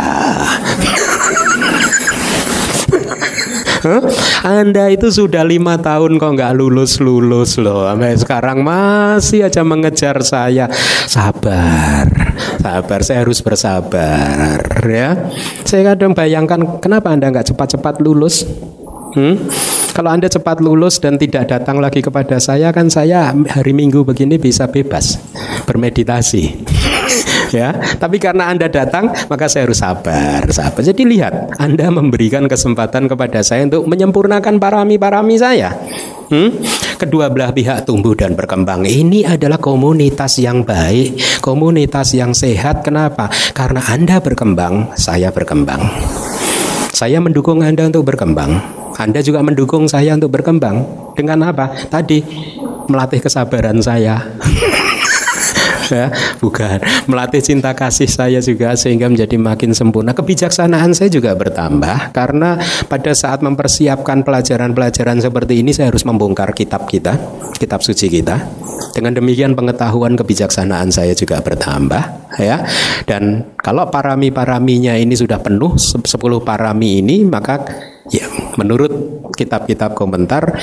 Anda 4.46 4.94
itu 4.94 5.10
sudah 5.10 5.42
lima 5.42 5.82
tahun 5.82 6.22
kok 6.22 6.38
nggak 6.38 6.54
lulus 6.54 7.02
lulus 7.02 7.58
loh, 7.58 7.90
sampai 7.90 8.14
sekarang 8.14 8.62
masih 8.62 9.50
aja 9.50 9.66
mengejar 9.66 10.22
saya. 10.22 10.70
Sabar, 11.10 12.06
sabar. 12.62 13.00
Saya 13.04 13.24
harus 13.24 13.40
bersabar, 13.42 14.60
ya. 14.86 15.18
Saya 15.66 15.94
kadang 15.94 16.16
bayangkan 16.16 16.80
kenapa 16.82 17.12
Anda 17.14 17.30
nggak 17.32 17.54
cepat-cepat 17.54 18.00
lulus? 18.04 18.46
Hmm? 19.12 19.36
Kalau 19.92 20.08
Anda 20.08 20.32
cepat 20.32 20.64
lulus 20.64 21.04
dan 21.04 21.20
tidak 21.20 21.52
datang 21.52 21.84
lagi 21.84 22.00
kepada 22.00 22.40
saya 22.40 22.72
kan 22.72 22.88
saya 22.88 23.36
hari 23.36 23.76
Minggu 23.76 24.08
begini 24.08 24.40
bisa 24.40 24.72
bebas 24.72 25.20
bermeditasi. 25.68 26.64
Ya, 27.52 27.76
tapi 28.00 28.18
karena 28.18 28.50
Anda 28.50 28.72
datang 28.72 29.12
maka 29.28 29.46
saya 29.52 29.68
harus 29.68 29.80
sabar, 29.80 30.44
sabar. 30.50 30.82
Jadi 30.82 31.04
lihat, 31.04 31.56
Anda 31.60 31.92
memberikan 31.92 32.48
kesempatan 32.48 33.12
kepada 33.12 33.44
saya 33.44 33.68
untuk 33.68 33.88
menyempurnakan 33.88 34.58
parami-parami 34.58 35.36
saya. 35.38 35.76
Hmm? 36.32 36.64
Kedua 36.96 37.28
belah 37.28 37.52
pihak 37.52 37.84
tumbuh 37.84 38.16
dan 38.16 38.40
berkembang. 38.40 38.88
Ini 38.88 39.36
adalah 39.36 39.60
komunitas 39.60 40.40
yang 40.40 40.64
baik, 40.64 41.44
komunitas 41.44 42.16
yang 42.16 42.32
sehat. 42.32 42.88
Kenapa? 42.88 43.28
Karena 43.52 43.84
Anda 43.92 44.24
berkembang, 44.24 44.96
saya 44.96 45.28
berkembang. 45.36 45.84
Saya 46.96 47.20
mendukung 47.20 47.60
Anda 47.60 47.92
untuk 47.92 48.08
berkembang. 48.08 48.64
Anda 48.96 49.20
juga 49.20 49.42
mendukung 49.44 49.90
saya 49.90 50.16
untuk 50.16 50.32
berkembang 50.32 50.86
dengan 51.18 51.52
apa? 51.52 51.74
Tadi 51.90 52.22
melatih 52.88 53.20
kesabaran 53.20 53.82
saya. 53.84 54.22
ya, 55.92 56.08
bukan 56.40 56.80
melatih 57.06 57.44
cinta 57.44 57.76
kasih 57.76 58.08
saya 58.08 58.40
juga 58.40 58.74
sehingga 58.80 59.12
menjadi 59.12 59.36
makin 59.38 59.76
sempurna. 59.76 60.16
Kebijaksanaan 60.16 60.96
saya 60.96 61.12
juga 61.12 61.36
bertambah 61.36 62.16
karena 62.16 62.58
pada 62.88 63.12
saat 63.12 63.44
mempersiapkan 63.44 64.24
pelajaran-pelajaran 64.24 65.20
seperti 65.20 65.62
ini 65.62 65.76
saya 65.76 65.92
harus 65.92 66.08
membongkar 66.08 66.56
kitab 66.56 66.88
kita, 66.88 67.20
kitab 67.60 67.84
suci 67.84 68.08
kita. 68.08 68.40
Dengan 68.92 69.16
demikian 69.16 69.56
pengetahuan 69.56 70.20
kebijaksanaan 70.20 70.92
saya 70.92 71.16
juga 71.16 71.40
bertambah 71.40 72.34
ya. 72.42 72.64
Dan 73.06 73.56
kalau 73.60 73.88
parami-paraminya 73.88 74.98
ini 74.98 75.16
sudah 75.16 75.40
penuh 75.40 75.78
10 75.78 76.08
parami 76.42 77.00
ini 77.00 77.24
maka 77.24 77.64
Ya, 78.12 78.28
menurut 78.60 78.92
kitab-kitab 79.40 79.96
komentar 79.96 80.60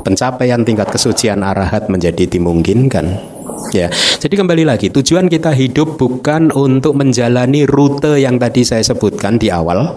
pencapaian 0.00 0.64
tingkat 0.64 0.88
kesucian 0.88 1.44
arahat 1.44 1.92
menjadi 1.92 2.24
dimungkinkan. 2.24 3.36
Ya, 3.74 3.92
jadi 4.22 4.34
kembali 4.38 4.64
lagi 4.64 4.88
tujuan 4.88 5.28
kita 5.28 5.52
hidup 5.52 6.00
bukan 6.00 6.54
untuk 6.54 6.96
menjalani 6.96 7.68
rute 7.68 8.16
yang 8.16 8.40
tadi 8.40 8.64
saya 8.64 8.80
sebutkan 8.80 9.36
di 9.36 9.52
awal, 9.52 9.92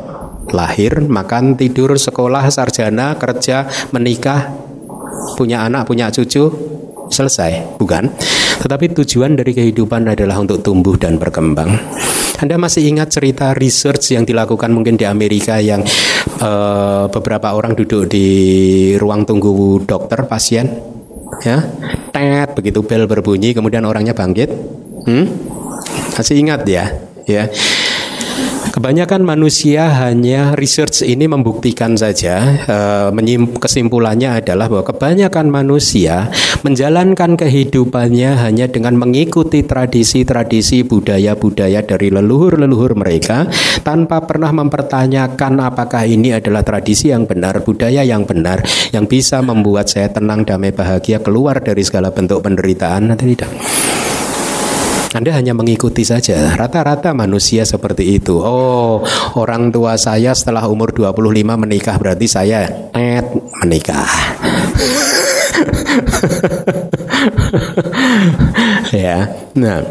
lahir, 0.52 1.06
makan, 1.06 1.56
tidur, 1.56 1.96
sekolah, 1.96 2.50
sarjana, 2.52 3.16
kerja, 3.16 3.70
menikah, 3.96 4.52
punya 5.38 5.64
anak, 5.64 5.88
punya 5.88 6.12
cucu, 6.12 6.52
selesai, 7.12 7.78
bukan? 7.78 8.10
Tetapi 8.62 8.94
tujuan 9.04 9.38
dari 9.38 9.52
kehidupan 9.54 10.10
adalah 10.10 10.38
untuk 10.42 10.62
tumbuh 10.62 10.96
dan 11.00 11.18
berkembang. 11.18 11.72
Anda 12.42 12.58
masih 12.58 12.90
ingat 12.90 13.14
cerita 13.14 13.54
research 13.54 14.18
yang 14.18 14.26
dilakukan 14.26 14.74
mungkin 14.74 14.98
di 14.98 15.06
Amerika 15.06 15.62
yang 15.62 15.86
uh, 16.42 17.06
beberapa 17.14 17.54
orang 17.54 17.78
duduk 17.78 18.10
di 18.10 18.28
ruang 18.98 19.30
tunggu 19.30 19.86
dokter 19.86 20.26
pasien, 20.26 20.91
ya, 21.40 21.64
tet 22.12 22.50
begitu 22.54 22.84
bel 22.84 23.08
berbunyi, 23.08 23.56
kemudian 23.56 23.88
orangnya 23.88 24.12
bangkit, 24.12 24.52
hmm? 25.08 25.26
masih 26.20 26.36
ingat 26.38 26.68
ya, 26.68 26.92
ya. 27.24 27.48
Kebanyakan 28.72 29.28
manusia 29.28 29.92
hanya 30.00 30.56
research 30.56 31.04
ini 31.04 31.28
membuktikan 31.28 32.00
saja 32.00 32.40
e, 32.64 32.78
kesimpulannya 33.60 34.40
adalah 34.40 34.72
bahwa 34.72 34.88
kebanyakan 34.88 35.52
manusia 35.52 36.32
menjalankan 36.64 37.36
kehidupannya 37.36 38.32
hanya 38.40 38.72
dengan 38.72 38.96
mengikuti 38.96 39.68
tradisi-tradisi 39.68 40.88
budaya-budaya 40.88 41.84
dari 41.84 42.16
leluhur-leluhur 42.16 42.96
mereka 42.96 43.52
tanpa 43.84 44.24
pernah 44.24 44.56
mempertanyakan 44.56 45.68
apakah 45.68 46.08
ini 46.08 46.40
adalah 46.40 46.64
tradisi 46.64 47.12
yang 47.12 47.28
benar, 47.28 47.68
budaya 47.68 48.08
yang 48.08 48.24
benar 48.24 48.64
yang 48.96 49.04
bisa 49.04 49.44
membuat 49.44 49.92
saya 49.92 50.08
tenang, 50.16 50.48
damai, 50.48 50.72
bahagia 50.72 51.20
keluar 51.20 51.60
dari 51.60 51.84
segala 51.84 52.16
bentuk 52.16 52.40
penderitaan 52.40 53.12
atau 53.12 53.28
tidak. 53.28 53.52
Anda 55.12 55.36
hanya 55.36 55.52
mengikuti 55.52 56.08
saja. 56.08 56.56
Rata-rata 56.56 57.12
manusia 57.12 57.68
seperti 57.68 58.16
itu. 58.16 58.40
Oh, 58.40 59.04
orang 59.36 59.68
tua 59.68 60.00
saya 60.00 60.32
setelah 60.32 60.64
umur 60.72 60.96
25 60.96 61.60
menikah 61.60 62.00
berarti 62.00 62.32
saya 62.32 62.72
net 62.96 63.28
menikah. 63.60 64.08
ya. 68.96 69.28
Nah, 69.60 69.84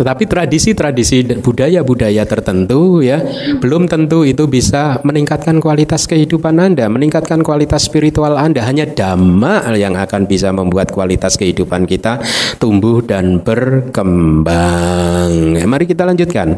tetapi 0.00 0.24
tradisi-tradisi 0.24 1.44
budaya-budaya 1.44 2.24
tertentu 2.24 3.04
ya 3.04 3.20
belum 3.60 3.84
tentu 3.84 4.24
itu 4.24 4.48
bisa 4.48 4.96
meningkatkan 5.04 5.60
kualitas 5.60 6.08
kehidupan 6.08 6.56
Anda, 6.56 6.88
meningkatkan 6.88 7.44
kualitas 7.44 7.84
spiritual 7.84 8.40
Anda. 8.40 8.64
Hanya 8.64 8.88
dhamma 8.88 9.76
yang 9.76 10.00
akan 10.00 10.24
bisa 10.24 10.48
membuat 10.56 10.88
kualitas 10.88 11.36
kehidupan 11.36 11.84
kita 11.84 12.24
tumbuh 12.56 13.04
dan 13.04 13.44
berkembang. 13.44 15.28
Ya, 15.60 15.68
mari 15.68 15.84
kita 15.84 16.08
lanjutkan. 16.08 16.56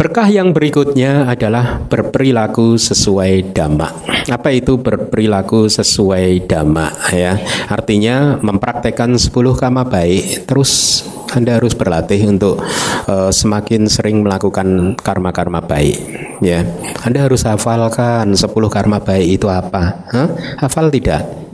Berkah 0.00 0.32
yang 0.32 0.56
berikutnya 0.56 1.28
adalah 1.28 1.76
berperilaku 1.76 2.80
sesuai 2.80 3.52
dhamma. 3.52 3.92
Apa 4.32 4.48
itu 4.48 4.80
berperilaku 4.80 5.68
sesuai 5.68 6.48
dhamma 6.48 6.88
ya? 7.12 7.36
Artinya 7.68 8.40
mempraktekkan 8.40 9.20
10 9.20 9.28
kama 9.60 9.84
baik 9.84 10.48
terus 10.48 11.04
anda 11.36 11.60
harus 11.60 11.76
berlatih 11.76 12.32
untuk 12.32 12.64
uh, 13.12 13.28
semakin 13.28 13.92
sering 13.92 14.24
melakukan 14.24 14.96
karma-karma 14.96 15.60
baik. 15.60 16.00
Ya, 16.40 16.64
Anda 17.04 17.28
harus 17.28 17.44
hafalkan 17.44 18.32
10 18.32 18.48
karma 18.72 19.04
baik 19.04 19.36
itu 19.36 19.52
apa. 19.52 20.08
Hah? 20.08 20.28
Hafal 20.64 20.88
tidak? 20.88 21.49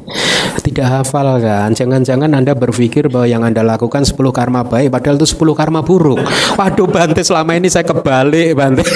Tidak 0.62 0.86
hafal 0.86 1.42
kan? 1.42 1.74
Jangan-jangan 1.74 2.30
Anda 2.30 2.54
berpikir 2.54 3.10
bahwa 3.10 3.26
yang 3.26 3.42
Anda 3.42 3.66
lakukan 3.66 4.06
10 4.06 4.14
karma 4.30 4.62
baik 4.62 4.94
padahal 4.94 5.18
itu 5.18 5.26
10 5.34 5.58
karma 5.58 5.82
buruk. 5.82 6.22
Waduh 6.54 6.86
Bante 6.86 7.22
selama 7.26 7.58
ini 7.58 7.66
saya 7.66 7.82
kebalik 7.86 8.54
Bante. 8.54 8.86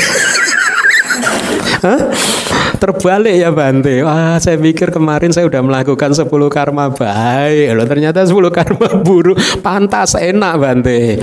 Terbalik 2.81 3.37
ya 3.37 3.51
Bante. 3.53 4.01
Wah, 4.07 4.41
saya 4.41 4.57
pikir 4.57 4.89
kemarin 4.95 5.35
saya 5.35 5.45
sudah 5.51 5.61
melakukan 5.61 6.17
10 6.17 6.29
karma 6.49 6.89
baik. 6.89 7.77
Loh, 7.77 7.87
ternyata 7.87 8.25
10 8.25 8.51
karma 8.55 8.89
buruk. 9.05 9.37
Pantas 9.61 10.17
enak 10.17 10.55
Bante. 10.57 11.21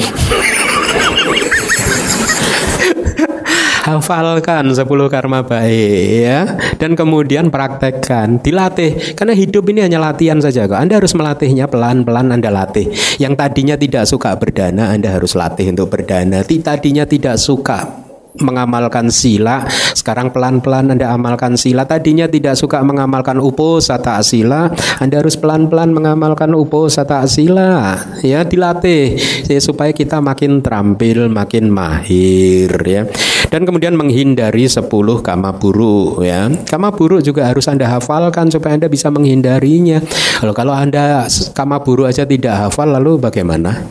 Hafalkan 3.87 4.75
10 4.75 4.83
karma 5.07 5.47
baik 5.47 6.03
ya. 6.27 6.59
Dan 6.75 6.99
kemudian 6.99 7.47
praktekkan 7.47 8.43
dilatih. 8.43 9.15
Karena 9.15 9.31
hidup 9.31 9.63
ini 9.71 9.87
hanya 9.87 10.03
latihan 10.03 10.43
saja 10.43 10.67
kok. 10.67 10.75
Anda 10.75 10.99
harus 10.99 11.15
melatihnya 11.15 11.71
pelan-pelan 11.71 12.35
Anda 12.35 12.51
latih. 12.51 12.91
Yang 13.15 13.33
tadinya 13.39 13.75
tidak 13.79 14.03
suka 14.11 14.35
berdana 14.35 14.91
Anda 14.91 15.15
harus 15.15 15.31
latih 15.31 15.71
untuk 15.71 15.87
berdana. 15.87 16.43
Tadinya 16.43 17.07
tidak 17.07 17.39
suka 17.39 18.06
mengamalkan 18.39 19.09
sila, 19.13 19.65
sekarang 19.93 20.33
pelan-pelan 20.33 20.93
Anda 20.93 21.13
amalkan 21.13 21.55
sila. 21.55 21.85
Tadinya 21.85 22.29
tidak 22.29 22.57
suka 22.57 22.81
mengamalkan 22.81 23.37
upo 23.41 23.79
sata 23.81 24.19
sila, 24.25 24.71
Anda 25.01 25.21
harus 25.21 25.37
pelan-pelan 25.37 25.93
mengamalkan 25.93 26.53
upo 26.53 26.89
sata 26.89 27.23
sila. 27.29 27.97
Ya, 28.21 28.43
dilatih 28.43 29.19
ya, 29.45 29.59
supaya 29.61 29.93
kita 29.93 30.19
makin 30.21 30.61
terampil, 30.61 31.29
makin 31.29 31.69
mahir 31.69 32.71
ya. 32.83 33.05
Dan 33.47 33.63
kemudian 33.63 33.95
menghindari 33.95 34.67
10 34.67 34.91
kama 35.23 35.55
buruk 35.55 36.25
ya. 36.25 36.51
Kama 36.67 36.91
buruk 36.91 37.23
juga 37.23 37.47
harus 37.47 37.65
Anda 37.71 37.87
hafalkan 37.87 38.51
supaya 38.51 38.75
Anda 38.75 38.91
bisa 38.91 39.07
menghindarinya. 39.07 40.03
Kalau 40.43 40.51
kalau 40.51 40.75
Anda 40.75 41.25
kama 41.55 41.79
buruk 41.79 42.11
aja 42.11 42.27
tidak 42.27 42.67
hafal 42.67 42.91
lalu 42.91 43.15
bagaimana? 43.21 43.87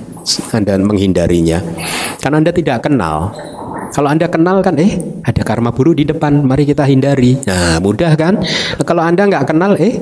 Anda 0.52 0.76
menghindarinya. 0.76 1.62
Karena 2.20 2.42
Anda 2.42 2.52
tidak 2.52 2.84
kenal. 2.84 3.32
Kalau 3.94 4.08
Anda 4.10 4.26
kenal 4.30 4.62
kan, 4.62 4.78
eh 4.78 4.98
ada 5.22 5.42
karma 5.42 5.70
buruk 5.70 5.98
di 5.98 6.04
depan, 6.08 6.42
mari 6.42 6.66
kita 6.66 6.86
hindari. 6.86 7.38
Nah, 7.46 7.78
mudah 7.82 8.14
kan? 8.14 8.38
Kalau 8.82 9.02
Anda 9.02 9.26
nggak 9.26 9.46
kenal, 9.46 9.76
eh 9.78 9.98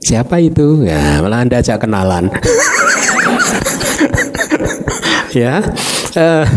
siapa 0.00 0.38
itu? 0.38 0.86
Ya, 0.86 1.20
malah 1.20 1.44
Anda 1.44 1.60
ajak 1.60 1.84
kenalan. 1.84 2.30
ya. 5.36 5.60
Uh, 6.16 6.46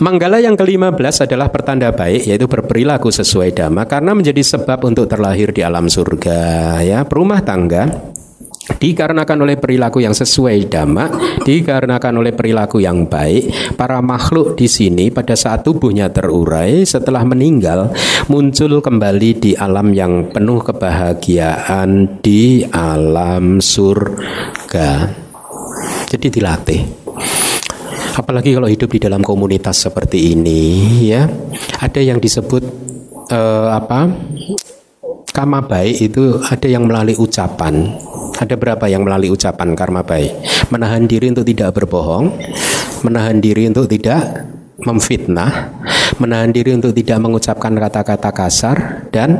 Manggala 0.00 0.40
yang 0.40 0.56
ke-15 0.56 1.28
adalah 1.28 1.52
pertanda 1.52 1.92
baik 1.92 2.24
yaitu 2.24 2.48
berperilaku 2.48 3.12
sesuai 3.12 3.52
dhamma 3.52 3.84
karena 3.84 4.16
menjadi 4.16 4.40
sebab 4.40 4.80
untuk 4.88 5.04
terlahir 5.04 5.52
di 5.52 5.60
alam 5.60 5.92
surga 5.92 6.80
ya 6.80 7.04
perumah 7.04 7.44
tangga 7.44 7.84
dikarenakan 8.64 9.38
oleh 9.44 9.56
perilaku 9.60 10.00
yang 10.00 10.16
sesuai 10.16 10.72
dhamma, 10.72 11.04
dikarenakan 11.44 12.14
oleh 12.20 12.32
perilaku 12.32 12.80
yang 12.80 13.04
baik, 13.04 13.76
para 13.76 14.00
makhluk 14.00 14.56
di 14.56 14.68
sini 14.68 15.12
pada 15.12 15.36
saat 15.36 15.64
tubuhnya 15.64 16.08
terurai 16.08 16.84
setelah 16.88 17.22
meninggal 17.28 17.92
muncul 18.32 18.80
kembali 18.80 19.30
di 19.36 19.52
alam 19.52 19.92
yang 19.92 20.32
penuh 20.32 20.64
kebahagiaan 20.64 22.20
di 22.24 22.64
alam 22.72 23.60
surga. 23.60 25.12
Jadi 26.08 26.26
dilatih. 26.30 26.80
Apalagi 28.14 28.54
kalau 28.54 28.70
hidup 28.70 28.94
di 28.94 29.02
dalam 29.02 29.26
komunitas 29.26 29.90
seperti 29.90 30.38
ini 30.38 30.62
ya. 31.10 31.26
Ada 31.82 31.98
yang 31.98 32.22
disebut 32.22 32.62
uh, 33.34 33.74
apa? 33.74 34.06
Karma 35.34 35.66
baik 35.66 35.98
itu 35.98 36.38
ada 36.46 36.70
yang 36.70 36.86
melalui 36.86 37.18
ucapan 37.18 37.90
ada 38.40 38.54
berapa 38.58 38.84
yang 38.90 39.06
melalui 39.06 39.30
ucapan 39.30 39.76
karma 39.78 40.02
baik? 40.02 40.34
Menahan 40.72 41.06
diri 41.06 41.30
untuk 41.30 41.46
tidak 41.46 41.74
berbohong 41.76 42.34
menahan 43.04 43.36
diri 43.36 43.68
untuk 43.68 43.84
tidak 43.84 44.48
memfitnah 44.80 45.76
menahan 46.16 46.50
diri 46.50 46.72
untuk 46.72 46.96
tidak 46.96 47.20
mengucapkan 47.20 47.76
kata-kata 47.76 48.30
kasar 48.32 49.06
dan 49.12 49.36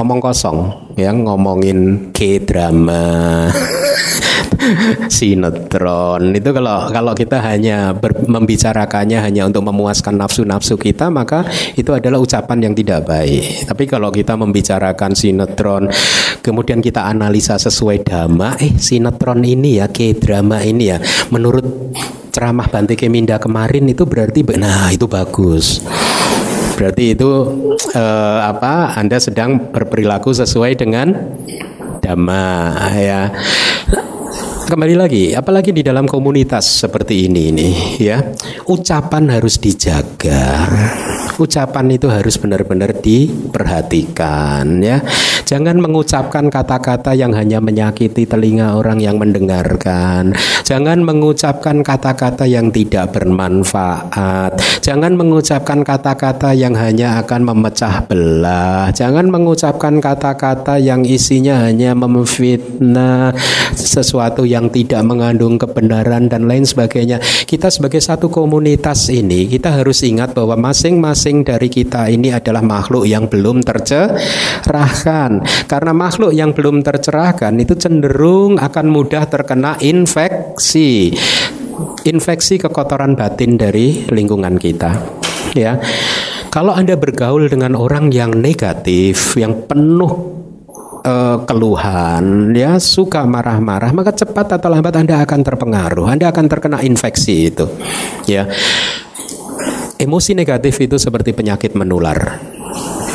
omong 0.00 0.18
kosong 0.18 0.90
yang 0.96 1.28
ngomongin 1.28 2.10
K-drama 2.16 3.04
sinetron. 5.08 6.32
Itu 6.36 6.50
kalau 6.54 6.88
kalau 6.90 7.12
kita 7.12 7.42
hanya 7.42 7.92
ber, 7.96 8.14
membicarakannya 8.26 9.18
hanya 9.20 9.48
untuk 9.48 9.66
memuaskan 9.66 10.18
nafsu-nafsu 10.18 10.78
kita 10.78 11.08
maka 11.12 11.44
itu 11.76 11.90
adalah 11.92 12.18
ucapan 12.20 12.70
yang 12.70 12.74
tidak 12.76 13.06
baik. 13.08 13.66
Tapi 13.68 13.84
kalau 13.88 14.12
kita 14.12 14.36
membicarakan 14.38 15.12
sinetron 15.16 15.88
kemudian 16.40 16.82
kita 16.82 17.06
analisa 17.06 17.56
sesuai 17.56 18.04
dhamma 18.04 18.58
eh 18.58 18.74
sinetron 18.76 19.42
ini 19.44 19.78
ya 19.82 19.86
ke 19.88 20.16
drama 20.18 20.60
ini 20.62 20.84
ya 20.92 20.98
menurut 21.30 21.64
ceramah 22.32 22.66
Bante 22.72 22.96
Keminda 22.96 23.36
kemarin 23.36 23.86
itu 23.92 24.08
berarti 24.08 24.42
nah 24.56 24.88
itu 24.88 25.04
bagus. 25.06 25.84
Berarti 26.72 27.14
itu 27.14 27.30
eh, 27.92 28.40
apa 28.42 28.96
Anda 28.96 29.20
sedang 29.20 29.70
berperilaku 29.70 30.32
sesuai 30.32 30.80
dengan 30.80 31.12
dhamma 32.02 32.72
ya 32.98 33.30
kembali 34.72 34.96
lagi, 34.96 35.36
apalagi 35.36 35.68
di 35.68 35.84
dalam 35.84 36.08
komunitas 36.08 36.64
seperti 36.64 37.28
ini 37.28 37.52
ini 37.52 37.68
ya, 38.00 38.24
ucapan 38.72 39.36
harus 39.36 39.60
dijaga. 39.60 40.64
Ucapan 41.40 41.88
itu 41.96 42.12
harus 42.12 42.36
benar-benar 42.36 42.92
diperhatikan 43.00 44.84
ya. 44.84 45.00
Jangan 45.48 45.80
mengucapkan 45.80 46.52
kata-kata 46.52 47.16
yang 47.16 47.32
hanya 47.32 47.58
menyakiti 47.58 48.28
telinga 48.28 48.76
orang 48.76 49.00
yang 49.00 49.16
mendengarkan. 49.16 50.36
Jangan 50.62 51.02
mengucapkan 51.04 51.80
kata-kata 51.80 52.44
yang 52.44 52.68
tidak 52.68 53.16
bermanfaat. 53.16 54.60
Jangan 54.84 55.16
mengucapkan 55.16 55.80
kata-kata 55.82 56.52
yang 56.52 56.76
hanya 56.76 57.20
akan 57.24 57.48
memecah 57.48 58.04
belah. 58.06 58.92
Jangan 58.92 59.28
mengucapkan 59.32 60.00
kata-kata 60.04 60.76
yang 60.80 61.04
isinya 61.04 61.64
hanya 61.64 61.96
memfitnah 61.96 63.32
sesuatu 63.72 64.44
yang 64.44 64.68
tidak 64.68 65.00
mengandung 65.04 65.56
kebenaran 65.56 66.28
dan 66.28 66.44
lain 66.48 66.64
sebagainya. 66.68 67.20
Kita 67.48 67.68
sebagai 67.72 68.00
satu 68.00 68.28
komunitas 68.28 69.08
ini 69.12 69.48
kita 69.48 69.80
harus 69.80 70.00
ingat 70.04 70.32
bahwa 70.32 70.56
masing-masing 70.56 71.21
dari 71.22 71.70
kita 71.70 72.10
ini 72.10 72.34
adalah 72.34 72.58
makhluk 72.66 73.06
yang 73.06 73.30
belum 73.30 73.62
tercerahkan. 73.62 75.30
Karena 75.70 75.92
makhluk 75.94 76.34
yang 76.34 76.50
belum 76.50 76.82
tercerahkan 76.82 77.54
itu 77.62 77.78
cenderung 77.78 78.58
akan 78.58 78.86
mudah 78.90 79.30
terkena 79.30 79.78
infeksi. 79.78 81.14
Infeksi 82.02 82.58
kekotoran 82.58 83.14
batin 83.14 83.54
dari 83.54 84.10
lingkungan 84.10 84.58
kita. 84.58 84.98
Ya. 85.54 85.78
Kalau 86.52 86.76
Anda 86.76 86.98
bergaul 86.98 87.48
dengan 87.48 87.78
orang 87.78 88.12
yang 88.12 88.36
negatif, 88.36 89.38
yang 89.40 89.64
penuh 89.64 90.42
uh, 91.00 91.40
keluhan, 91.48 92.52
ya 92.52 92.76
suka 92.76 93.24
marah-marah, 93.24 93.88
maka 93.96 94.12
cepat 94.12 94.60
atau 94.60 94.68
lambat 94.68 95.00
Anda 95.00 95.24
akan 95.24 95.40
terpengaruh, 95.40 96.06
Anda 96.12 96.28
akan 96.28 96.44
terkena 96.52 96.78
infeksi 96.84 97.48
itu. 97.48 97.64
Ya. 98.28 98.48
Emosi 100.02 100.34
negatif 100.34 100.82
itu 100.82 100.98
seperti 100.98 101.30
penyakit 101.30 101.78
menular. 101.78 102.42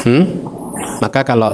Hmm? 0.07 0.23
Maka 1.03 1.27
kalau 1.27 1.51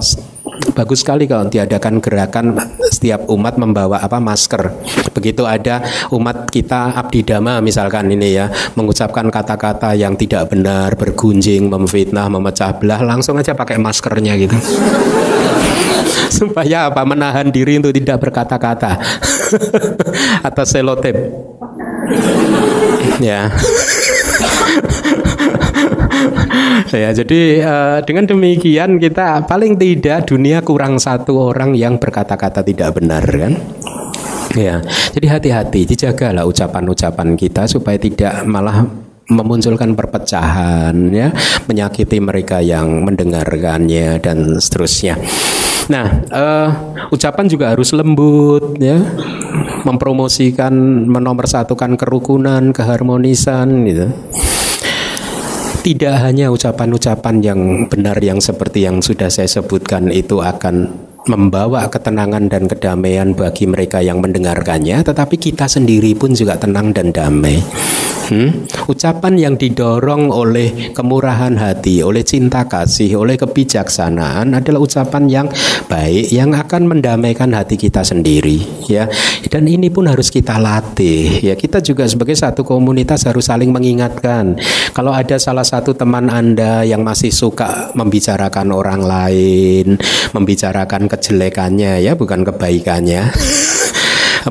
bagus 0.77 1.01
sekali 1.01 1.25
kalau 1.25 1.49
diadakan 1.49 1.97
gerakan 1.97 2.53
setiap 2.93 3.25
umat 3.33 3.57
membawa 3.57 3.97
apa 3.97 4.21
masker. 4.21 4.69
Begitu 5.09 5.41
ada 5.49 5.81
umat 6.13 6.53
kita 6.53 6.93
abdi 6.93 7.25
dhamma 7.25 7.65
misalkan 7.65 8.13
ini 8.13 8.37
ya 8.37 8.45
mengucapkan 8.77 9.25
kata-kata 9.33 9.97
yang 9.97 10.13
tidak 10.13 10.53
benar, 10.53 10.93
bergunjing, 10.93 11.65
memfitnah, 11.65 12.29
memecah 12.29 12.77
belah, 12.77 13.01
langsung 13.01 13.33
aja 13.41 13.57
pakai 13.57 13.81
maskernya 13.81 14.37
gitu 14.37 14.53
supaya 16.37 16.93
apa 16.93 17.01
menahan 17.09 17.49
diri 17.49 17.81
untuk 17.81 17.89
tidak 17.89 18.21
berkata-kata 18.21 19.01
atau 20.47 20.63
selotip 20.65 21.17
ya 23.21 23.53
ya 27.03 27.09
jadi 27.11 27.41
uh, 27.63 27.99
dengan 28.05 28.29
demikian 28.29 29.01
kita 29.01 29.45
paling 29.45 29.77
tidak 29.77 30.29
dunia 30.29 30.61
kurang 30.61 31.01
satu 31.01 31.53
orang 31.53 31.73
yang 31.73 31.97
berkata-kata 31.97 32.61
tidak 32.61 32.97
benar 32.97 33.23
kan 33.25 33.53
ya 34.53 34.81
jadi 35.13 35.27
hati-hati 35.39 35.89
dijagalah 35.89 36.45
ucapan-ucapan 36.45 37.33
kita 37.33 37.65
supaya 37.65 37.97
tidak 37.97 38.45
malah 38.45 38.85
memunculkan 39.31 39.95
perpecahan 39.95 40.93
ya 41.09 41.31
menyakiti 41.65 42.19
mereka 42.19 42.59
yang 42.59 43.07
mendengarkannya 43.07 44.19
dan 44.19 44.59
seterusnya 44.59 45.17
Nah, 45.91 46.23
uh, 46.31 46.69
ucapan 47.11 47.43
juga 47.51 47.75
harus 47.75 47.91
lembut 47.91 48.79
ya, 48.79 49.03
mempromosikan, 49.83 50.71
menomorsatukan 51.11 51.99
kerukunan, 51.99 52.71
keharmonisan 52.71 53.83
gitu. 53.83 54.07
Tidak 55.81 56.15
hanya 56.21 56.53
ucapan-ucapan 56.53 57.35
yang 57.41 57.59
benar 57.89 58.21
yang 58.21 58.37
seperti 58.37 58.85
yang 58.85 59.01
sudah 59.01 59.33
saya 59.33 59.49
sebutkan 59.49 60.13
itu 60.13 60.39
akan 60.39 61.02
membawa 61.27 61.87
ketenangan 61.87 62.51
dan 62.51 62.67
kedamaian 62.67 63.31
bagi 63.31 63.63
mereka 63.69 64.03
yang 64.03 64.19
mendengarkannya, 64.19 65.03
tetapi 65.03 65.39
kita 65.39 65.71
sendiri 65.71 66.15
pun 66.19 66.35
juga 66.35 66.59
tenang 66.59 66.91
dan 66.91 67.15
damai. 67.15 67.63
Hmm? 68.23 68.63
Ucapan 68.87 69.35
yang 69.35 69.55
didorong 69.59 70.31
oleh 70.31 70.95
kemurahan 70.95 71.59
hati, 71.59 71.99
oleh 72.07 72.23
cinta 72.23 72.63
kasih, 72.63 73.19
oleh 73.19 73.35
kebijaksanaan 73.35 74.55
adalah 74.55 74.79
ucapan 74.79 75.23
yang 75.27 75.47
baik 75.91 76.31
yang 76.31 76.55
akan 76.55 76.87
mendamaikan 76.87 77.51
hati 77.51 77.75
kita 77.75 77.99
sendiri, 77.99 78.63
ya. 78.87 79.11
Dan 79.51 79.67
ini 79.67 79.91
pun 79.91 80.07
harus 80.07 80.31
kita 80.31 80.55
latih, 80.55 81.43
ya. 81.43 81.53
Kita 81.59 81.83
juga 81.83 82.07
sebagai 82.07 82.39
satu 82.39 82.63
komunitas 82.63 83.27
harus 83.27 83.51
saling 83.51 83.75
mengingatkan. 83.75 84.55
Kalau 84.95 85.11
ada 85.11 85.35
salah 85.35 85.67
satu 85.67 85.91
teman 85.91 86.31
Anda 86.31 86.87
yang 86.87 87.03
masih 87.03 87.29
suka 87.29 87.91
membicarakan 87.91 88.71
orang 88.71 89.03
lain, 89.03 89.99
membicarakan 90.31 91.11
kejelekannya 91.13 92.01
ya, 92.01 92.17
bukan 92.17 92.41
kebaikannya. 92.41 93.29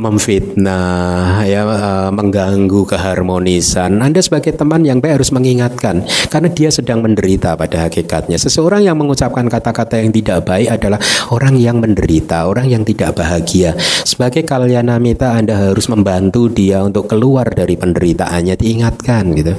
memfitnah, 0.00 1.44
ya 1.44 1.66
uh, 1.66 2.08
mengganggu 2.14 2.88
keharmonisan. 2.88 4.00
Anda 4.00 4.24
sebagai 4.24 4.56
teman 4.56 4.86
yang 4.86 5.02
baik 5.02 5.20
harus 5.20 5.34
mengingatkan 5.34 6.06
karena 6.32 6.48
dia 6.48 6.70
sedang 6.72 7.04
menderita 7.04 7.58
pada 7.58 7.88
hakikatnya. 7.88 8.40
Seseorang 8.40 8.86
yang 8.86 8.96
mengucapkan 8.96 9.44
kata-kata 9.50 10.00
yang 10.00 10.14
tidak 10.14 10.48
baik 10.48 10.72
adalah 10.72 11.00
orang 11.34 11.58
yang 11.58 11.82
menderita, 11.82 12.48
orang 12.48 12.70
yang 12.70 12.86
tidak 12.86 13.18
bahagia. 13.18 13.76
Sebagai 14.06 14.46
kalyanamita 14.46 15.36
Anda 15.36 15.72
harus 15.72 15.90
membantu 15.90 16.48
dia 16.48 16.80
untuk 16.80 17.10
keluar 17.10 17.48
dari 17.52 17.76
penderitaannya, 17.76 18.54
diingatkan 18.56 19.34
gitu. 19.36 19.52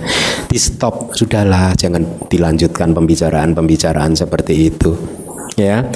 Di 0.49 0.58
stop, 0.58 1.14
sudahlah, 1.14 1.74
jangan 1.78 2.30
dilanjutkan 2.30 2.93
pembicaraan-pembicaraan 2.93 4.14
seperti 4.18 4.70
itu 4.70 5.22
ya. 5.58 5.88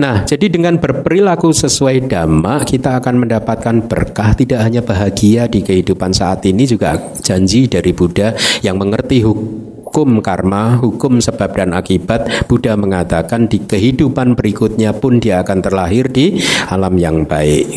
Nah, 0.00 0.24
jadi 0.24 0.48
dengan 0.48 0.80
berperilaku 0.80 1.52
sesuai 1.52 2.08
dhamma 2.08 2.64
kita 2.64 2.96
akan 2.96 3.26
mendapatkan 3.26 3.84
berkah 3.84 4.32
tidak 4.32 4.64
hanya 4.64 4.80
bahagia 4.80 5.44
di 5.50 5.60
kehidupan 5.60 6.16
saat 6.16 6.40
ini 6.48 6.64
juga 6.64 6.96
janji 7.20 7.68
dari 7.68 7.92
Buddha 7.92 8.32
yang 8.64 8.80
mengerti 8.80 9.20
hukum 9.20 10.24
karma, 10.24 10.80
hukum 10.80 11.20
sebab 11.20 11.52
dan 11.52 11.76
akibat, 11.76 12.48
Buddha 12.48 12.72
mengatakan 12.80 13.44
di 13.44 13.60
kehidupan 13.60 14.32
berikutnya 14.32 14.96
pun 14.96 15.20
dia 15.20 15.44
akan 15.44 15.58
terlahir 15.60 16.08
di 16.08 16.40
alam 16.72 16.96
yang 16.96 17.28
baik. 17.28 17.68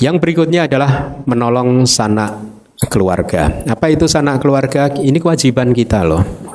Yang 0.00 0.16
berikutnya 0.22 0.64
adalah 0.70 1.20
menolong 1.28 1.84
sanak 1.84 2.40
keluarga. 2.88 3.66
Apa 3.66 3.90
itu 3.92 4.06
sanak 4.08 4.40
keluarga? 4.40 4.88
Ini 4.94 5.18
kewajiban 5.18 5.74
kita 5.74 6.06
loh 6.06 6.48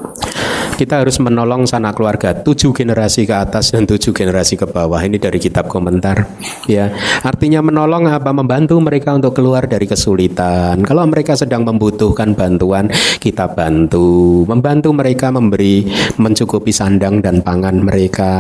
kita 0.83 0.99
harus 0.99 1.15
menolong 1.23 1.63
sanak 1.63 1.95
keluarga. 1.95 2.35
Tujuh 2.35 2.75
generasi 2.75 3.23
ke 3.23 3.31
atas 3.31 3.71
dan 3.71 3.87
tujuh 3.87 4.11
generasi 4.11 4.59
ke 4.59 4.67
bawah. 4.67 4.99
Ini 4.99 5.15
dari 5.15 5.39
kitab 5.39 5.71
komentar. 5.71 6.27
Ya. 6.67 6.91
Artinya 7.23 7.63
menolong 7.63 8.11
apa? 8.11 8.35
Membantu 8.35 8.83
mereka 8.83 9.15
untuk 9.15 9.31
keluar 9.39 9.63
dari 9.63 9.87
kesulitan. 9.87 10.83
Kalau 10.83 11.07
mereka 11.07 11.39
sedang 11.39 11.63
membutuhkan 11.63 12.35
bantuan 12.35 12.91
kita 13.23 13.47
bantu. 13.55 14.43
Membantu 14.43 14.91
mereka 14.91 15.31
memberi 15.31 15.87
mencukupi 16.19 16.75
sandang 16.75 17.23
dan 17.23 17.39
pangan 17.39 17.79
mereka. 17.79 18.35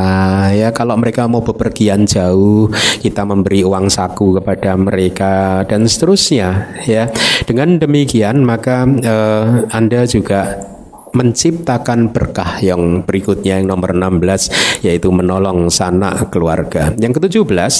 Ya 0.51 0.75
kalau 0.75 0.99
mereka 0.99 1.31
mau 1.31 1.39
bepergian 1.39 2.03
jauh 2.03 2.67
kita 2.99 3.23
memberi 3.23 3.63
uang 3.63 3.87
saku 3.87 4.43
kepada 4.43 4.75
mereka 4.75 5.63
dan 5.63 5.87
seterusnya. 5.87 6.75
Ya. 6.83 7.07
Dengan 7.47 7.79
demikian 7.79 8.43
maka 8.43 8.83
eh, 8.83 9.45
Anda 9.71 10.03
juga 10.03 10.72
menciptakan 11.13 12.09
berkah 12.09 12.57
yang 12.59 13.05
berikutnya 13.05 13.61
yang 13.61 13.69
nomor 13.69 13.93
16 13.93 14.83
yaitu 14.85 15.13
menolong 15.13 15.69
sanak 15.69 16.33
keluarga. 16.33 16.91
Yang 16.97 17.21
ke-17 17.21 17.73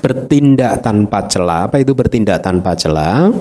bertindak 0.00 0.86
tanpa 0.86 1.26
celah. 1.26 1.66
Apa 1.66 1.82
itu 1.82 1.92
bertindak 1.92 2.40
tanpa 2.46 2.78
celah? 2.78 3.34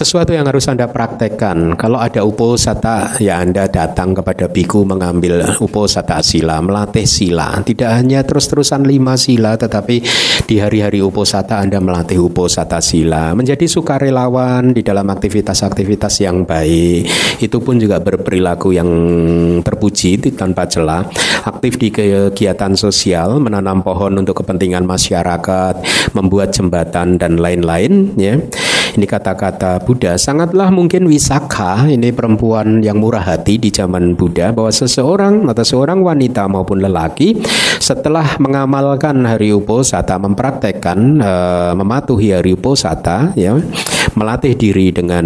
Sesuatu 0.00 0.32
yang 0.32 0.48
harus 0.48 0.64
Anda 0.64 0.88
praktekkan. 0.88 1.76
Kalau 1.76 2.00
ada 2.00 2.24
uposata, 2.24 3.20
ya 3.20 3.44
Anda 3.44 3.68
datang 3.68 4.16
kepada 4.16 4.48
biku 4.48 4.88
mengambil 4.88 5.44
uposata 5.60 6.24
sila, 6.24 6.64
melatih 6.64 7.04
sila. 7.04 7.60
Tidak 7.60 7.84
hanya 7.84 8.24
terus-terusan 8.24 8.88
lima 8.88 9.20
sila, 9.20 9.60
tetapi 9.60 10.00
di 10.48 10.56
hari-hari 10.56 11.04
uposata 11.04 11.60
Anda 11.60 11.84
melatih 11.84 12.16
uposata 12.16 12.80
sila. 12.80 13.36
Menjadi 13.36 13.68
sukarelawan 13.68 14.72
di 14.72 14.80
dalam 14.80 15.04
aktivitas-aktivitas 15.04 16.24
yang 16.24 16.48
baik. 16.48 17.04
Itu 17.36 17.60
pun 17.60 17.76
juga 17.76 18.00
berperilaku 18.00 18.72
yang 18.72 18.88
terpuji 19.60 20.32
tanpa 20.32 20.64
celah. 20.64 21.04
Aktif 21.44 21.76
di 21.76 21.92
kegiatan 21.92 22.72
sosial, 22.72 23.36
menanam 23.36 23.84
pohon 23.84 24.16
untuk 24.16 24.40
kepentingan 24.40 24.88
masyarakat, 24.88 25.84
membuat 26.16 26.56
jembatan 26.56 27.20
dan 27.20 27.36
lain-lain. 27.36 28.16
Ya, 28.16 28.40
ini 28.96 29.06
kata-kata 29.06 29.82
Buddha. 29.84 30.16
Sangatlah 30.18 30.72
mungkin 30.72 31.06
wisaka 31.06 31.86
ini 31.86 32.10
perempuan 32.10 32.82
yang 32.82 32.98
murah 32.98 33.22
hati 33.22 33.60
di 33.60 33.70
zaman 33.70 34.18
Buddha 34.18 34.50
bahwa 34.50 34.72
seseorang 34.72 35.46
atau 35.46 35.64
seorang 35.66 36.02
wanita 36.02 36.46
maupun 36.50 36.82
lelaki 36.82 37.38
setelah 37.78 38.38
mengamalkan 38.42 39.22
hari 39.26 39.54
uposata 39.54 40.18
mempraktekkan 40.18 40.98
uh, 41.20 41.72
mematuhi 41.76 42.34
hari 42.34 42.54
uposata 42.54 43.32
ya 43.38 43.58
melatih 44.16 44.56
diri 44.56 44.90
dengan 44.90 45.24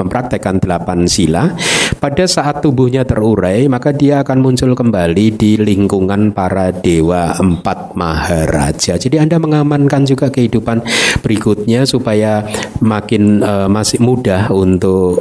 mempraktekkan 0.00 0.58
delapan 0.58 1.06
sila 1.06 1.54
pada 2.00 2.24
saat 2.24 2.64
tubuhnya 2.64 3.04
terurai 3.04 3.68
maka 3.68 3.92
dia 3.92 4.24
akan 4.24 4.40
muncul 4.40 4.72
kembali 4.72 5.36
di 5.36 5.60
lingkungan 5.60 6.32
para 6.32 6.72
dewa 6.72 7.36
empat 7.36 7.92
maharaja. 7.94 8.96
Jadi 8.96 9.20
Anda 9.20 9.36
mengamankan 9.36 10.08
juga 10.08 10.32
kehidupan 10.32 10.82
berikutnya 11.20 11.84
supaya 11.84 12.44
makin 12.80 13.44
uh, 13.44 13.68
masih 13.68 14.00
mudah 14.00 14.48
untuk 14.52 15.20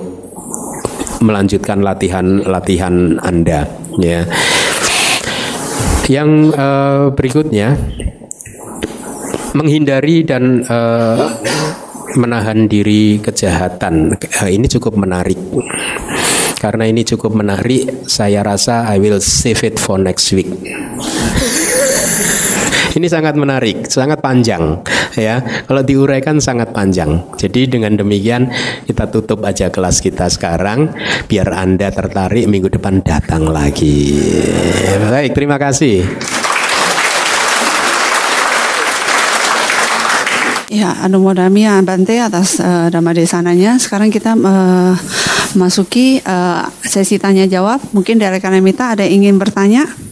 melanjutkan 1.19 1.83
latihan-latihan 1.83 3.19
Anda 3.19 3.67
ya. 3.99 4.23
Yang 6.09 6.31
uh, 6.57 7.13
berikutnya 7.13 7.77
menghindari 9.53 10.25
dan 10.25 10.65
uh, 10.65 11.29
menahan 12.17 12.65
diri 12.65 13.21
kejahatan. 13.21 14.17
Uh, 14.17 14.49
ini 14.49 14.65
cukup 14.65 14.97
menarik. 14.97 15.37
Karena 16.59 16.83
ini 16.83 17.07
cukup 17.07 17.39
menarik, 17.39 18.03
saya 18.03 18.43
rasa 18.43 18.83
I 18.91 18.99
will 18.99 19.23
save 19.23 19.63
it 19.63 19.79
for 19.79 19.95
next 19.95 20.35
week. 20.35 20.51
Ini 22.89 23.05
sangat 23.05 23.37
menarik, 23.37 23.85
sangat 23.85 24.17
panjang 24.17 24.81
ya. 25.13 25.39
Kalau 25.69 25.85
diuraikan 25.85 26.41
sangat 26.41 26.73
panjang. 26.73 27.21
Jadi 27.37 27.69
dengan 27.69 27.93
demikian 27.93 28.49
kita 28.89 29.13
tutup 29.13 29.45
aja 29.45 29.69
kelas 29.69 30.01
kita 30.01 30.25
sekarang 30.25 30.89
biar 31.29 31.53
Anda 31.53 31.93
tertarik 31.93 32.49
minggu 32.49 32.73
depan 32.73 33.05
datang 33.05 33.45
lagi. 33.45 34.17
Baik, 35.05 35.37
terima 35.37 35.61
kasih. 35.61 36.01
Ya, 40.69 40.93
Anumodami 41.01 41.65
Bante 41.81 42.21
atas 42.21 42.61
uh, 42.61 42.93
Dhamma 42.93 43.13
Desananya. 43.13 43.81
Sekarang 43.81 44.13
kita 44.13 44.37
uh, 44.37 44.93
masuki 45.57 46.21
uh, 46.21 46.69
sesi 46.85 47.17
tanya 47.17 47.49
jawab. 47.49 47.81
Mungkin 47.89 48.21
dari 48.21 48.37
Kanemita 48.37 48.93
ada 48.93 49.01
yang 49.01 49.25
ingin 49.25 49.41
bertanya? 49.41 50.08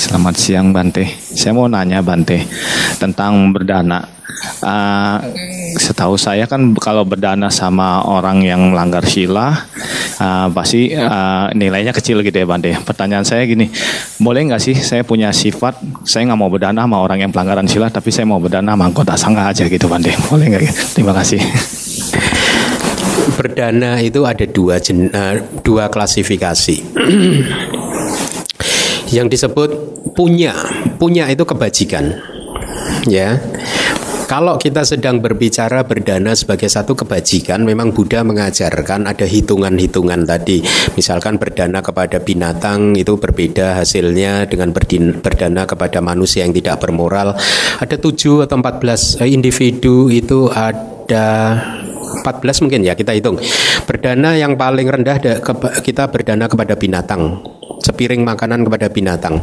Selamat 0.00 0.32
siang 0.32 0.72
Bante. 0.72 1.04
Saya 1.20 1.52
mau 1.52 1.68
nanya 1.68 2.00
Bante 2.00 2.40
tentang 2.96 3.52
berdana. 3.52 4.00
Uh, 4.64 5.20
setahu 5.76 6.16
saya 6.16 6.48
kan 6.48 6.72
kalau 6.80 7.04
berdana 7.04 7.52
sama 7.52 8.00
orang 8.08 8.40
yang 8.40 8.72
melanggar 8.72 9.04
sila 9.04 9.52
uh, 10.16 10.48
pasti 10.56 10.96
uh, 10.96 11.52
nilainya 11.52 11.92
kecil 11.92 12.24
gitu 12.24 12.32
ya 12.32 12.48
Bante. 12.48 12.72
Pertanyaan 12.80 13.28
saya 13.28 13.44
gini, 13.44 13.68
boleh 14.16 14.48
nggak 14.48 14.62
sih 14.64 14.72
saya 14.72 15.04
punya 15.04 15.36
sifat 15.36 15.76
saya 16.08 16.32
nggak 16.32 16.40
mau 16.40 16.48
berdana 16.48 16.88
sama 16.88 17.04
orang 17.04 17.28
yang 17.28 17.30
pelanggaran 17.36 17.68
sila 17.68 17.92
tapi 17.92 18.08
saya 18.08 18.24
mau 18.24 18.40
berdana 18.40 18.72
sama 18.72 18.88
anggota 18.88 19.20
sangga 19.20 19.52
aja 19.52 19.68
gitu 19.68 19.84
Bante. 19.84 20.16
Boleh 20.32 20.48
nggak? 20.48 20.96
Terima 20.96 21.12
kasih. 21.12 21.44
Berdana 23.36 24.00
itu 24.00 24.24
ada 24.24 24.48
dua 24.48 24.80
jen, 24.80 25.12
uh, 25.12 25.44
dua 25.60 25.92
klasifikasi. 25.92 26.76
yang 29.10 29.26
disebut 29.26 29.70
punya. 30.14 30.54
Punya 30.96 31.26
itu 31.30 31.42
kebajikan. 31.42 32.18
Ya. 33.06 33.38
Kalau 34.30 34.54
kita 34.62 34.86
sedang 34.86 35.18
berbicara 35.18 35.82
berdana 35.82 36.38
sebagai 36.38 36.70
satu 36.70 36.94
kebajikan, 36.94 37.66
memang 37.66 37.90
Buddha 37.90 38.22
mengajarkan 38.22 39.10
ada 39.10 39.26
hitungan-hitungan 39.26 40.22
tadi. 40.22 40.62
Misalkan 40.94 41.34
berdana 41.34 41.82
kepada 41.82 42.22
binatang 42.22 42.94
itu 42.94 43.18
berbeda 43.18 43.82
hasilnya 43.82 44.46
dengan 44.46 44.70
berdana 44.70 45.66
kepada 45.66 45.98
manusia 45.98 46.46
yang 46.46 46.54
tidak 46.54 46.78
bermoral. 46.78 47.34
Ada 47.82 47.98
tujuh 47.98 48.46
atau 48.46 48.62
empat 48.62 48.78
belas 48.78 49.18
eh, 49.18 49.34
individu 49.34 50.06
itu 50.06 50.46
ada 50.46 51.58
14 52.22 52.62
mungkin 52.62 52.86
ya 52.86 52.94
kita 52.94 53.10
hitung. 53.10 53.34
Berdana 53.82 54.38
yang 54.38 54.54
paling 54.54 54.86
rendah 54.86 55.18
kita 55.82 56.06
berdana 56.06 56.46
kepada 56.46 56.78
binatang 56.78 57.42
sepiring 57.90 58.22
makanan 58.22 58.62
kepada 58.62 58.86
binatang 58.86 59.42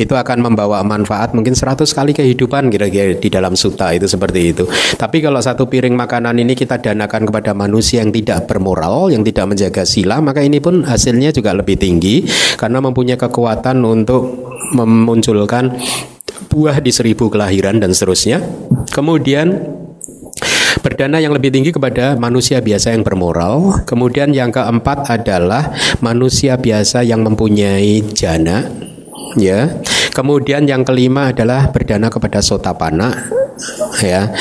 itu 0.00 0.14
akan 0.16 0.50
membawa 0.50 0.80
manfaat 0.82 1.36
mungkin 1.36 1.52
100 1.52 1.84
kali 1.84 2.16
kehidupan 2.16 2.72
kira-kira 2.72 3.14
di 3.16 3.28
dalam 3.28 3.52
suta 3.52 3.92
itu 3.92 4.08
seperti 4.08 4.40
itu. 4.50 4.64
Tapi 4.96 5.20
kalau 5.20 5.38
satu 5.38 5.68
piring 5.68 5.92
makanan 5.92 6.40
ini 6.40 6.56
kita 6.56 6.80
danakan 6.80 7.28
kepada 7.28 7.52
manusia 7.52 8.00
yang 8.00 8.10
tidak 8.10 8.48
bermoral, 8.48 9.12
yang 9.12 9.22
tidak 9.22 9.52
menjaga 9.52 9.84
sila, 9.84 10.18
maka 10.24 10.40
ini 10.40 10.58
pun 10.58 10.82
hasilnya 10.82 11.30
juga 11.30 11.52
lebih 11.52 11.76
tinggi 11.76 12.24
karena 12.56 12.80
mempunyai 12.80 13.20
kekuatan 13.20 13.84
untuk 13.84 14.32
memunculkan 14.72 15.76
buah 16.48 16.80
di 16.80 16.90
seribu 16.92 17.28
kelahiran 17.28 17.80
dan 17.80 17.92
seterusnya. 17.92 18.40
Kemudian 18.92 19.81
Berdana 20.80 21.20
yang 21.20 21.36
lebih 21.36 21.52
tinggi 21.52 21.68
kepada 21.74 22.16
manusia 22.16 22.64
biasa 22.64 22.96
yang 22.96 23.04
bermoral. 23.04 23.84
Kemudian 23.84 24.32
yang 24.32 24.48
keempat 24.48 25.12
adalah 25.12 25.76
manusia 26.00 26.56
biasa 26.56 27.04
yang 27.04 27.20
mempunyai 27.20 28.00
jana. 28.16 28.64
Ya. 29.36 29.82
Kemudian 30.16 30.64
yang 30.64 30.84
kelima 30.84 31.32
adalah 31.32 31.68
berdana 31.68 32.08
kepada 32.08 32.40
sotapana 32.40 33.12
ya 34.02 34.32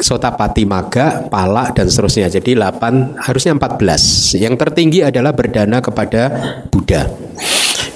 sotapati 0.00 0.64
maga 0.64 1.26
pala 1.28 1.70
dan 1.74 1.90
seterusnya 1.90 2.32
jadi 2.32 2.56
8 2.56 3.20
harusnya 3.20 3.52
14 3.58 4.40
yang 4.40 4.54
tertinggi 4.56 5.04
adalah 5.04 5.34
berdana 5.36 5.82
kepada 5.84 6.22
Buddha 6.70 7.10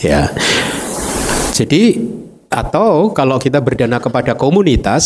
ya 0.04 0.28
jadi 1.54 1.96
atau 2.54 3.10
kalau 3.10 3.42
kita 3.42 3.58
berdana 3.58 3.98
kepada 3.98 4.38
komunitas 4.38 5.02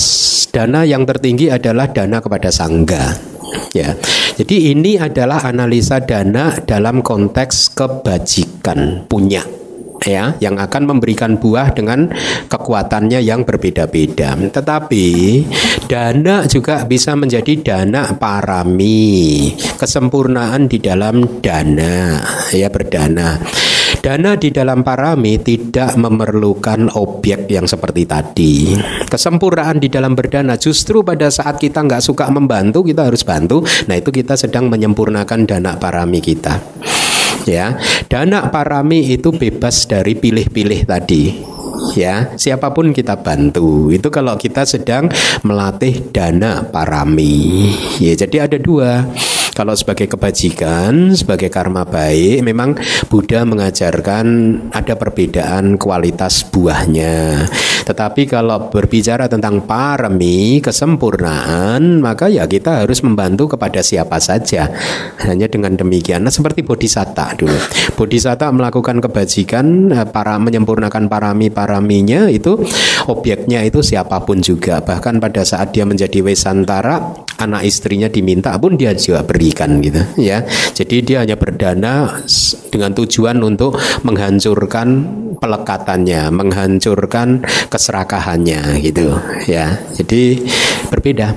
dana 0.52 0.84
yang 0.84 1.08
tertinggi 1.08 1.48
adalah 1.48 1.88
dana 1.88 2.20
kepada 2.20 2.52
sangga 2.52 3.16
ya 3.72 3.96
jadi 4.36 4.76
ini 4.76 5.00
adalah 5.00 5.48
analisa 5.48 6.04
dana 6.04 6.52
dalam 6.60 7.00
konteks 7.00 7.72
kebajikan 7.72 9.08
punya 9.08 9.40
ya 10.04 10.36
yang 10.38 10.58
akan 10.60 10.94
memberikan 10.94 11.40
buah 11.40 11.74
dengan 11.74 12.10
kekuatannya 12.46 13.18
yang 13.22 13.42
berbeda-beda. 13.42 14.38
Tetapi 14.38 15.06
dana 15.90 16.46
juga 16.46 16.86
bisa 16.86 17.18
menjadi 17.18 17.58
dana 17.58 18.14
parami, 18.14 19.50
kesempurnaan 19.78 20.70
di 20.70 20.78
dalam 20.78 21.42
dana, 21.42 22.22
ya 22.54 22.68
berdana. 22.70 23.42
Dana 23.98 24.38
di 24.38 24.54
dalam 24.54 24.86
parami 24.86 25.42
tidak 25.42 25.98
memerlukan 25.98 26.94
objek 26.94 27.50
yang 27.50 27.66
seperti 27.66 28.06
tadi. 28.06 28.78
Kesempurnaan 29.10 29.82
di 29.82 29.90
dalam 29.90 30.14
berdana 30.14 30.54
justru 30.54 31.02
pada 31.02 31.26
saat 31.28 31.58
kita 31.58 31.82
nggak 31.82 32.02
suka 32.02 32.30
membantu 32.30 32.86
kita 32.86 33.10
harus 33.10 33.26
bantu. 33.26 33.66
Nah 33.90 33.98
itu 33.98 34.14
kita 34.14 34.38
sedang 34.38 34.70
menyempurnakan 34.70 35.44
dana 35.50 35.74
parami 35.74 36.22
kita. 36.22 36.62
Ya 37.44 37.74
dana 38.06 38.46
parami 38.54 39.10
itu 39.10 39.34
bebas 39.34 39.88
dari 39.90 40.14
pilih-pilih 40.14 40.80
tadi. 40.86 41.24
Ya 41.98 42.30
siapa 42.38 42.70
pun 42.70 42.94
kita 42.94 43.18
bantu. 43.18 43.90
Itu 43.90 44.14
kalau 44.14 44.38
kita 44.38 44.62
sedang 44.62 45.10
melatih 45.42 46.14
dana 46.14 46.62
parami. 46.62 47.74
Ya 47.98 48.14
jadi 48.14 48.46
ada 48.46 48.58
dua 48.62 49.10
kalau 49.58 49.74
sebagai 49.74 50.06
kebajikan, 50.06 51.18
sebagai 51.18 51.50
karma 51.50 51.82
baik, 51.82 52.46
memang 52.46 52.78
Buddha 53.10 53.42
mengajarkan 53.42 54.26
ada 54.70 54.94
perbedaan 54.94 55.74
kualitas 55.74 56.46
buahnya. 56.46 57.42
Tetapi 57.82 58.30
kalau 58.30 58.70
berbicara 58.70 59.26
tentang 59.26 59.66
parami, 59.66 60.62
kesempurnaan, 60.62 61.98
maka 61.98 62.30
ya 62.30 62.46
kita 62.46 62.86
harus 62.86 63.02
membantu 63.02 63.58
kepada 63.58 63.82
siapa 63.82 64.22
saja. 64.22 64.70
Hanya 65.26 65.50
dengan 65.50 65.74
demikian, 65.74 66.22
nah, 66.22 66.30
seperti 66.30 66.62
bodhisatta 66.62 67.34
dulu. 67.34 67.58
Bodhisatta 67.98 68.54
melakukan 68.54 69.02
kebajikan, 69.02 69.90
eh, 69.90 70.06
para 70.06 70.38
menyempurnakan 70.38 71.10
parami-paraminya 71.10 72.30
itu 72.30 72.62
objeknya 73.10 73.66
itu 73.66 73.82
siapa 73.82 74.22
pun 74.22 74.38
juga. 74.38 74.78
Bahkan 74.84 75.18
pada 75.18 75.42
saat 75.42 75.74
dia 75.74 75.82
menjadi 75.82 76.22
wesantara, 76.22 77.26
anak 77.42 77.66
istrinya 77.66 78.06
diminta 78.06 78.54
pun 78.60 78.78
dia 78.78 78.94
juga 78.94 79.24
beri 79.24 79.47
dirugikan 79.48 79.80
gitu 79.80 80.02
ya. 80.20 80.44
Jadi 80.76 80.96
dia 81.00 81.24
hanya 81.24 81.40
berdana 81.40 82.20
dengan 82.68 82.92
tujuan 82.92 83.40
untuk 83.40 83.80
menghancurkan 84.04 84.88
pelekatannya, 85.40 86.28
menghancurkan 86.28 87.42
keserakahannya 87.72 88.76
gitu 88.84 89.16
ya. 89.48 89.80
Jadi 89.96 90.44
berbeda. 90.92 91.32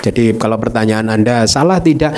Jadi 0.00 0.36
kalau 0.40 0.56
pertanyaan 0.56 1.12
Anda 1.12 1.44
salah 1.44 1.80
tidak 1.80 2.16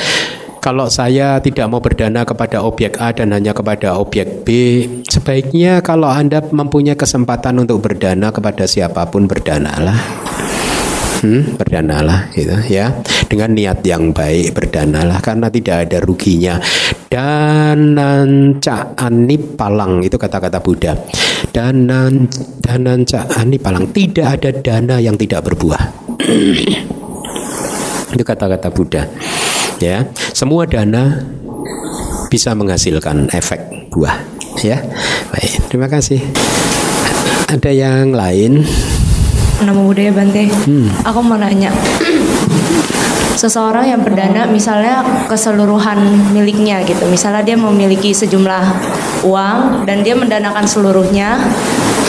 kalau 0.62 0.90
saya 0.90 1.38
tidak 1.38 1.70
mau 1.70 1.78
berdana 1.78 2.26
kepada 2.26 2.58
objek 2.66 2.98
A 2.98 3.14
dan 3.14 3.30
hanya 3.30 3.54
kepada 3.54 3.94
objek 4.02 4.42
B, 4.42 4.48
sebaiknya 5.06 5.78
kalau 5.78 6.10
Anda 6.10 6.42
mempunyai 6.42 6.98
kesempatan 6.98 7.62
untuk 7.62 7.86
berdana 7.86 8.34
kepada 8.34 8.66
siapa 8.66 9.06
pun 9.06 9.30
berdanalah 9.30 9.94
hmm, 11.22 11.56
berdanalah 11.56 12.28
gitu 12.34 12.56
ya. 12.68 12.92
Dengan 13.26 13.54
niat 13.56 13.80
yang 13.86 14.10
baik 14.12 14.52
berdanalah. 14.56 15.20
Karena 15.22 15.48
tidak 15.48 15.88
ada 15.88 15.98
ruginya. 16.02 16.60
Dananca 17.06 18.92
ani 18.98 19.38
palang 19.38 20.02
itu 20.02 20.18
kata-kata 20.18 20.60
Buddha. 20.60 20.92
Danan 21.52 22.28
dananca 22.60 23.24
ani 23.36 23.56
palang. 23.56 23.88
Tidak 23.92 24.26
ada 24.26 24.50
dana 24.52 24.96
yang 25.00 25.16
tidak 25.16 25.46
berbuah. 25.46 25.82
Itu 28.16 28.24
kata-kata 28.24 28.72
Buddha 28.72 29.04
ya. 29.80 30.08
Semua 30.32 30.64
dana 30.64 31.20
bisa 32.32 32.52
menghasilkan 32.56 33.30
efek 33.32 33.92
buah 33.92 34.16
ya. 34.60 34.80
Baik 35.32 35.52
terima 35.68 35.88
kasih. 35.88 36.20
Ada 37.46 37.70
yang 37.70 38.10
lain 38.10 38.66
nama 39.62 39.80
budaya 39.80 40.12
Bante. 40.12 40.50
Hmm. 40.68 40.90
Aku 41.06 41.24
mau 41.24 41.38
nanya. 41.38 41.72
Seseorang 43.40 43.84
yang 43.84 44.00
berdana 44.00 44.48
misalnya 44.48 45.04
keseluruhan 45.28 46.00
miliknya 46.32 46.80
gitu. 46.88 47.04
Misalnya 47.08 47.44
dia 47.44 47.56
memiliki 47.56 48.16
sejumlah 48.16 48.64
uang 49.28 49.84
dan 49.84 50.00
dia 50.00 50.16
mendanakan 50.16 50.64
seluruhnya 50.64 51.36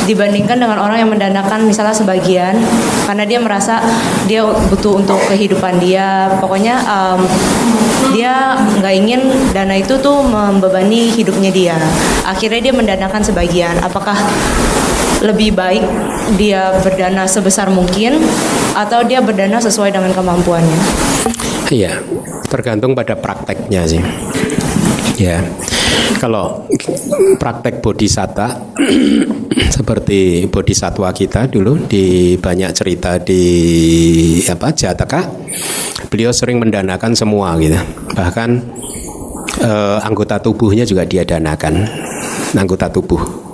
dibandingkan 0.07 0.55
dengan 0.55 0.79
orang 0.79 1.03
yang 1.03 1.11
mendanakan 1.11 1.67
misalnya 1.67 1.91
sebagian 1.91 2.55
karena 3.03 3.27
dia 3.27 3.39
merasa 3.43 3.83
dia 4.23 4.39
butuh 4.71 5.03
untuk 5.03 5.19
kehidupan 5.27 5.83
dia 5.83 6.31
pokoknya 6.39 6.79
um, 6.87 7.19
dia 8.15 8.55
nggak 8.79 8.93
ingin 8.95 9.21
dana 9.51 9.75
itu 9.75 9.99
tuh 9.99 10.23
membebani 10.23 11.11
hidupnya 11.11 11.51
dia 11.51 11.75
akhirnya 12.23 12.71
dia 12.71 12.73
mendanakan 12.73 13.19
sebagian 13.19 13.75
apakah 13.83 14.15
lebih 15.21 15.53
baik 15.57 15.83
dia 16.37 16.77
berdana 16.83 17.25
sebesar 17.25 17.73
mungkin 17.73 18.21
atau 18.77 19.01
dia 19.01 19.23
berdana 19.23 19.57
sesuai 19.57 19.89
dengan 19.89 20.13
kemampuannya? 20.13 20.79
Iya, 21.73 21.99
tergantung 22.47 22.93
pada 22.93 23.17
prakteknya 23.17 23.81
sih. 23.89 24.01
Ya, 25.17 25.41
kalau 26.21 26.69
praktek 27.41 27.81
bodhisatta 27.81 28.77
seperti 29.75 30.45
bodhisatwa 30.45 31.09
kita 31.09 31.49
dulu 31.49 31.89
di 31.89 32.37
banyak 32.37 32.71
cerita 32.77 33.17
di 33.17 33.43
apa 34.45 34.69
Jataka, 34.69 35.25
beliau 36.13 36.29
sering 36.29 36.61
mendanakan 36.61 37.17
semua 37.17 37.57
gitu. 37.57 37.81
Bahkan 38.13 38.49
eh, 39.65 39.97
anggota 40.05 40.37
tubuhnya 40.37 40.85
juga 40.85 41.01
dia 41.09 41.25
danakan, 41.25 41.89
anggota 42.53 42.93
tubuh 42.93 43.47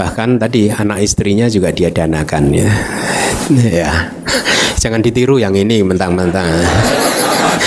bahkan 0.00 0.40
tadi 0.40 0.72
anak 0.72 1.04
istrinya 1.04 1.44
juga 1.52 1.68
dia 1.68 1.92
danakan 1.92 2.56
ya. 2.56 2.72
Ya. 3.52 3.90
Jangan 4.80 5.04
ditiru 5.04 5.36
yang 5.36 5.52
ini 5.52 5.84
mentang-mentang. 5.84 6.48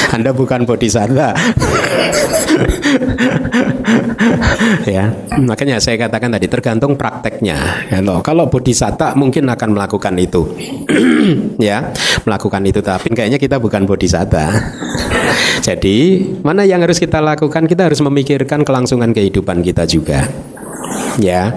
Anda 0.10 0.34
bukan 0.34 0.66
bodhisattva. 0.66 1.38
Ya. 4.90 5.14
Makanya 5.38 5.78
saya 5.78 6.02
katakan 6.02 6.34
tadi 6.34 6.50
tergantung 6.50 6.98
prakteknya. 6.98 7.86
Kalau 7.94 8.26
kalau 8.26 8.50
bodhisatta 8.50 9.14
mungkin 9.14 9.46
akan 9.46 9.70
melakukan 9.78 10.18
itu. 10.18 10.50
Ya 11.62 11.94
melakukan 12.26 12.66
itu. 12.66 12.82
Tapi 12.82 13.14
kayaknya 13.14 13.38
kita 13.38 13.62
bukan 13.62 13.86
bodhisatta 13.86 14.50
jadi 15.64 15.98
mana 16.44 16.68
yang 16.68 16.84
harus 16.84 17.00
kita 17.00 17.24
lakukan? 17.24 17.70
Kita 17.70 17.88
harus 17.88 18.04
memikirkan 18.04 18.68
kelangsungan 18.68 19.16
kehidupan 19.16 19.64
kita 19.64 19.88
juga. 19.88 20.28
Ya 21.22 21.54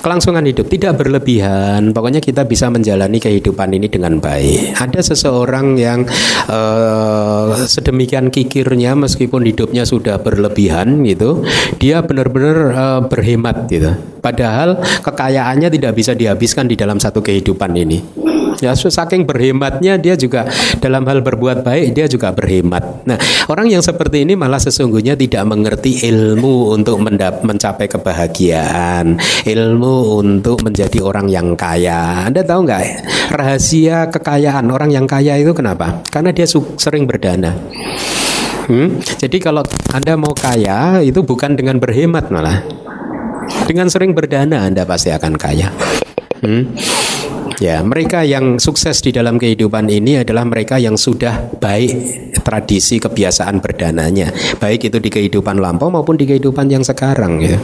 kelangsungan 0.00 0.44
hidup 0.46 0.66
tidak 0.70 0.96
berlebihan. 0.98 1.90
Pokoknya 1.92 2.22
kita 2.22 2.46
bisa 2.46 2.70
menjalani 2.70 3.18
kehidupan 3.18 3.74
ini 3.74 3.90
dengan 3.90 4.22
baik. 4.22 4.78
Ada 4.78 5.14
seseorang 5.14 5.76
yang 5.78 6.06
uh, 6.48 7.54
sedemikian 7.66 8.30
kikirnya 8.30 8.94
meskipun 8.94 9.44
hidupnya 9.44 9.82
sudah 9.82 10.22
berlebihan 10.22 11.02
gitu 11.04 11.42
dia 11.82 12.00
benar-benar 12.02 12.58
uh, 12.72 13.00
berhemat 13.04 13.66
gitu. 13.66 13.92
Padahal 14.18 14.78
kekayaannya 15.02 15.68
tidak 15.70 15.92
bisa 15.94 16.12
dihabiskan 16.14 16.66
di 16.70 16.74
dalam 16.74 16.98
satu 16.98 17.22
kehidupan 17.22 17.72
ini 17.74 17.98
Ya, 18.58 18.74
saking 18.74 19.22
berhematnya 19.22 19.94
dia 20.00 20.18
juga 20.18 20.50
dalam 20.82 21.06
hal 21.06 21.22
berbuat 21.22 21.62
baik 21.62 21.94
dia 21.94 22.10
juga 22.10 22.34
berhemat. 22.34 23.06
Nah, 23.06 23.18
orang 23.46 23.70
yang 23.70 23.82
seperti 23.82 24.26
ini 24.26 24.34
malah 24.34 24.58
sesungguhnya 24.58 25.14
tidak 25.14 25.46
mengerti 25.46 26.02
ilmu 26.10 26.74
untuk 26.74 26.98
mencapai 27.44 27.86
kebahagiaan, 27.86 29.14
ilmu 29.46 30.18
untuk 30.18 30.66
menjadi 30.66 30.98
orang 30.98 31.30
yang 31.30 31.54
kaya. 31.54 32.26
Anda 32.26 32.42
tahu 32.42 32.66
nggak 32.66 32.82
rahasia 33.30 34.10
kekayaan 34.10 34.66
orang 34.74 34.90
yang 34.90 35.06
kaya 35.06 35.38
itu 35.38 35.54
kenapa? 35.54 36.02
Karena 36.10 36.34
dia 36.34 36.50
sering 36.50 37.06
berdana. 37.06 37.54
Hmm? 38.68 39.00
Jadi 39.00 39.40
kalau 39.40 39.64
Anda 39.96 40.18
mau 40.20 40.36
kaya 40.36 41.00
itu 41.00 41.24
bukan 41.24 41.56
dengan 41.56 41.80
berhemat 41.80 42.28
malah. 42.28 42.60
Dengan 43.64 43.88
sering 43.88 44.12
berdana 44.12 44.68
Anda 44.68 44.84
pasti 44.84 45.08
akan 45.08 45.40
kaya. 45.40 45.72
Hmm? 46.44 46.68
Ya, 47.58 47.82
mereka 47.82 48.22
yang 48.22 48.62
sukses 48.62 49.02
di 49.02 49.10
dalam 49.10 49.34
kehidupan 49.34 49.90
ini 49.90 50.22
adalah 50.22 50.46
mereka 50.46 50.78
yang 50.78 50.94
sudah 50.94 51.58
baik 51.58 51.90
tradisi 52.46 53.02
kebiasaan 53.02 53.58
berdananya, 53.58 54.30
baik 54.62 54.86
itu 54.86 55.02
di 55.02 55.10
kehidupan 55.10 55.58
lampau 55.58 55.90
maupun 55.90 56.14
di 56.14 56.22
kehidupan 56.22 56.70
yang 56.70 56.86
sekarang 56.86 57.42
ya. 57.42 57.58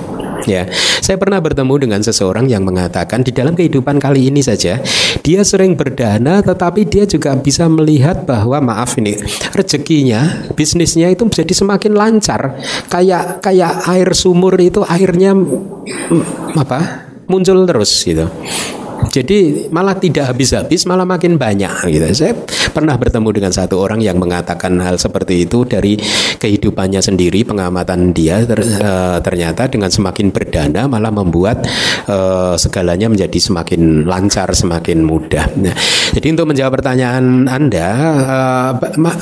Ya, 0.45 0.69
saya 1.01 1.17
pernah 1.17 1.41
bertemu 1.41 1.89
dengan 1.89 2.01
seseorang 2.05 2.51
yang 2.51 2.69
mengatakan 2.69 3.25
di 3.25 3.33
dalam 3.33 3.57
kehidupan 3.57 3.97
kali 3.97 4.29
ini 4.29 4.45
saja 4.45 4.77
dia 5.25 5.41
sering 5.47 5.79
berdana, 5.79 6.45
tetapi 6.45 6.85
dia 6.85 7.09
juga 7.09 7.33
bisa 7.39 7.65
melihat 7.71 8.29
bahwa 8.29 8.61
maaf 8.61 8.99
ini 9.01 9.17
rezekinya, 9.57 10.51
bisnisnya 10.53 11.09
itu 11.09 11.25
menjadi 11.25 11.55
semakin 11.55 11.93
lancar. 11.97 12.61
Kayak 12.93 13.41
kayak 13.41 13.89
air 13.89 14.11
sumur 14.13 14.59
itu 14.61 14.85
airnya 14.85 15.33
mm, 15.33 16.61
apa 16.61 17.09
muncul 17.25 17.65
terus 17.65 18.05
gitu. 18.05 18.29
Jadi 19.11 19.69
malah 19.71 19.97
tidak 19.97 20.35
habis-habis, 20.35 20.87
malah 20.87 21.07
makin 21.07 21.41
banyak 21.41 21.71
gitu. 21.91 22.07
Saya 22.15 22.33
pernah 22.75 22.99
bertemu 22.99 23.29
dengan 23.31 23.53
satu 23.55 23.79
orang 23.79 24.03
yang 24.03 24.19
mengatakan 24.19 24.77
hal 24.83 24.99
seperti 24.99 25.47
itu 25.47 25.67
dari 25.67 25.99
kehidupannya 26.39 27.01
sendiri, 27.01 27.47
pengamatan 27.47 28.11
dia 28.15 28.43
ter, 28.43 28.61
uh, 28.61 29.19
ternyata 29.23 29.71
dengan 29.71 29.91
semakin 29.91 30.35
berdana 30.35 30.87
malah 30.91 31.15
membuat 31.15 31.63
uh, 32.11 32.59
segalanya 32.59 33.07
menjadi 33.11 33.39
semakin 33.39 34.07
lancar, 34.07 34.51
semakin 34.53 35.07
mudah. 35.07 35.47
Nah, 35.59 35.75
jadi 36.13 36.27
untuk 36.35 36.51
menjawab 36.51 36.83
pertanyaan 36.83 37.47
Anda, 37.47 37.89
uh, 38.27 38.71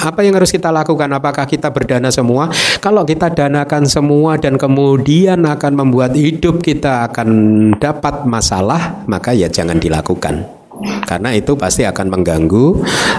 apa 0.02 0.20
yang 0.24 0.36
harus 0.36 0.50
kita 0.50 0.72
lakukan? 0.72 1.08
Apakah 1.12 1.44
kita 1.44 1.68
berdana 1.68 2.08
semua? 2.08 2.48
Kalau 2.80 3.04
kita 3.04 3.32
danakan 3.32 3.84
semua 3.86 4.40
dan 4.40 4.56
kemudian 4.56 5.44
akan 5.44 5.72
membuat 5.76 6.16
hidup 6.16 6.64
kita 6.64 7.12
akan 7.12 7.28
dapat 7.76 8.24
masalah, 8.24 9.04
maka 9.06 9.32
ya 9.36 9.52
jangan 9.52 9.71
dilakukan. 9.78 10.60
Karena 11.06 11.30
itu 11.36 11.54
pasti 11.54 11.86
akan 11.86 12.06
mengganggu 12.10 12.66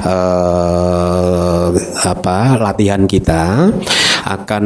uh, 0.03 1.67
apa 2.03 2.37
latihan 2.59 3.07
kita 3.07 3.71
akan 4.25 4.65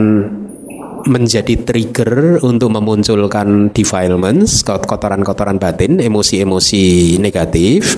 menjadi 1.08 1.64
trigger 1.64 2.44
untuk 2.44 2.74
memunculkan 2.76 3.72
defilements, 3.72 4.62
kotoran-kotoran 4.66 5.56
batin, 5.58 6.04
emosi-emosi 6.04 7.16
negatif 7.24 7.96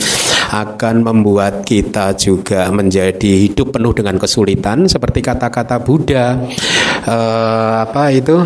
akan 0.49 1.06
membuat 1.06 1.66
kita 1.66 2.18
juga 2.18 2.70
menjadi 2.74 3.49
hidup 3.49 3.74
penuh 3.78 3.94
dengan 3.94 4.18
kesulitan 4.18 4.90
seperti 4.90 5.22
kata-kata 5.22 5.78
Buddha 5.82 6.38
uh, 7.06 7.86
apa 7.86 8.10
itu 8.10 8.38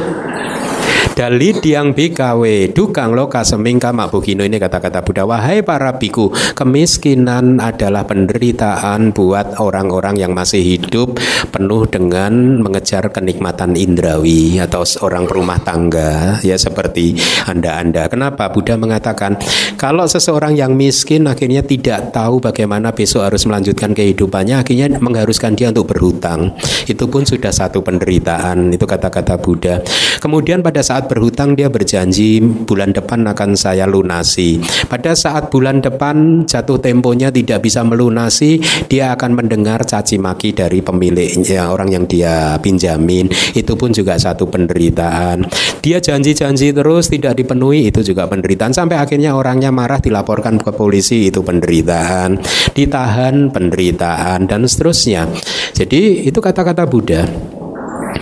Dali 1.13 1.53
diang 1.53 1.93
bikawe 1.93 2.73
dukang 2.73 3.13
loka 3.13 3.45
semingka 3.45 3.93
bukino 3.93 4.41
ini 4.41 4.57
kata-kata 4.57 5.05
Buddha 5.05 5.29
Wahai 5.29 5.61
para 5.61 6.01
biku 6.01 6.33
Kemiskinan 6.57 7.61
adalah 7.61 8.01
penderitaan 8.09 9.13
buat 9.13 9.61
orang-orang 9.61 10.17
yang 10.17 10.33
masih 10.33 10.65
hidup 10.65 11.21
Penuh 11.53 11.85
dengan 11.85 12.57
mengejar 12.65 13.13
kenikmatan 13.13 13.77
indrawi 13.77 14.57
Atau 14.57 14.81
orang 15.05 15.29
rumah 15.29 15.61
tangga. 15.61 16.41
Ya 16.41 16.57
seperti 16.57 17.21
anda-anda. 17.45 18.09
Kenapa? 18.09 18.49
Buddha 18.49 18.73
mengatakan 18.81 19.37
Kalau 19.77 20.09
seseorang 20.09 20.57
yang 20.57 20.73
miskin 20.73 21.29
akhirnya 21.29 21.61
tidak 21.61 22.09
tahu 22.09 22.41
bagaimana 22.41 22.89
besok 22.89 23.29
harus 23.29 23.45
melanjutkan 23.45 23.93
kehidupannya 23.93 24.65
Akhirnya 24.65 24.89
mengharuskan 24.97 25.53
dia 25.53 25.69
untuk 25.69 25.93
berhutang. 25.93 26.57
Itu 26.89 27.05
pun 27.05 27.21
sudah 27.21 27.53
satu 27.53 27.85
penderitaan 27.85 28.73
Itu 28.73 28.89
kata-kata 28.89 29.37
Buddha. 29.37 29.77
Kemudian 30.17 30.65
pada 30.65 30.81
saat 30.81 31.02
saat 31.03 31.19
berhutang 31.19 31.51
dia 31.59 31.67
berjanji 31.67 32.39
bulan 32.39 32.95
depan 32.95 33.27
akan 33.27 33.59
saya 33.59 33.83
lunasi. 33.83 34.63
Pada 34.87 35.11
saat 35.11 35.51
bulan 35.51 35.83
depan 35.83 36.47
jatuh 36.47 36.79
temponya 36.79 37.27
tidak 37.27 37.59
bisa 37.59 37.83
melunasi, 37.83 38.63
dia 38.87 39.11
akan 39.11 39.35
mendengar 39.35 39.83
caci 39.83 40.15
maki 40.15 40.55
dari 40.55 40.79
pemiliknya, 40.79 41.67
orang 41.75 41.91
yang 41.91 42.05
dia 42.07 42.55
pinjamin. 42.63 43.27
Itu 43.51 43.75
pun 43.75 43.91
juga 43.91 44.15
satu 44.15 44.47
penderitaan. 44.47 45.43
Dia 45.83 45.99
janji-janji 45.99 46.71
terus 46.71 47.11
tidak 47.11 47.35
dipenuhi, 47.35 47.91
itu 47.91 47.99
juga 47.99 48.23
penderitaan. 48.31 48.71
Sampai 48.71 48.95
akhirnya 48.95 49.35
orangnya 49.35 49.75
marah 49.75 49.99
dilaporkan 49.99 50.55
ke 50.55 50.71
polisi, 50.71 51.27
itu 51.27 51.43
penderitaan. 51.43 52.39
Ditahan, 52.71 53.51
penderitaan, 53.51 54.47
dan 54.47 54.63
seterusnya. 54.63 55.27
Jadi 55.75 56.23
itu 56.23 56.39
kata-kata 56.39 56.87
Buddha 56.87 57.27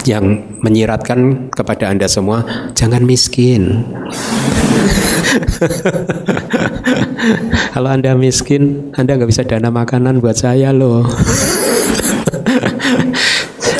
yang 0.08 0.58
menyiratkan 0.62 1.50
kepada 1.54 1.90
Anda 1.90 2.08
semua 2.08 2.44
jangan 2.78 3.06
miskin. 3.06 3.82
Kalau 7.74 7.90
Anda 7.90 8.16
miskin, 8.18 8.92
Anda 8.98 9.16
nggak 9.16 9.30
bisa 9.30 9.44
dana 9.46 9.70
makanan 9.70 10.20
buat 10.20 10.38
saya 10.38 10.74
loh. 10.74 11.06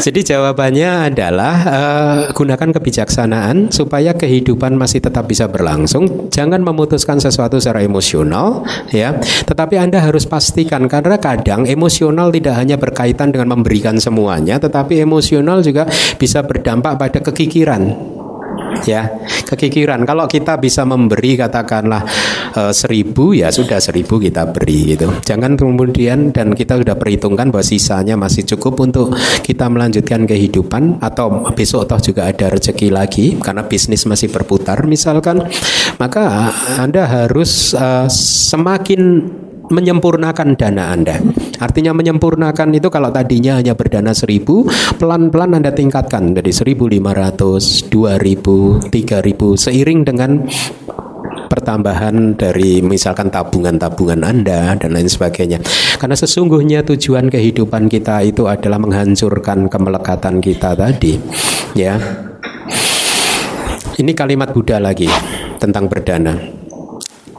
Jadi 0.02 0.26
jawabannya 0.26 1.14
adalah 1.14 1.56
uh, 1.62 2.20
gunakan 2.34 2.74
kebijaksanaan 2.74 3.70
supaya 3.70 4.18
kehidupan 4.18 4.74
masih 4.74 4.98
tetap 4.98 5.30
bisa 5.30 5.46
berlangsung. 5.46 6.26
Jangan 6.34 6.66
memutuskan 6.66 7.22
sesuatu 7.22 7.62
secara 7.62 7.86
emosional, 7.86 8.66
ya. 8.90 9.14
Tetapi 9.22 9.78
Anda 9.78 10.02
harus 10.02 10.26
pastikan 10.26 10.90
karena 10.90 11.22
kadang 11.22 11.70
emosional 11.70 12.34
tidak 12.34 12.56
hanya 12.58 12.82
berkaitan 12.82 13.30
dengan 13.30 13.54
memberikan 13.54 14.02
semuanya, 14.02 14.58
tetapi 14.58 15.06
emosional 15.06 15.62
juga 15.62 15.86
bisa 16.18 16.42
berdampak 16.42 16.98
pada 16.98 17.22
kekikiran 17.22 18.21
ya 18.88 19.08
kekikiran. 19.46 20.04
Kalau 20.08 20.26
kita 20.26 20.58
bisa 20.58 20.88
memberi 20.88 21.36
katakanlah 21.38 22.04
e, 22.56 22.62
seribu 22.72 23.36
ya 23.36 23.52
sudah 23.52 23.78
seribu 23.78 24.18
kita 24.18 24.50
beri 24.50 24.96
gitu. 24.96 25.08
Jangan 25.24 25.60
kemudian 25.60 26.32
dan 26.32 26.56
kita 26.56 26.80
sudah 26.80 26.96
perhitungkan 26.96 27.52
bahwa 27.52 27.66
sisanya 27.66 28.16
masih 28.16 28.48
cukup 28.56 28.80
untuk 28.82 29.14
kita 29.44 29.68
melanjutkan 29.68 30.24
kehidupan 30.26 31.04
atau 31.04 31.46
besok 31.52 31.88
toh 31.90 32.00
juga 32.00 32.30
ada 32.30 32.48
rezeki 32.52 32.88
lagi 32.94 33.26
karena 33.38 33.66
bisnis 33.68 34.08
masih 34.08 34.32
berputar 34.32 34.84
misalkan. 34.88 35.46
Maka 36.00 36.52
anda 36.80 37.06
harus 37.06 37.76
e, 37.76 37.88
semakin 38.52 39.02
menyempurnakan 39.72 40.60
dana 40.60 40.92
Anda. 40.92 41.16
Artinya 41.62 41.94
menyempurnakan 41.94 42.74
itu 42.74 42.90
kalau 42.90 43.14
tadinya 43.14 43.62
hanya 43.62 43.78
berdana 43.78 44.18
seribu, 44.18 44.66
pelan-pelan 44.98 45.62
Anda 45.62 45.70
tingkatkan 45.70 46.34
dari 46.34 46.50
1500, 46.50 47.86
2000, 47.86 48.90
3000 48.90 48.90
seiring 49.62 50.00
dengan 50.02 50.42
pertambahan 51.52 52.40
dari 52.40 52.82
misalkan 52.82 53.30
tabungan-tabungan 53.30 54.26
Anda 54.26 54.74
dan 54.74 54.98
lain 54.98 55.06
sebagainya. 55.06 55.62
Karena 56.02 56.18
sesungguhnya 56.18 56.82
tujuan 56.82 57.30
kehidupan 57.30 57.92
kita 57.92 58.26
itu 58.26 58.50
adalah 58.50 58.82
menghancurkan 58.82 59.70
kemelekatan 59.70 60.42
kita 60.42 60.74
tadi. 60.74 61.22
Ya. 61.78 62.02
Ini 64.02 64.12
kalimat 64.18 64.50
Buddha 64.50 64.82
lagi 64.82 65.06
tentang 65.62 65.86
berdana. 65.86 66.34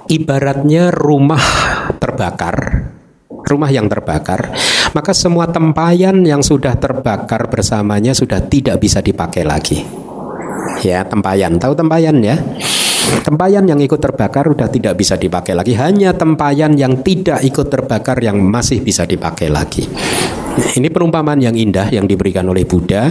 Ibaratnya 0.06 0.94
rumah 0.94 1.42
terbakar, 1.98 2.86
rumah 3.46 3.70
yang 3.70 3.90
terbakar, 3.90 4.54
maka 4.96 5.12
semua 5.12 5.50
tempayan 5.50 6.22
yang 6.22 6.40
sudah 6.40 6.78
terbakar 6.78 7.50
bersamanya 7.50 8.14
sudah 8.14 8.40
tidak 8.46 8.78
bisa 8.80 9.02
dipakai 9.02 9.42
lagi. 9.44 9.82
Ya, 10.82 11.04
tempayan. 11.04 11.58
Tahu 11.58 11.74
tempayan 11.76 12.22
ya? 12.22 12.38
Tempayan 13.22 13.66
yang 13.66 13.82
ikut 13.82 13.98
terbakar 13.98 14.46
sudah 14.46 14.70
tidak 14.70 14.94
bisa 14.94 15.18
dipakai 15.18 15.58
lagi. 15.58 15.74
Hanya 15.74 16.14
tempayan 16.14 16.78
yang 16.78 17.02
tidak 17.02 17.42
ikut 17.42 17.66
terbakar 17.66 18.22
yang 18.22 18.38
masih 18.38 18.80
bisa 18.80 19.02
dipakai 19.04 19.50
lagi. 19.50 19.84
Ini 20.52 20.88
perumpamaan 20.92 21.40
yang 21.40 21.56
indah 21.56 21.88
yang 21.90 22.06
diberikan 22.06 22.46
oleh 22.46 22.62
Buddha. 22.68 23.10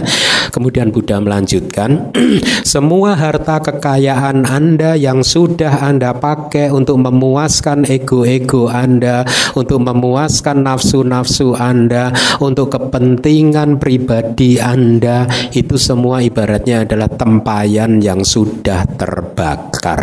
Kemudian 0.50 0.90
Buddha 0.90 1.22
melanjutkan, 1.22 2.10
semua 2.66 3.14
harta 3.14 3.62
kekayaan 3.62 4.42
Anda 4.48 4.98
yang 4.98 5.22
sudah 5.22 5.84
Anda 5.84 6.16
pakai 6.16 6.74
untuk 6.74 6.98
memuaskan 6.98 7.86
ego-ego 7.86 8.66
Anda, 8.66 9.22
untuk 9.54 9.86
memuaskan 9.86 10.66
nafsu-nafsu 10.66 11.54
Anda, 11.54 12.10
untuk 12.42 12.74
kepentingan 12.74 13.78
pribadi 13.78 14.58
Anda, 14.58 15.30
itu 15.54 15.78
semua 15.78 16.24
ibaratnya 16.24 16.82
adalah 16.82 17.06
tempayan 17.12 18.02
yang 18.02 18.26
sudah 18.26 18.88
terbakar. 18.98 20.02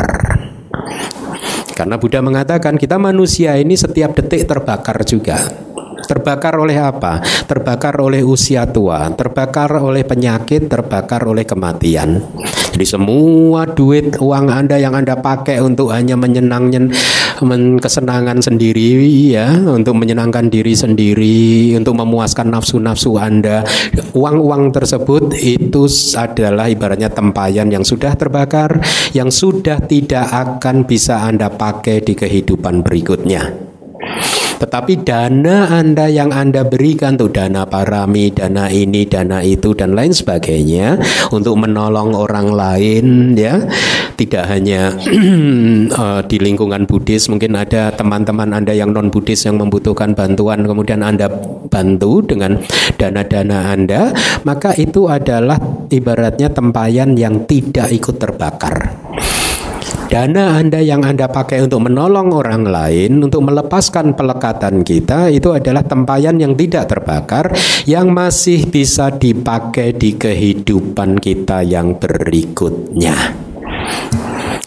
Karena 1.80 1.96
Buddha 1.96 2.20
mengatakan 2.20 2.76
kita 2.76 3.00
manusia 3.00 3.56
ini 3.56 3.80
setiap 3.80 4.12
detik 4.12 4.44
terbakar 4.52 5.00
juga. 5.08 5.69
Terbakar 6.10 6.58
oleh 6.58 6.74
apa? 6.82 7.22
Terbakar 7.22 8.02
oleh 8.02 8.26
usia 8.26 8.66
tua, 8.66 9.14
terbakar 9.14 9.78
oleh 9.78 10.02
penyakit, 10.02 10.66
terbakar 10.66 11.22
oleh 11.30 11.46
kematian. 11.46 12.18
Jadi 12.74 12.82
semua 12.82 13.70
duit 13.70 14.18
uang 14.18 14.50
Anda 14.50 14.82
yang 14.82 14.98
Anda 14.98 15.22
pakai 15.22 15.62
untuk 15.62 15.94
hanya 15.94 16.18
menyenangkan 16.18 16.90
kesenangan 17.78 18.42
sendiri 18.42 18.98
ya, 19.38 19.54
untuk 19.70 20.02
menyenangkan 20.02 20.50
diri 20.50 20.74
sendiri, 20.74 21.78
untuk 21.78 21.94
memuaskan 22.02 22.58
nafsu-nafsu 22.58 23.22
Anda, 23.22 23.62
uang-uang 24.18 24.74
tersebut 24.74 25.38
itu 25.38 25.86
adalah 26.18 26.74
ibaratnya 26.74 27.14
tempayan 27.14 27.70
yang 27.70 27.86
sudah 27.86 28.18
terbakar, 28.18 28.82
yang 29.14 29.30
sudah 29.30 29.78
tidak 29.86 30.26
akan 30.26 30.90
bisa 30.90 31.22
Anda 31.22 31.54
pakai 31.54 32.02
di 32.02 32.18
kehidupan 32.18 32.82
berikutnya. 32.82 33.69
Tetapi 34.60 35.08
dana 35.08 35.72
Anda 35.72 36.12
yang 36.12 36.36
Anda 36.36 36.68
berikan 36.68 37.16
tuh 37.16 37.32
dana 37.32 37.64
parami, 37.64 38.28
dana 38.28 38.68
ini, 38.68 39.08
dana 39.08 39.40
itu 39.40 39.72
dan 39.72 39.96
lain 39.96 40.12
sebagainya 40.12 41.00
untuk 41.32 41.56
menolong 41.56 42.12
orang 42.12 42.52
lain 42.52 43.06
ya. 43.40 43.64
Tidak 44.20 44.44
hanya 44.52 44.92
uh, 45.96 46.20
di 46.30 46.38
lingkungan 46.44 46.84
Buddhis, 46.84 47.32
mungkin 47.32 47.56
ada 47.56 47.96
teman-teman 47.96 48.52
Anda 48.52 48.76
yang 48.76 48.92
non 48.92 49.08
Buddhis 49.08 49.48
yang 49.48 49.56
membutuhkan 49.56 50.12
bantuan 50.12 50.68
kemudian 50.68 51.08
Anda 51.08 51.32
bantu 51.72 52.28
dengan 52.28 52.60
dana-dana 53.00 53.72
Anda, 53.72 54.12
maka 54.44 54.76
itu 54.76 55.08
adalah 55.08 55.56
ibaratnya 55.88 56.52
tempayan 56.52 57.16
yang 57.16 57.48
tidak 57.48 57.96
ikut 57.96 58.20
terbakar. 58.20 58.99
Dana 60.10 60.58
Anda 60.58 60.82
yang 60.82 61.06
Anda 61.06 61.30
pakai 61.30 61.70
untuk 61.70 61.86
menolong 61.86 62.34
orang 62.34 62.66
lain, 62.66 63.22
untuk 63.22 63.46
melepaskan 63.46 64.18
pelekatan 64.18 64.82
kita, 64.82 65.30
itu 65.30 65.54
adalah 65.54 65.86
tempayan 65.86 66.42
yang 66.42 66.58
tidak 66.58 66.90
terbakar, 66.90 67.54
yang 67.86 68.10
masih 68.10 68.66
bisa 68.66 69.14
dipakai 69.14 69.94
di 69.94 70.18
kehidupan 70.18 71.22
kita 71.22 71.62
yang 71.62 72.02
berikutnya. 72.02 73.38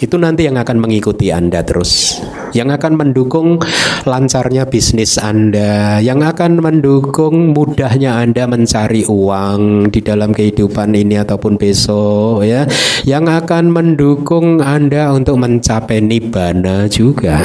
Itu 0.03 0.19
nanti 0.19 0.51
yang 0.51 0.59
akan 0.59 0.83
mengikuti 0.83 1.31
Anda 1.31 1.62
terus 1.62 2.19
yang 2.53 2.69
akan 2.69 2.99
mendukung 3.01 3.62
lancarnya 4.05 4.69
bisnis 4.69 5.16
Anda, 5.16 6.03
yang 6.05 6.20
akan 6.20 6.61
mendukung 6.61 7.57
mudahnya 7.57 8.20
Anda 8.20 8.45
mencari 8.45 9.09
uang 9.09 9.89
di 9.95 10.01
dalam 10.05 10.37
kehidupan 10.37 10.93
ini 10.93 11.23
ataupun 11.23 11.57
besok 11.57 12.45
ya, 12.45 12.69
yang 13.09 13.31
akan 13.31 13.73
mendukung 13.73 14.61
Anda 14.61 15.15
untuk 15.16 15.41
mencapai 15.41 16.05
nibbana 16.05 16.91
juga. 16.93 17.41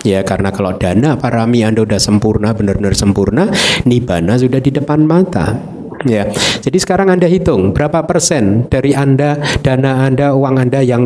Ya 0.00 0.24
karena 0.24 0.48
kalau 0.48 0.80
dana 0.80 1.20
parami 1.20 1.60
Anda 1.60 1.84
sudah 1.84 2.00
sempurna, 2.00 2.56
benar-benar 2.56 2.96
sempurna, 2.96 3.52
nibbana 3.84 4.40
sudah 4.40 4.62
di 4.62 4.72
depan 4.72 5.04
mata. 5.04 5.60
Ya, 6.08 6.32
jadi 6.64 6.80
sekarang 6.80 7.12
Anda 7.12 7.28
hitung 7.28 7.76
berapa 7.76 8.08
persen 8.08 8.64
dari 8.72 8.96
Anda, 8.96 9.36
dana 9.60 10.08
Anda, 10.08 10.32
uang 10.32 10.56
Anda 10.56 10.80
yang 10.80 11.04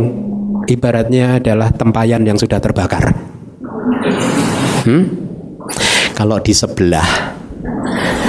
ibaratnya 0.68 1.42
adalah 1.42 1.70
tempayan 1.72 2.22
yang 2.24 2.38
sudah 2.38 2.58
terbakar. 2.60 3.12
Hmm? 4.84 5.04
Kalau 6.14 6.38
di 6.38 6.54
sebelah 6.54 7.34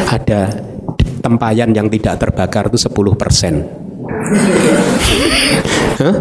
ada 0.10 0.50
tempayan 1.22 1.74
yang 1.74 1.88
tidak 1.90 2.18
terbakar 2.22 2.70
itu 2.70 2.80
10 2.82 3.16
persen. 3.20 3.54
Huh? 6.02 6.16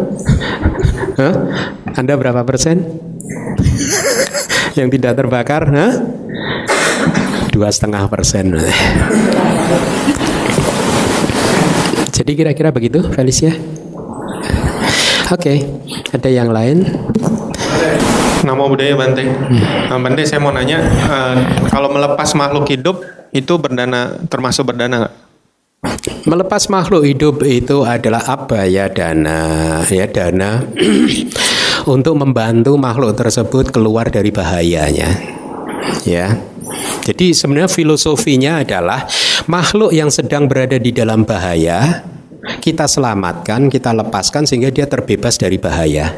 Huh? 1.17 1.35
Anda 1.95 2.13
berapa 2.19 2.43
persen? 2.43 2.83
yang 4.75 4.91
tidak 4.91 5.15
terbakar? 5.15 5.71
Dua 7.49 7.71
setengah 7.71 8.11
persen. 8.11 8.51
Jadi 12.11 12.31
kira-kira 12.35 12.71
begitu, 12.71 12.99
Felicia? 13.15 13.55
Oke, 15.25 15.41
okay. 15.41 15.57
ada 16.13 16.29
yang 16.29 16.53
lain? 16.53 16.85
Nama 18.45 18.61
budaya 18.69 18.93
Bante. 18.93 19.25
Nah, 19.89 19.97
Bante 19.97 20.21
saya 20.21 20.37
mau 20.37 20.53
nanya, 20.53 20.85
uh, 20.85 21.65
kalau 21.73 21.89
melepas 21.89 22.29
makhluk 22.37 22.69
hidup 22.69 23.01
itu 23.33 23.57
berdana 23.57 24.21
termasuk 24.29 24.69
berdana 24.69 25.01
nggak? 25.01 25.15
Melepas 26.29 26.69
makhluk 26.69 27.09
hidup 27.09 27.41
itu 27.41 27.81
adalah 27.81 28.21
apa 28.21 28.69
ya 28.69 28.85
dana 28.89 29.81
ya 29.89 30.05
dana 30.09 30.61
untuk 31.93 32.13
membantu 32.17 32.77
makhluk 32.77 33.17
tersebut 33.17 33.69
keluar 33.69 34.09
dari 34.09 34.33
bahayanya 34.33 35.09
ya 36.05 36.33
jadi 37.05 37.37
sebenarnya 37.37 37.69
filosofinya 37.69 38.65
adalah 38.65 39.05
makhluk 39.45 39.93
yang 39.93 40.09
sedang 40.09 40.49
berada 40.49 40.81
di 40.81 40.89
dalam 40.89 41.21
bahaya 41.21 42.01
kita 42.61 42.85
selamatkan, 42.89 43.69
kita 43.69 43.93
lepaskan 43.93 44.45
sehingga 44.45 44.69
dia 44.73 44.85
terbebas 44.85 45.37
dari 45.37 45.57
bahaya. 45.57 46.13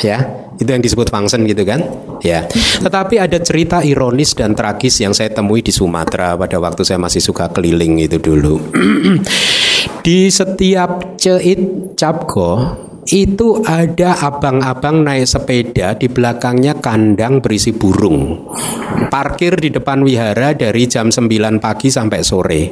Ya, 0.00 0.42
itu 0.62 0.70
yang 0.70 0.82
disebut 0.82 1.10
function 1.10 1.42
gitu 1.48 1.66
kan? 1.66 1.82
Ya. 2.22 2.46
Tetapi 2.80 3.18
ada 3.18 3.38
cerita 3.42 3.82
ironis 3.82 4.36
dan 4.36 4.54
tragis 4.54 5.00
yang 5.02 5.10
saya 5.10 5.32
temui 5.34 5.64
di 5.64 5.74
Sumatera 5.74 6.38
pada 6.38 6.60
waktu 6.62 6.86
saya 6.86 7.02
masih 7.02 7.18
suka 7.18 7.50
keliling 7.50 7.98
itu 7.98 8.22
dulu. 8.22 8.60
di 10.06 10.30
setiap 10.30 11.18
ceit 11.18 11.94
capko 11.98 12.50
itu 13.10 13.58
ada 13.66 14.14
abang-abang 14.22 15.02
naik 15.02 15.26
sepeda 15.26 15.98
di 15.98 16.06
belakangnya 16.06 16.78
kandang 16.78 17.42
berisi 17.42 17.74
burung. 17.74 18.46
Parkir 19.10 19.58
di 19.58 19.74
depan 19.74 20.06
wihara 20.06 20.54
dari 20.54 20.86
jam 20.86 21.10
9 21.10 21.58
pagi 21.58 21.90
sampai 21.90 22.20
sore. 22.22 22.62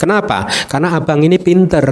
Kenapa? 0.00 0.48
Karena 0.66 0.96
abang 0.96 1.20
ini 1.20 1.36
pinter 1.36 1.84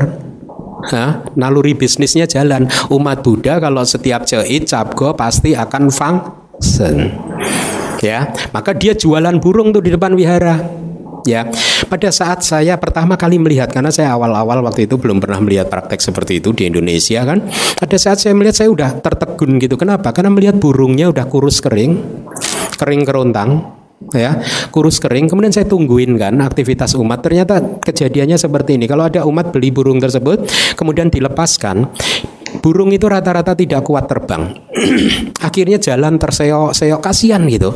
Nah, 0.90 1.22
naluri 1.38 1.78
bisnisnya 1.78 2.26
jalan. 2.26 2.66
Umat 2.90 3.22
Buddha 3.22 3.62
kalau 3.62 3.86
setiap 3.86 4.26
jahit 4.26 4.66
capgo 4.66 5.14
pasti 5.14 5.54
akan 5.54 5.92
function. 5.92 6.96
Ya, 8.02 8.34
maka 8.50 8.74
dia 8.74 8.98
jualan 8.98 9.38
burung 9.38 9.70
tuh 9.70 9.78
di 9.78 9.94
depan 9.94 10.18
wihara. 10.18 10.58
Ya, 11.22 11.46
pada 11.86 12.10
saat 12.10 12.42
saya 12.42 12.74
pertama 12.82 13.14
kali 13.14 13.38
melihat 13.38 13.70
karena 13.70 13.94
saya 13.94 14.10
awal-awal 14.10 14.58
waktu 14.66 14.90
itu 14.90 14.98
belum 14.98 15.22
pernah 15.22 15.38
melihat 15.38 15.70
praktek 15.70 16.02
seperti 16.02 16.42
itu 16.42 16.50
di 16.50 16.66
Indonesia 16.66 17.22
kan. 17.22 17.46
Pada 17.78 17.94
saat 17.94 18.18
saya 18.18 18.34
melihat 18.34 18.58
saya 18.58 18.74
udah 18.74 18.98
tertegun 18.98 19.62
gitu. 19.62 19.78
Kenapa? 19.78 20.10
Karena 20.10 20.34
melihat 20.34 20.58
burungnya 20.58 21.14
udah 21.14 21.30
kurus 21.30 21.62
kering, 21.62 22.26
kering 22.74 23.06
kerontang, 23.06 23.81
ya 24.10 24.42
kurus 24.74 24.98
kering. 24.98 25.30
Kemudian 25.30 25.54
saya 25.54 25.66
tungguin 25.70 26.18
kan 26.18 26.34
aktivitas 26.42 26.98
umat. 26.98 27.22
Ternyata 27.22 27.78
kejadiannya 27.78 28.36
seperti 28.36 28.74
ini. 28.74 28.90
Kalau 28.90 29.06
ada 29.06 29.22
umat 29.22 29.54
beli 29.54 29.70
burung 29.70 30.02
tersebut 30.02 30.50
kemudian 30.74 31.08
dilepaskan 31.08 31.86
burung 32.60 32.92
itu 32.92 33.06
rata-rata 33.06 33.54
tidak 33.54 33.86
kuat 33.86 34.10
terbang. 34.10 34.52
Akhirnya 35.46 35.78
jalan 35.80 36.18
terseok-seok. 36.18 37.00
Kasihan 37.00 37.42
gitu. 37.48 37.72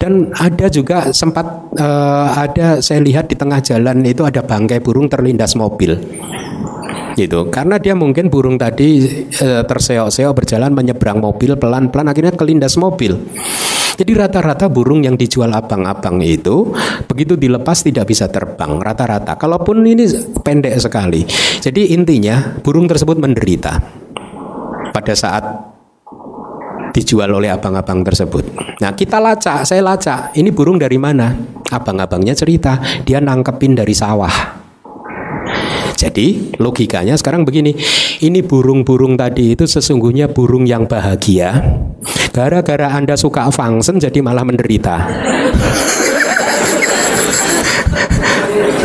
Dan 0.00 0.32
ada 0.32 0.72
juga 0.72 1.12
sempat 1.12 1.44
uh, 1.76 2.28
ada 2.32 2.80
saya 2.80 3.04
lihat 3.04 3.28
di 3.28 3.36
tengah 3.36 3.60
jalan 3.60 4.00
itu 4.08 4.24
ada 4.24 4.40
bangkai 4.40 4.80
burung 4.80 5.12
terlindas 5.12 5.52
mobil 5.60 5.92
gitu 7.18 7.50
karena 7.50 7.78
dia 7.80 7.94
mungkin 7.98 8.28
burung 8.28 8.58
tadi 8.58 9.02
uh, 9.40 9.62
terseok-seok 9.66 10.32
berjalan 10.34 10.74
menyeberang 10.74 11.18
mobil 11.18 11.56
pelan-pelan 11.58 12.10
akhirnya 12.10 12.34
kelindas 12.34 12.78
mobil 12.78 13.18
jadi 14.00 14.16
rata-rata 14.16 14.72
burung 14.72 15.04
yang 15.04 15.12
dijual 15.12 15.52
abang-abang 15.52 16.24
itu 16.24 16.72
begitu 17.04 17.36
dilepas 17.36 17.84
tidak 17.84 18.08
bisa 18.08 18.32
terbang 18.32 18.80
rata-rata. 18.80 19.36
Kalaupun 19.36 19.84
ini 19.84 20.08
pendek 20.40 20.72
sekali. 20.80 21.28
Jadi 21.60 21.92
intinya 21.92 22.56
burung 22.64 22.88
tersebut 22.88 23.20
menderita 23.20 23.76
pada 24.96 25.12
saat 25.12 25.44
dijual 26.96 27.28
oleh 27.28 27.52
abang-abang 27.52 28.00
tersebut. 28.00 28.44
Nah 28.80 28.96
kita 28.96 29.20
lacak, 29.20 29.68
saya 29.68 29.84
lacak. 29.84 30.32
Ini 30.32 30.48
burung 30.48 30.80
dari 30.80 30.96
mana? 30.96 31.36
Abang-abangnya 31.68 32.32
cerita, 32.32 32.80
dia 33.04 33.20
nangkepin 33.20 33.76
dari 33.76 33.92
sawah. 33.92 34.59
Jadi 36.00 36.56
logikanya 36.56 37.12
sekarang 37.12 37.44
begini, 37.44 37.76
ini 38.24 38.40
burung-burung 38.40 39.20
tadi 39.20 39.52
itu 39.52 39.68
sesungguhnya 39.68 40.32
burung 40.32 40.64
yang 40.64 40.88
bahagia. 40.88 41.60
Gara-gara 42.32 42.96
Anda 42.96 43.20
suka 43.20 43.52
function 43.52 44.00
jadi 44.00 44.24
malah 44.24 44.48
menderita. 44.48 44.96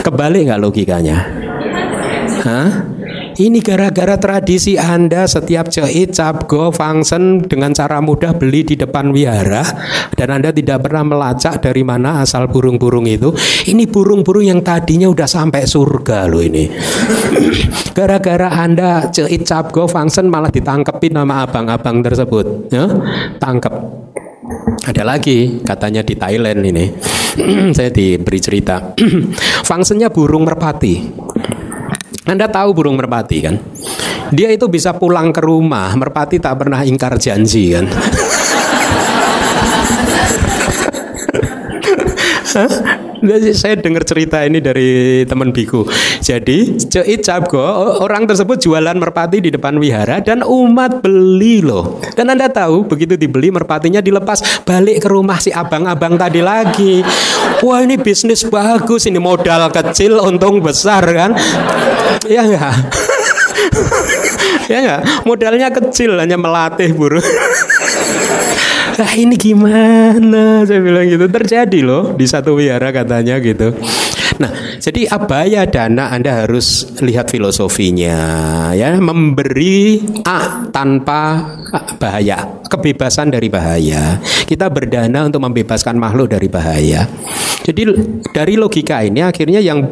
Kebalik 0.04 0.52
nggak 0.52 0.60
logikanya? 0.60 1.18
Hah? 2.44 2.95
Ini 3.36 3.60
gara-gara 3.60 4.16
tradisi 4.16 4.80
Anda 4.80 5.28
setiap 5.28 5.68
jahit, 5.68 6.16
go 6.48 6.72
function 6.72 7.44
dengan 7.44 7.76
cara 7.76 8.00
mudah 8.00 8.32
beli 8.32 8.64
di 8.64 8.80
depan 8.80 9.12
wihara 9.12 9.60
dan 10.16 10.40
Anda 10.40 10.56
tidak 10.56 10.88
pernah 10.88 11.04
melacak 11.04 11.60
dari 11.60 11.84
mana 11.84 12.24
asal 12.24 12.48
burung-burung 12.48 13.04
itu. 13.04 13.36
Ini 13.68 13.92
burung-burung 13.92 14.48
yang 14.48 14.64
tadinya 14.64 15.12
udah 15.12 15.28
sampai 15.28 15.68
surga 15.68 16.32
loh 16.32 16.40
ini. 16.40 16.72
Gara-gara 17.98 18.56
Anda 18.56 19.12
jahit, 19.12 19.44
go 19.76 19.84
function 19.84 20.32
malah 20.32 20.48
ditangkepin 20.48 21.20
nama 21.20 21.44
abang-abang 21.44 22.00
tersebut. 22.00 22.72
Ya? 22.72 22.88
Tangkep. 23.36 23.76
Ada 24.88 25.04
lagi 25.04 25.60
katanya 25.60 26.08
di 26.08 26.16
Thailand 26.16 26.64
ini. 26.64 26.86
Saya 27.76 27.92
diberi 27.92 28.40
cerita. 28.40 28.96
Fungsinya 29.68 30.08
burung 30.08 30.48
merpati. 30.48 30.96
Anda 32.26 32.50
tahu 32.50 32.74
burung 32.74 32.98
merpati 32.98 33.38
kan? 33.38 33.54
Dia 34.34 34.50
itu 34.50 34.66
bisa 34.66 34.98
pulang 34.98 35.30
ke 35.30 35.46
rumah, 35.46 35.94
merpati 35.94 36.42
tak 36.42 36.58
pernah 36.58 36.82
ingkar 36.82 37.22
janji 37.22 37.78
kan. 37.78 37.86
Hah? 42.56 42.70
Saya 43.56 43.76
dengar 43.82 44.06
cerita 44.06 44.46
ini 44.46 44.62
dari 44.62 45.22
teman 45.26 45.50
biku. 45.50 45.86
Jadi 46.22 46.78
Capgo 47.26 47.62
orang 48.06 48.30
tersebut 48.30 48.62
jualan 48.62 48.94
merpati 48.94 49.42
di 49.42 49.50
depan 49.50 49.82
wihara 49.82 50.22
dan 50.22 50.46
umat 50.46 51.02
beli 51.02 51.66
loh. 51.66 52.02
Dan 52.14 52.30
anda 52.30 52.46
tahu 52.46 52.86
begitu 52.86 53.18
dibeli 53.18 53.50
merpatinya 53.50 54.00
dilepas 54.00 54.62
balik 54.64 55.06
ke 55.06 55.08
rumah 55.10 55.42
si 55.42 55.50
abang-abang 55.50 56.16
tadi 56.16 56.42
lagi. 56.46 57.02
Wah 57.66 57.82
ini 57.82 57.98
bisnis 57.98 58.46
bagus 58.46 59.10
ini 59.10 59.18
modal 59.18 59.74
kecil 59.74 60.22
untung 60.22 60.62
besar 60.62 61.02
kan? 61.10 61.34
Ya 62.30 62.46
enggak? 62.46 62.74
ya 64.72 64.78
enggak? 64.82 65.02
Modalnya 65.26 65.68
kecil 65.74 66.14
hanya 66.22 66.38
melatih 66.38 66.94
burung. 66.94 67.26
Nah 68.96 69.12
ini 69.16 69.36
gimana? 69.36 70.64
Saya 70.64 70.80
bilang 70.80 71.06
gitu 71.12 71.28
terjadi 71.28 71.80
loh 71.84 72.16
di 72.16 72.24
satu 72.24 72.56
wihara 72.56 72.96
katanya 72.96 73.36
gitu. 73.44 73.76
Nah, 74.36 74.52
jadi 74.84 75.08
abaya 75.08 75.64
dana 75.64 76.12
Anda 76.12 76.44
harus 76.44 76.92
lihat 77.00 77.32
filosofinya 77.32 78.20
ya, 78.76 79.00
memberi 79.00 80.04
A 80.28 80.68
tanpa 80.76 81.56
bahaya, 81.96 82.44
kebebasan 82.68 83.32
dari 83.32 83.48
bahaya. 83.48 84.20
Kita 84.44 84.68
berdana 84.68 85.24
untuk 85.24 85.40
membebaskan 85.40 85.96
makhluk 85.96 86.36
dari 86.36 86.52
bahaya. 86.52 87.08
Jadi 87.64 87.96
dari 88.36 88.60
logika 88.60 89.08
ini 89.08 89.24
akhirnya 89.24 89.64
yang 89.64 89.88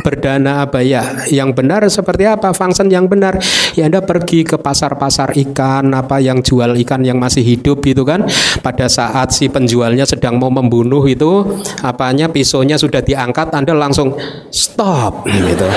berdana 0.00 0.64
abaya 0.64 1.28
yang 1.28 1.52
benar 1.52 1.84
seperti 1.92 2.24
apa 2.24 2.56
function 2.56 2.88
yang 2.88 3.04
benar 3.04 3.36
ya 3.76 3.84
Anda 3.84 4.00
pergi 4.00 4.48
ke 4.48 4.56
pasar-pasar 4.56 5.36
ikan 5.36 5.92
apa 5.92 6.16
yang 6.24 6.40
jual 6.40 6.72
ikan 6.80 7.04
yang 7.04 7.20
masih 7.20 7.44
hidup 7.44 7.84
gitu 7.84 8.08
kan 8.08 8.24
pada 8.64 8.88
saat 8.88 9.36
si 9.36 9.52
penjualnya 9.52 10.08
sedang 10.08 10.40
mau 10.40 10.48
membunuh 10.48 11.04
itu 11.04 11.44
apanya 11.84 12.32
pisaunya 12.32 12.80
sudah 12.80 13.04
diangkat 13.04 13.52
Anda 13.52 13.76
langsung 13.76 14.16
stop 14.48 15.28
gitu 15.48 15.68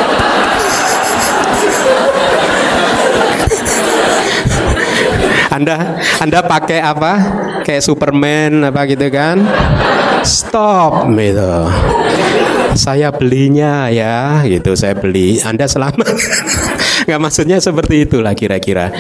Anda 5.56 6.04
Anda 6.20 6.44
pakai 6.44 6.84
apa? 6.84 7.14
Kayak 7.64 7.88
Superman 7.88 8.68
apa 8.68 8.84
gitu 8.92 9.08
kan? 9.08 9.40
Stop 10.28 11.08
gitu. 11.16 11.52
Saya 12.76 13.08
belinya 13.16 13.88
ya, 13.88 14.44
gitu 14.44 14.76
saya 14.76 14.94
beli. 15.00 15.40
Anda 15.40 15.64
selamat. 15.64 16.04
Nggak 17.08 17.22
maksudnya 17.22 17.58
seperti 17.64 18.04
itulah 18.04 18.36
kira-kira. 18.36 18.92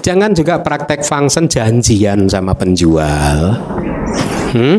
Jangan 0.00 0.32
juga 0.32 0.64
praktek 0.64 1.04
function 1.04 1.44
janjian 1.44 2.26
sama 2.32 2.56
penjual. 2.56 3.60
Hmm? 4.50 4.78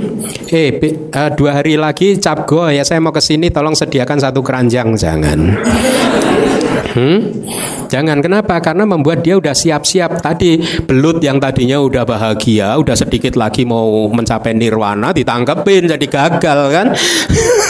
Eh, 0.52 0.76
be- 0.76 1.08
eh, 1.08 1.30
dua 1.38 1.62
hari 1.64 1.80
lagi 1.80 2.20
cap 2.20 2.44
go 2.44 2.68
ya 2.68 2.84
saya 2.84 3.00
mau 3.00 3.16
ke 3.16 3.24
sini 3.24 3.48
tolong 3.48 3.72
sediakan 3.72 4.20
satu 4.20 4.44
keranjang 4.44 4.98
jangan. 5.00 5.40
Hmm? 6.92 7.20
Jangan 7.88 8.20
kenapa? 8.20 8.60
Karena 8.60 8.84
membuat 8.84 9.24
dia 9.24 9.40
udah 9.40 9.56
siap-siap 9.56 10.20
tadi 10.20 10.60
belut 10.84 11.24
yang 11.24 11.40
tadinya 11.40 11.80
udah 11.80 12.04
bahagia, 12.04 12.76
udah 12.76 12.96
sedikit 13.00 13.40
lagi 13.40 13.64
mau 13.64 14.12
mencapai 14.12 14.52
nirwana 14.56 15.16
ditangkepin 15.16 15.88
jadi 15.88 16.06
gagal 16.08 16.60
kan? 16.72 16.88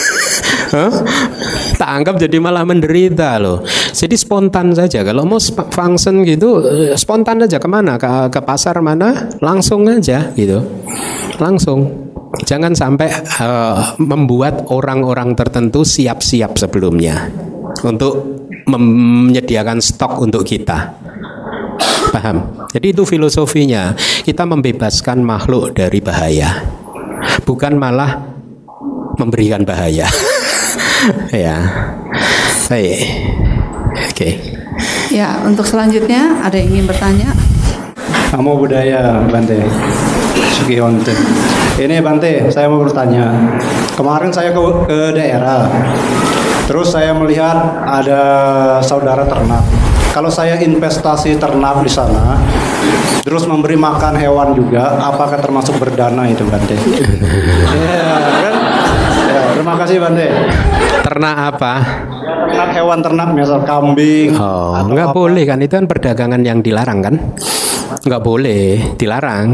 Tak 1.82 1.90
anggap 1.90 2.16
jadi 2.22 2.38
malah 2.38 2.62
menderita 2.62 3.42
loh. 3.42 3.66
Jadi 3.90 4.14
spontan 4.14 4.70
saja. 4.78 5.02
Kalau 5.02 5.26
mau 5.26 5.42
function 5.74 6.22
gitu, 6.22 6.62
eh, 6.62 6.94
spontan 6.94 7.42
aja 7.42 7.58
ke 7.58 7.66
mana? 7.66 7.98
Ke, 7.98 8.30
ke 8.30 8.40
pasar 8.46 8.78
mana? 8.86 9.34
Langsung 9.42 9.90
aja 9.90 10.30
gitu. 10.38 10.62
Langsung. 11.42 12.12
Jangan 12.46 12.78
sampai 12.78 13.10
eh, 13.18 13.78
membuat 13.98 14.70
orang-orang 14.70 15.34
tertentu 15.34 15.82
siap-siap 15.82 16.62
sebelumnya 16.62 17.34
untuk 17.82 18.46
menyediakan 18.70 19.82
stok 19.82 20.22
untuk 20.22 20.46
kita. 20.46 20.94
Paham? 22.14 22.70
Jadi 22.70 22.94
itu 22.94 23.04
filosofinya. 23.08 23.96
Kita 23.98 24.46
membebaskan 24.46 25.24
makhluk 25.26 25.74
dari 25.74 25.98
bahaya. 25.98 26.62
Bukan 27.42 27.74
malah 27.80 28.22
memberikan 29.18 29.66
bahaya. 29.66 30.06
ya. 31.34 31.58
Baik. 32.70 33.00
Oke. 34.12 34.30
Ya, 35.12 35.44
untuk 35.44 35.68
selanjutnya 35.68 36.40
ada 36.40 36.56
yang 36.56 36.72
ingin 36.72 36.86
bertanya? 36.88 37.30
Namo 38.32 38.56
budaya 38.56 39.20
Bante 39.28 39.60
Sugihonten. 40.56 41.18
Ini 41.76 42.00
Bante, 42.00 42.48
saya 42.48 42.72
mau 42.72 42.80
bertanya. 42.80 43.28
Kemarin 43.92 44.32
saya 44.32 44.56
ke, 44.56 44.62
ke 44.88 45.00
daerah, 45.12 45.68
terus 46.64 46.96
saya 46.96 47.12
melihat 47.12 47.84
ada 47.84 48.22
saudara 48.80 49.28
ternak. 49.28 49.68
Kalau 50.16 50.32
saya 50.32 50.60
investasi 50.60 51.36
ternak 51.40 51.84
di 51.84 51.92
sana, 51.92 52.40
terus 53.24 53.44
memberi 53.48 53.76
makan 53.76 54.16
hewan 54.16 54.56
juga, 54.56 54.96
apakah 55.00 55.40
termasuk 55.40 55.76
berdana 55.76 56.24
itu 56.28 56.48
Bante? 56.48 56.76
Iya 56.80 58.04
kan? 58.48 58.56
Ya, 59.28 59.42
terima 59.56 59.76
kasih 59.76 60.00
Bante. 60.00 60.28
Ternak 61.02 61.36
apa? 61.56 61.74
Ternak 62.52 62.70
hewan 62.78 63.00
ternak, 63.02 63.30
misal 63.34 63.60
kambing. 63.66 64.38
Oh, 64.38 64.78
nggak 64.86 65.10
apa. 65.12 65.16
boleh 65.16 65.44
kan? 65.44 65.58
Itu 65.62 65.82
kan 65.82 65.86
perdagangan 65.90 66.42
yang 66.46 66.62
dilarang 66.62 67.00
kan? 67.02 67.16
Nggak 68.06 68.22
boleh, 68.22 68.96
dilarang. 68.96 69.48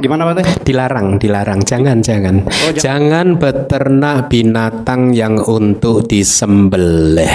Gimana 0.00 0.28
Bante? 0.28 0.44
Dilarang, 0.64 1.16
dilarang. 1.16 1.60
Jangan, 1.64 2.00
jangan. 2.04 2.44
jangan 2.76 3.40
beternak 3.40 4.28
binatang 4.28 5.12
yang 5.12 5.40
untuk 5.40 6.04
disembelih. 6.08 7.32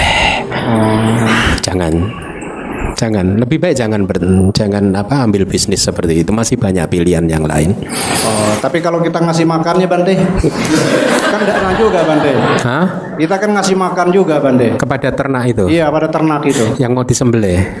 Jangan. 1.62 2.29
Jangan. 3.00 3.40
Lebih 3.40 3.56
baik 3.64 3.80
jangan 3.80 4.04
ber, 4.04 4.20
jangan 4.52 4.92
apa 4.92 5.24
ambil 5.24 5.48
bisnis 5.48 5.80
seperti 5.80 6.20
itu. 6.20 6.36
Masih 6.36 6.60
banyak 6.60 6.84
pilihan 6.84 7.24
yang 7.24 7.48
lain. 7.48 7.72
Oh, 8.28 8.52
tapi 8.60 8.84
kalau 8.84 9.00
kita 9.00 9.24
ngasih 9.24 9.48
makannya 9.48 9.88
Bante, 9.88 10.20
kan 11.32 11.40
tidak 11.40 11.80
juga 11.80 12.04
Bante. 12.04 12.30
Hah? 12.60 12.86
Kita 13.16 13.40
kan 13.40 13.56
ngasih 13.56 13.72
makan 13.72 14.12
juga 14.12 14.36
Bante. 14.36 14.76
Kepada 14.76 15.08
ternak 15.16 15.48
itu 15.48 15.64
Iya 15.72 15.88
pada 15.88 16.12
ternak 16.12 16.44
itu. 16.44 16.76
yang 16.76 16.92
mau 16.92 17.08
disembelih. 17.08 17.56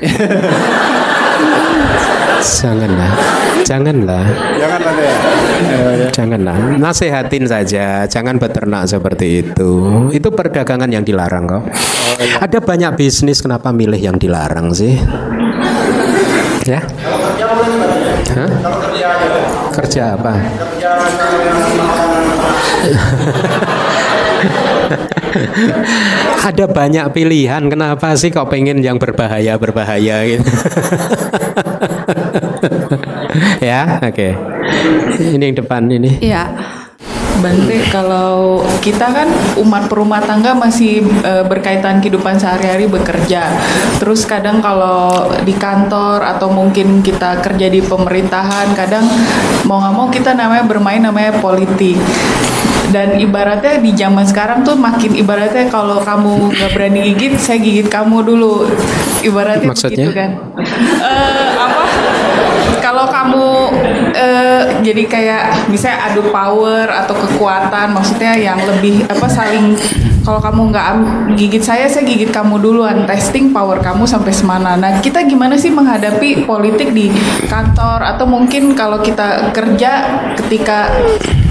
Janganlah. 2.40 3.12
Janganlah. 3.60 4.24
Jangan 4.56 4.80
Bante. 4.80 5.04
Janganlah, 6.10 6.76
nasehatin 6.76 7.46
saja, 7.46 8.04
jangan 8.04 8.36
beternak 8.36 8.90
seperti 8.90 9.46
itu. 9.46 9.72
Itu 10.10 10.34
perdagangan 10.34 10.90
yang 10.90 11.06
dilarang 11.06 11.46
kok. 11.46 11.62
Ada 12.42 12.58
banyak 12.60 12.98
bisnis 12.98 13.40
kenapa 13.40 13.72
milih 13.72 13.98
yang 13.98 14.18
dilarang 14.18 14.74
sih? 14.74 14.98
Ya? 16.68 16.84
Hah? 18.36 18.50
Kerja 19.74 20.14
apa? 20.18 20.34
Ada 26.40 26.64
banyak 26.66 27.06
pilihan. 27.14 27.70
Kenapa 27.70 28.16
sih 28.18 28.34
kok 28.34 28.50
pengen 28.50 28.82
yang 28.82 28.98
berbahaya 28.98 29.54
berbahaya 29.60 30.26
gitu? 30.26 30.50
ya, 33.70 34.00
oke. 34.02 34.28
Ini 35.18 35.42
yang 35.42 35.56
depan 35.56 35.86
ini. 35.90 36.20
Iya. 36.20 36.50
Bante, 37.40 37.72
kalau 37.88 38.60
kita 38.84 39.08
kan 39.16 39.24
umat 39.64 39.88
perumah 39.88 40.20
tangga 40.20 40.52
masih 40.52 41.00
eh, 41.24 41.40
berkaitan 41.48 41.96
kehidupan 42.04 42.36
sehari-hari 42.36 42.84
bekerja. 42.84 43.48
Terus 43.96 44.28
kadang 44.28 44.60
kalau 44.60 45.32
di 45.48 45.56
kantor 45.56 46.20
atau 46.20 46.52
mungkin 46.52 47.00
kita 47.00 47.40
kerja 47.40 47.72
di 47.72 47.80
pemerintahan, 47.80 48.76
kadang 48.76 49.08
mau 49.64 49.80
nggak 49.80 49.94
mau 49.96 50.08
kita 50.12 50.36
namanya 50.36 50.68
bermain 50.68 51.00
namanya 51.00 51.32
politik. 51.40 51.96
Dan 52.90 53.16
ibaratnya 53.22 53.78
di 53.78 53.94
zaman 53.96 54.26
sekarang 54.26 54.66
tuh 54.66 54.76
makin 54.76 55.14
ibaratnya 55.16 55.70
kalau 55.72 56.02
kamu 56.04 56.52
nggak 56.52 56.70
berani 56.76 57.14
gigit, 57.14 57.40
saya 57.40 57.56
gigit 57.56 57.88
kamu 57.88 58.20
dulu. 58.20 58.68
Ibaratnya 59.24 59.70
Maksudnya? 59.70 60.10
begitu 60.10 60.12
kan. 60.12 60.30
Eh, 61.00 61.50
apa? 61.56 61.82
Jadi 64.80 65.04
kayak 65.06 65.68
misalnya 65.68 66.10
adu 66.10 66.28
power 66.32 66.88
atau 66.88 67.14
kekuatan, 67.14 67.92
maksudnya 67.92 68.34
yang 68.36 68.58
lebih 68.64 69.04
apa 69.06 69.26
saling 69.28 69.76
kalau 70.20 70.36
kamu 70.40 70.60
nggak 70.70 70.86
gigit 71.34 71.64
saya, 71.64 71.88
saya 71.88 72.04
gigit 72.04 72.28
kamu 72.28 72.60
duluan. 72.60 73.08
Testing 73.08 73.56
power 73.56 73.80
kamu 73.80 74.04
sampai 74.04 74.32
semana. 74.32 74.76
Nah, 74.76 75.00
kita 75.00 75.24
gimana 75.24 75.56
sih 75.56 75.72
menghadapi 75.72 76.44
politik 76.44 76.92
di 76.92 77.08
kantor 77.48 78.04
atau 78.16 78.28
mungkin 78.28 78.76
kalau 78.76 79.00
kita 79.00 79.52
kerja 79.56 79.90
ketika 80.36 80.92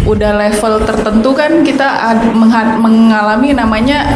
udah 0.05 0.31
level 0.37 0.81
tertentu 0.85 1.35
kan 1.35 1.61
kita 1.61 2.17
mengalami 2.81 3.53
namanya 3.53 4.07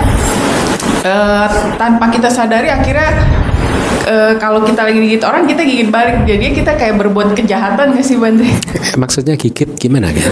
eh, 1.03 1.47
tanpa 1.75 2.09
kita 2.09 2.31
sadari 2.31 2.71
akhirnya 2.71 3.42
eh, 4.07 4.33
kalau 4.41 4.61
kita 4.65 4.81
lagi 4.85 4.99
gigit 4.99 5.23
orang 5.23 5.43
kita 5.45 5.61
gigit 5.63 5.89
balik 5.89 6.25
jadi 6.25 6.51
kita 6.51 6.71
kayak 6.75 6.95
berbuat 6.99 7.37
kejahatan 7.37 7.93
gak 7.95 8.05
sih 8.05 8.17
Bante? 8.19 8.47
Maksudnya 8.97 9.35
gigit 9.37 9.69
gimana 9.77 10.09
kan? 10.11 10.31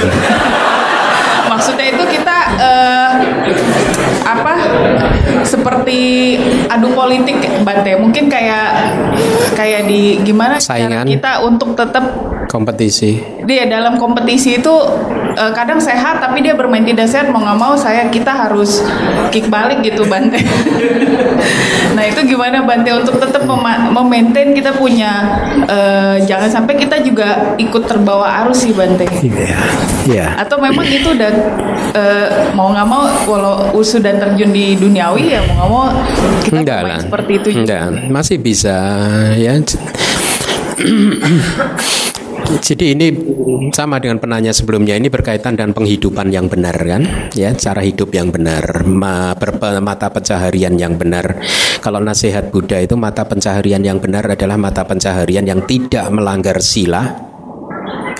Maksudnya 1.51 1.87
itu 1.93 2.03
kita 2.17 2.37
eh, 2.57 3.11
apa 4.23 4.53
seperti 5.43 5.99
adu 6.71 6.95
politik 6.95 7.37
Bante 7.61 7.91
mungkin 7.99 8.31
kayak 8.31 8.67
kayak 9.53 9.85
di 9.85 10.21
gimana 10.23 10.57
Saingan. 10.57 11.05
kita 11.05 11.43
untuk 11.43 11.75
tetap 11.75 12.03
kompetisi. 12.51 13.23
dia 13.47 13.63
dalam 13.63 13.95
kompetisi 13.95 14.59
itu 14.59 14.75
eh, 15.33 15.51
kadang 15.55 15.79
sehat 15.79 16.19
tapi 16.19 16.43
dia 16.43 16.51
bermain 16.51 16.83
tidak 16.83 17.07
sehat 17.07 17.31
mau 17.31 17.39
nggak 17.39 17.55
mau 17.55 17.73
saya 17.79 18.11
kita 18.11 18.27
harus 18.27 18.83
kick 19.31 19.47
balik 19.47 19.79
gitu 19.79 20.03
Bante. 20.03 20.35
nah 21.95 22.03
itu 22.03 22.27
gimana 22.27 22.67
Bante 22.67 22.91
untuk 22.91 23.15
tetap 23.17 23.47
mema- 23.47 23.87
memaintain 23.89 24.51
kita 24.51 24.75
punya 24.75 25.11
eh, 25.63 26.27
jangan 26.27 26.51
sampai 26.51 26.75
kita 26.75 26.99
juga 26.99 27.55
ikut 27.55 27.87
terbawa 27.87 28.43
arus 28.43 28.67
sih 28.67 28.75
Bante. 28.75 29.07
Iya. 29.07 29.55
Iya. 30.11 30.27
Atau 30.35 30.59
memang 30.59 30.83
itu 30.83 31.15
udah 31.15 31.31
eh, 31.95 32.27
mau 32.51 32.75
nggak 32.75 32.87
mau 32.87 33.07
walau 33.31 33.71
sudah 33.81 34.11
terjun 34.11 34.51
di 34.51 34.75
duniawi 34.75 35.31
ya 35.31 35.41
mau 35.47 35.55
nggak 35.55 35.69
mau 35.71 35.83
kita 36.43 36.59
Enggak 36.59 36.81
lah. 36.83 36.99
seperti 36.99 37.31
itu 37.39 37.47
juga. 37.63 37.63
Enggak, 37.63 38.11
masih 38.11 38.37
bisa 38.43 38.75
ya. 39.39 39.55
Jadi 42.59 42.91
ini 42.91 43.07
sama 43.71 44.03
dengan 44.03 44.19
penanya 44.19 44.51
sebelumnya 44.51 44.99
ini 44.99 45.07
berkaitan 45.07 45.55
dengan 45.55 45.71
penghidupan 45.71 46.27
yang 46.35 46.51
benar 46.51 46.75
kan, 46.75 47.31
ya 47.31 47.55
cara 47.55 47.79
hidup 47.79 48.11
yang 48.11 48.27
benar, 48.27 48.83
ma, 48.83 49.31
mata 49.79 50.11
pencaharian 50.11 50.75
yang 50.75 50.99
benar. 50.99 51.39
Kalau 51.79 52.03
nasihat 52.03 52.51
Buddha 52.51 52.83
itu 52.83 52.99
mata 52.99 53.23
pencaharian 53.23 53.79
yang 53.79 54.03
benar 54.03 54.27
adalah 54.27 54.59
mata 54.59 54.83
pencaharian 54.83 55.47
yang 55.47 55.63
tidak 55.63 56.11
melanggar 56.11 56.59
sila, 56.59 57.07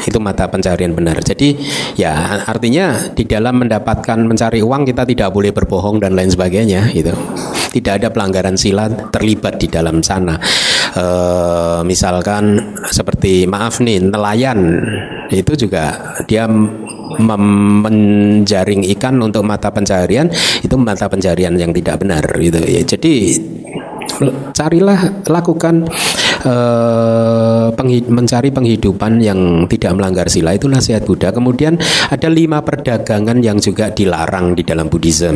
itu 0.07 0.17
mata 0.17 0.47
pencarian 0.47 0.95
benar. 0.95 1.19
Jadi 1.19 1.59
ya 1.99 2.41
artinya 2.47 3.11
di 3.11 3.27
dalam 3.27 3.67
mendapatkan 3.67 4.19
mencari 4.23 4.63
uang 4.63 4.87
kita 4.87 5.03
tidak 5.03 5.29
boleh 5.35 5.51
berbohong 5.51 5.99
dan 5.99 6.15
lain 6.15 6.31
sebagainya 6.31 6.89
gitu. 6.95 7.11
Tidak 7.71 8.03
ada 8.03 8.11
pelanggaran 8.11 8.59
sila 8.59 8.91
terlibat 9.09 9.55
di 9.55 9.71
dalam 9.71 10.03
sana. 10.03 10.35
Eh, 10.91 11.79
misalkan 11.87 12.75
seperti 12.91 13.47
maaf 13.47 13.79
nih 13.79 14.11
nelayan 14.11 14.83
itu 15.31 15.55
juga 15.55 16.15
dia 16.27 16.51
menjaring 17.19 18.83
ikan 18.95 19.23
untuk 19.23 19.47
mata 19.47 19.71
pencarian 19.71 20.27
itu 20.59 20.75
mata 20.75 21.07
pencarian 21.07 21.55
yang 21.55 21.71
tidak 21.71 22.03
benar 22.03 22.23
gitu 22.39 22.59
ya. 22.59 22.83
Jadi 22.83 23.39
carilah 24.51 25.23
lakukan 25.23 25.87
eh, 26.45 27.67
mencari 28.11 28.49
penghidupan 28.53 29.21
yang 29.21 29.65
tidak 29.65 29.97
melanggar 29.97 30.27
sila 30.27 30.55
itu 30.55 30.69
nasihat 30.69 31.03
Buddha. 31.05 31.33
Kemudian 31.33 31.77
ada 32.09 32.27
lima 32.29 32.61
perdagangan 32.61 33.39
yang 33.41 33.57
juga 33.57 33.89
dilarang 33.89 34.53
di 34.57 34.63
dalam 34.65 34.87
Buddhism. 34.87 35.35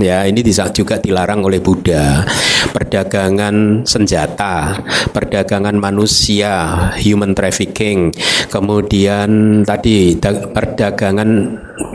Ya 0.00 0.24
ini 0.26 0.44
juga 0.70 1.00
dilarang 1.00 1.44
oleh 1.44 1.58
Buddha. 1.62 2.24
Perdagangan 2.70 3.86
senjata, 3.88 4.76
perdagangan 5.10 5.74
manusia, 5.80 6.76
human 7.00 7.32
trafficking, 7.32 8.12
kemudian 8.52 9.62
tadi 9.64 10.20
da- 10.20 10.50
perdagangan 10.50 11.30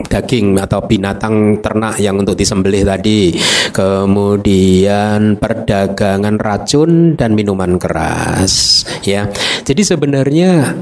daging 0.06 0.58
atau 0.58 0.82
binatang 0.84 1.62
ternak 1.62 1.98
yang 2.02 2.18
untuk 2.18 2.34
disembelih 2.34 2.82
tadi 2.82 3.34
kemudian 3.70 5.38
perdagangan 5.38 6.36
racun 6.38 7.14
dan 7.14 7.34
minuman 7.34 7.78
keras 7.78 8.35
ya 9.06 9.30
jadi 9.64 9.82
sebenarnya 9.82 10.76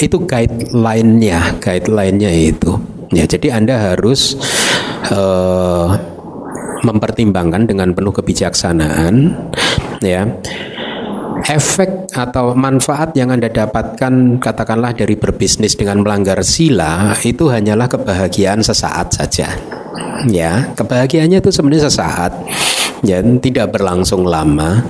itu 0.00 0.16
guideline-nya 0.26 1.60
guideline-nya 1.62 2.32
itu 2.32 2.76
ya 3.14 3.24
jadi 3.28 3.62
anda 3.62 3.94
harus 3.94 4.34
eh, 5.10 5.88
mempertimbangkan 6.82 7.66
dengan 7.66 7.94
penuh 7.94 8.12
kebijaksanaan 8.12 9.34
ya 10.02 10.28
efek 11.46 12.10
atau 12.16 12.56
manfaat 12.58 13.14
yang 13.14 13.30
Anda 13.30 13.46
dapatkan 13.46 14.42
katakanlah 14.42 14.96
dari 14.96 15.14
berbisnis 15.14 15.78
dengan 15.78 16.02
melanggar 16.02 16.42
sila 16.42 17.14
itu 17.22 17.46
hanyalah 17.46 17.86
kebahagiaan 17.86 18.64
sesaat 18.64 19.14
saja. 19.14 19.48
Ya, 20.26 20.72
kebahagiaannya 20.74 21.38
itu 21.44 21.50
sebenarnya 21.52 21.92
sesaat. 21.92 22.32
Ya, 23.04 23.20
tidak 23.20 23.76
berlangsung 23.76 24.24
lama. 24.24 24.82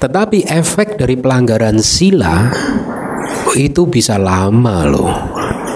Tetapi 0.00 0.48
efek 0.48 0.96
dari 0.96 1.20
pelanggaran 1.20 1.76
sila 1.84 2.48
itu 3.52 3.84
bisa 3.84 4.16
lama 4.16 4.88
loh 4.88 5.12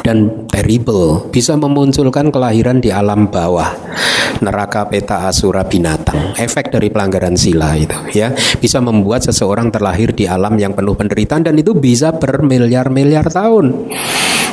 dan 0.01 0.49
terrible. 0.49 1.29
Bisa 1.29 1.61
memunculkan 1.61 2.33
kelahiran 2.33 2.81
di 2.81 2.89
alam 2.89 3.29
bawah. 3.29 3.69
Neraka 4.41 4.89
peta 4.89 5.29
asura 5.29 5.65
binatang. 5.69 6.37
Efek 6.41 6.73
dari 6.73 6.89
pelanggaran 6.89 7.37
sila 7.37 7.77
itu 7.77 7.97
ya. 8.17 8.33
Bisa 8.57 8.81
membuat 8.81 9.29
seseorang 9.29 9.69
terlahir 9.69 10.17
di 10.17 10.25
alam 10.25 10.57
yang 10.57 10.73
penuh 10.73 10.97
penderitaan 10.97 11.45
dan 11.45 11.61
itu 11.61 11.77
bisa 11.77 12.17
bermiliar-miliar 12.17 13.29
tahun 13.29 13.93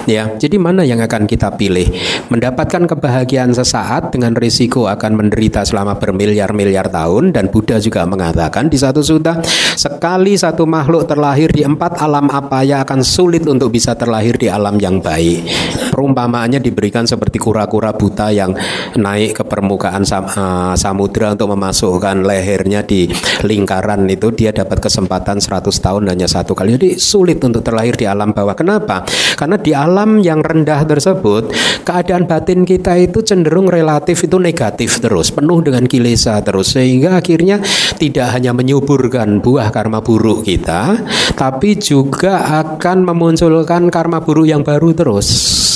ya 0.08 0.34
jadi 0.38 0.56
mana 0.58 0.82
yang 0.86 1.02
akan 1.04 1.28
kita 1.28 1.54
pilih? 1.58 1.92
Mendapatkan 2.32 2.88
kebahagiaan 2.88 3.52
sesaat 3.52 4.14
dengan 4.14 4.34
risiko 4.38 4.88
akan 4.88 5.18
menderita 5.18 5.66
selama 5.68 5.98
bermiliar-miliar 6.00 6.88
tahun 6.90 7.36
dan 7.36 7.52
Buddha 7.52 7.78
juga 7.78 8.08
mengatakan 8.08 8.72
di 8.72 8.78
satu 8.80 9.04
sutta 9.04 9.42
sekali 9.76 10.38
satu 10.38 10.64
makhluk 10.66 11.06
terlahir 11.10 11.52
di 11.52 11.66
empat 11.66 12.00
alam 12.02 12.32
apa 12.32 12.64
ya 12.64 12.82
akan 12.86 13.02
sulit 13.04 13.46
untuk 13.46 13.74
bisa 13.74 13.94
terlahir 13.94 14.38
di 14.38 14.48
alam 14.48 14.80
yang 14.80 15.04
baik 15.04 15.46
perumpamaannya 15.92 16.64
diberikan 16.64 17.04
seperti 17.04 17.36
kura-kura 17.36 17.92
buta 17.92 18.32
yang 18.32 18.56
naik 18.96 19.38
ke 19.38 19.44
permukaan 19.44 20.08
sam- 20.08 20.32
eh, 20.32 20.74
samudra 20.80 21.36
untuk 21.36 21.52
memasukkan 21.52 22.24
lehernya 22.24 22.88
di 22.88 23.12
lingkaran 23.44 24.08
itu. 24.08 24.32
Dia 24.32 24.56
dapat 24.56 24.80
kesempatan 24.80 25.44
100 25.44 25.84
tahun 25.84 26.08
hanya 26.08 26.32
satu 26.32 26.56
kali. 26.56 26.80
Jadi 26.80 26.90
sulit 26.96 27.44
untuk 27.44 27.62
terlahir 27.62 28.00
di 28.00 28.08
alam 28.08 28.32
bawah. 28.32 28.56
Kenapa? 28.56 29.04
Karena 29.36 29.60
di 29.60 29.76
alam 29.76 30.24
yang 30.24 30.40
rendah 30.40 30.88
tersebut 30.88 31.52
keadaan 31.84 32.24
batin 32.26 32.64
kita 32.64 32.96
itu 32.96 33.20
cenderung 33.22 33.68
relatif 33.68 34.24
itu 34.24 34.40
negatif 34.40 35.04
terus 35.04 35.36
penuh 35.36 35.60
dengan 35.60 35.84
kilesa 35.84 36.40
terus. 36.40 36.72
Sehingga 36.74 37.20
akhirnya 37.20 37.60
tidak 38.00 38.32
hanya 38.40 38.56
menyuburkan 38.56 39.44
buah 39.44 39.68
karma 39.74 40.00
buruk 40.00 40.48
kita 40.48 41.04
tapi 41.36 41.78
juga 41.80 42.62
akan 42.62 43.08
memunculkan 43.08 43.90
karma 43.90 44.22
buruk 44.22 44.48
yang 44.48 44.62
baru 44.62 44.94
terus 44.94 45.28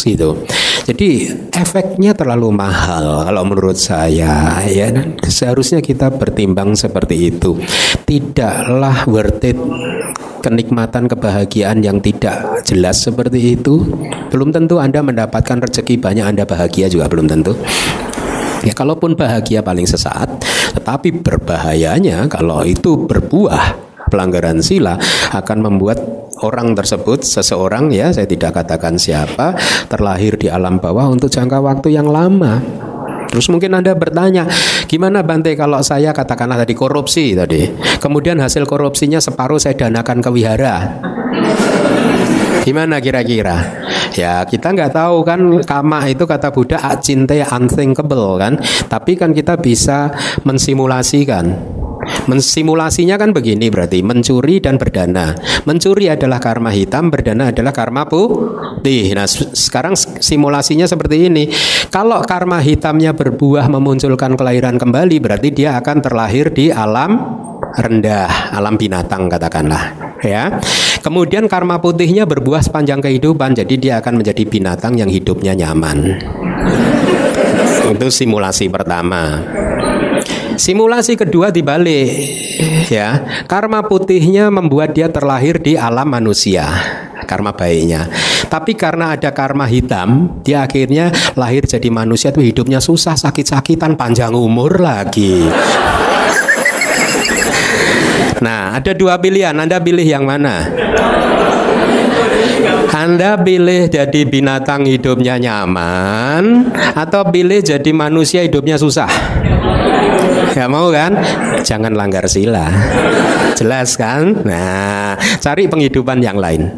gitu. 0.06 0.46
Jadi 0.86 1.34
efeknya 1.50 2.14
terlalu 2.14 2.54
mahal 2.54 3.26
kalau 3.26 3.42
menurut 3.42 3.74
saya 3.74 4.62
ya 4.70 4.94
dan 4.94 5.18
seharusnya 5.26 5.82
kita 5.82 6.14
bertimbang 6.14 6.78
seperti 6.78 7.34
itu. 7.34 7.58
Tidaklah 8.06 9.10
worth 9.10 9.42
it 9.42 9.58
kenikmatan 10.46 11.10
kebahagiaan 11.10 11.82
yang 11.82 11.98
tidak 12.06 12.62
jelas 12.70 13.02
seperti 13.02 13.58
itu. 13.58 13.82
Belum 14.30 14.54
tentu 14.54 14.78
Anda 14.78 15.02
mendapatkan 15.02 15.66
rezeki 15.66 15.98
banyak 15.98 16.38
Anda 16.38 16.46
bahagia 16.46 16.86
juga 16.86 17.10
belum 17.10 17.26
tentu. 17.26 17.58
Ya 18.62 18.74
kalaupun 18.74 19.18
bahagia 19.18 19.66
paling 19.66 19.90
sesaat, 19.90 20.42
tetapi 20.74 21.22
berbahayanya 21.22 22.26
kalau 22.30 22.66
itu 22.66 22.98
berbuah 23.10 23.85
pelanggaran 24.16 24.64
sila 24.64 24.96
akan 25.36 25.58
membuat 25.60 26.00
orang 26.40 26.72
tersebut 26.72 27.28
seseorang 27.28 27.92
ya 27.92 28.16
saya 28.16 28.24
tidak 28.24 28.56
katakan 28.56 28.96
siapa 28.96 29.60
terlahir 29.92 30.40
di 30.40 30.48
alam 30.48 30.80
bawah 30.80 31.12
untuk 31.12 31.28
jangka 31.28 31.60
waktu 31.60 31.92
yang 31.92 32.08
lama. 32.08 32.64
Terus 33.26 33.52
mungkin 33.52 33.76
Anda 33.76 33.92
bertanya, 33.92 34.48
gimana 34.88 35.20
Bante 35.20 35.52
kalau 35.60 35.84
saya 35.84 36.16
katakanlah 36.16 36.64
tadi 36.64 36.72
korupsi 36.72 37.36
tadi, 37.36 37.68
kemudian 38.00 38.40
hasil 38.40 38.64
korupsinya 38.64 39.20
separuh 39.20 39.60
saya 39.60 39.76
danakan 39.76 40.24
ke 40.24 40.30
wihara. 40.32 41.04
Gimana 42.64 43.04
kira-kira? 43.04 43.84
Ya 44.16 44.42
kita 44.48 44.72
nggak 44.72 44.96
tahu 44.96 45.28
kan 45.28 45.38
kama 45.68 46.08
itu 46.08 46.24
kata 46.24 46.50
Buddha 46.50 46.80
acinte 46.80 47.38
unthinkable 47.44 48.40
kan. 48.40 48.56
Tapi 48.88 49.20
kan 49.20 49.36
kita 49.36 49.60
bisa 49.60 50.16
mensimulasikan. 50.48 51.76
Mensimulasinya 52.26 53.16
kan 53.16 53.34
begini 53.36 53.70
berarti 53.70 54.02
mencuri 54.02 54.62
dan 54.62 54.82
berdana. 54.82 55.36
Mencuri 55.66 56.10
adalah 56.10 56.42
karma 56.42 56.74
hitam, 56.74 57.14
berdana 57.14 57.50
adalah 57.54 57.74
karma 57.74 58.06
putih. 58.06 59.14
Nah 59.14 59.28
sekarang 59.30 59.98
simulasinya 59.98 60.86
seperti 60.90 61.30
ini. 61.30 61.50
Kalau 61.90 62.22
karma 62.26 62.60
hitamnya 62.60 63.16
berbuah 63.16 63.70
memunculkan 63.70 64.36
kelahiran 64.36 64.76
kembali, 64.76 65.18
berarti 65.22 65.50
dia 65.54 65.78
akan 65.80 65.98
terlahir 66.04 66.52
di 66.52 66.74
alam 66.74 67.42
rendah, 67.76 68.56
alam 68.56 68.80
binatang 68.80 69.28
katakanlah, 69.28 70.16
ya. 70.24 70.60
Kemudian 71.04 71.46
karma 71.52 71.84
putihnya 71.84 72.24
berbuah 72.24 72.64
sepanjang 72.64 73.04
kehidupan, 73.04 73.52
jadi 73.52 73.76
dia 73.76 73.94
akan 74.00 74.24
menjadi 74.24 74.44
binatang 74.48 74.96
yang 74.96 75.12
hidupnya 75.12 75.54
nyaman. 75.54 76.18
Itu 77.86 78.08
simulasi 78.10 78.72
pertama. 78.72 79.44
Simulasi 80.56 81.20
kedua 81.20 81.52
dibalik, 81.52 82.10
ya. 82.88 83.44
Karma 83.46 83.84
putihnya 83.86 84.48
membuat 84.48 84.96
dia 84.96 85.12
terlahir 85.12 85.60
di 85.60 85.76
alam 85.76 86.08
manusia, 86.08 86.66
karma 87.28 87.52
baiknya. 87.52 88.08
Tapi 88.48 88.74
karena 88.74 89.20
ada 89.20 89.36
karma 89.36 89.68
hitam, 89.68 90.40
dia 90.42 90.64
akhirnya 90.64 91.12
lahir 91.36 91.68
jadi 91.68 91.92
manusia 91.92 92.32
itu 92.32 92.40
hidupnya 92.40 92.80
susah, 92.80 93.20
sakit-sakitan, 93.20 94.00
panjang 94.00 94.32
umur 94.32 94.80
lagi. 94.80 95.44
Nah, 98.40 98.76
ada 98.76 98.92
dua 98.92 99.20
pilihan. 99.20 99.56
Anda 99.56 99.80
pilih 99.80 100.06
yang 100.06 100.28
mana? 100.28 100.68
Anda 102.96 103.36
pilih 103.44 103.92
jadi 103.92 104.22
binatang 104.24 104.88
hidupnya 104.88 105.36
nyaman 105.36 106.72
atau 106.96 107.28
pilih 107.28 107.60
jadi 107.60 107.92
manusia 107.92 108.40
hidupnya 108.46 108.80
susah? 108.80 109.12
Gak 110.56 110.72
mau 110.72 110.88
kan? 110.88 111.12
Jangan 111.68 111.92
langgar 111.92 112.32
sila. 112.32 112.72
Jelas 113.60 114.00
kan? 114.00 114.40
Nah, 114.48 115.20
cari 115.44 115.68
penghidupan 115.68 116.24
yang 116.24 116.40
lain. 116.40 116.72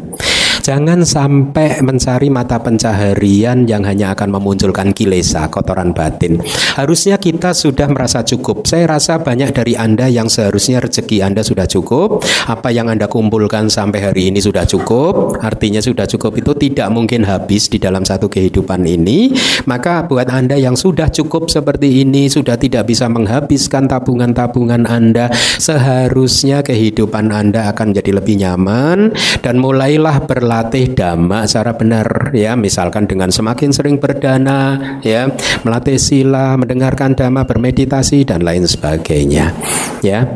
Jangan 0.68 1.00
sampai 1.00 1.80
mencari 1.80 2.28
mata 2.28 2.60
pencaharian 2.60 3.64
yang 3.64 3.88
hanya 3.88 4.12
akan 4.12 4.36
memunculkan 4.36 4.92
kilesa, 4.92 5.48
kotoran 5.48 5.96
batin. 5.96 6.44
Harusnya 6.76 7.16
kita 7.16 7.56
sudah 7.56 7.88
merasa 7.88 8.20
cukup. 8.20 8.68
Saya 8.68 8.84
rasa 8.84 9.16
banyak 9.16 9.56
dari 9.56 9.80
Anda 9.80 10.12
yang 10.12 10.28
seharusnya 10.28 10.84
rezeki 10.84 11.24
Anda 11.24 11.40
sudah 11.40 11.64
cukup. 11.64 12.20
Apa 12.52 12.68
yang 12.68 12.92
Anda 12.92 13.08
kumpulkan 13.08 13.72
sampai 13.72 14.12
hari 14.12 14.28
ini 14.28 14.44
sudah 14.44 14.68
cukup. 14.68 15.40
Artinya 15.40 15.80
sudah 15.80 16.04
cukup 16.04 16.36
itu 16.36 16.52
tidak 16.52 16.92
mungkin 16.92 17.24
habis 17.24 17.72
di 17.72 17.80
dalam 17.80 18.04
satu 18.04 18.28
kehidupan 18.28 18.84
ini. 18.84 19.32
Maka 19.64 20.04
buat 20.04 20.28
Anda 20.28 20.60
yang 20.60 20.76
sudah 20.76 21.08
cukup 21.08 21.48
seperti 21.48 22.04
ini, 22.04 22.28
sudah 22.28 22.60
tidak 22.60 22.92
bisa 22.92 23.08
menghabiskan 23.08 23.88
tabungan-tabungan 23.88 24.84
Anda, 24.84 25.32
seharusnya 25.56 26.60
kehidupan 26.60 27.32
Anda 27.32 27.72
akan 27.72 27.96
menjadi 27.96 28.20
lebih 28.20 28.36
nyaman 28.36 29.16
dan 29.40 29.56
mulailah 29.56 30.28
berlatih 30.28 30.57
melatih 30.58 30.90
dhamma 30.90 31.46
secara 31.46 31.78
benar 31.78 32.34
ya. 32.34 32.58
Misalkan 32.58 33.06
dengan 33.06 33.30
semakin 33.30 33.70
sering 33.70 34.02
berdana 34.02 34.74
ya. 35.06 35.30
Melatih 35.62 36.02
sila 36.02 36.58
mendengarkan 36.58 37.14
dhamma 37.14 37.46
bermeditasi 37.46 38.26
dan 38.26 38.42
lain 38.42 38.66
sebagainya 38.66 39.54
ya. 40.02 40.26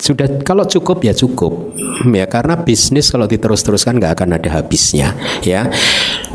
Sudah 0.00 0.40
kalau 0.40 0.64
cukup 0.64 1.04
ya 1.04 1.12
cukup 1.12 1.76
ya. 2.08 2.24
Karena 2.24 2.56
bisnis 2.56 3.12
kalau 3.12 3.28
diterus-teruskan 3.28 4.00
nggak 4.00 4.16
akan 4.16 4.40
ada 4.40 4.48
habisnya 4.56 5.12
ya. 5.44 5.68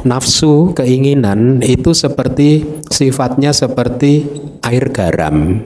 Nafsu 0.05 0.77
keinginan 0.77 1.65
itu 1.65 1.97
seperti 1.97 2.61
sifatnya 2.93 3.57
seperti 3.57 4.21
air 4.61 4.93
garam 4.93 5.57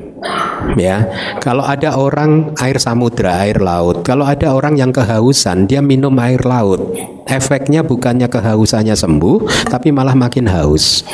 ya. 0.78 1.06
Kalau 1.40 1.62
ada 1.62 1.96
orang 1.96 2.58
air 2.60 2.78
samudra 2.82 3.46
air 3.46 3.62
laut. 3.62 4.02
Kalau 4.02 4.26
ada 4.26 4.54
orang 4.54 4.78
yang 4.78 4.90
kehausan 4.90 5.70
dia 5.70 5.80
minum 5.80 6.14
air 6.18 6.42
laut. 6.42 6.82
Efeknya 7.26 7.82
bukannya 7.82 8.30
kehausannya 8.30 8.94
sembuh 8.94 9.70
tapi 9.70 9.90
malah 9.90 10.14
makin 10.14 10.46
haus. 10.50 11.06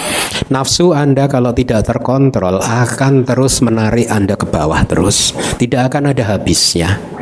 Nafsu 0.51 0.91
anda 0.91 1.31
kalau 1.31 1.55
tidak 1.55 1.87
terkontrol 1.87 2.59
akan 2.59 3.23
terus 3.23 3.63
menarik 3.63 4.11
anda 4.11 4.35
ke 4.35 4.43
bawah 4.43 4.83
terus. 4.83 5.31
Tidak 5.55 5.87
akan 5.87 6.11
ada 6.11 6.35
habisnya 6.35 7.20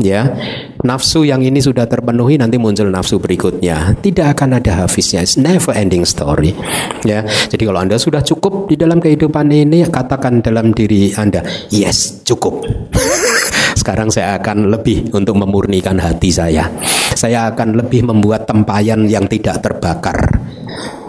ya. 0.00 0.30
Nafsu 0.84 1.24
yang 1.24 1.40
ini 1.40 1.60
sudah 1.64 1.88
terpenuhi 1.88 2.36
nanti 2.36 2.60
muncul 2.60 2.88
nafsu 2.92 3.16
berikutnya. 3.16 3.96
Tidak 3.98 4.26
akan 4.36 4.60
ada 4.60 4.84
habisnya. 4.84 5.24
It's 5.24 5.40
never 5.40 5.72
ending 5.72 6.04
story. 6.04 6.52
Ya. 7.08 7.24
Jadi 7.24 7.62
kalau 7.64 7.80
anda 7.80 7.96
sudah 7.96 8.20
cukup 8.20 8.68
di 8.68 8.76
dalam 8.76 9.00
kehidupan 9.00 9.48
ini 9.48 9.88
katakan 9.88 10.44
dalam 10.44 10.76
diri 10.76 11.12
anda 11.16 11.40
yes 11.72 12.24
cukup. 12.26 12.64
Sekarang 13.80 14.08
saya 14.08 14.40
akan 14.40 14.72
lebih 14.72 15.12
untuk 15.12 15.36
memurnikan 15.36 16.00
hati 16.00 16.32
saya. 16.32 16.68
Saya 17.14 17.52
akan 17.52 17.76
lebih 17.80 18.08
membuat 18.08 18.48
tempayan 18.48 19.04
yang 19.08 19.28
tidak 19.28 19.60
terbakar 19.60 20.43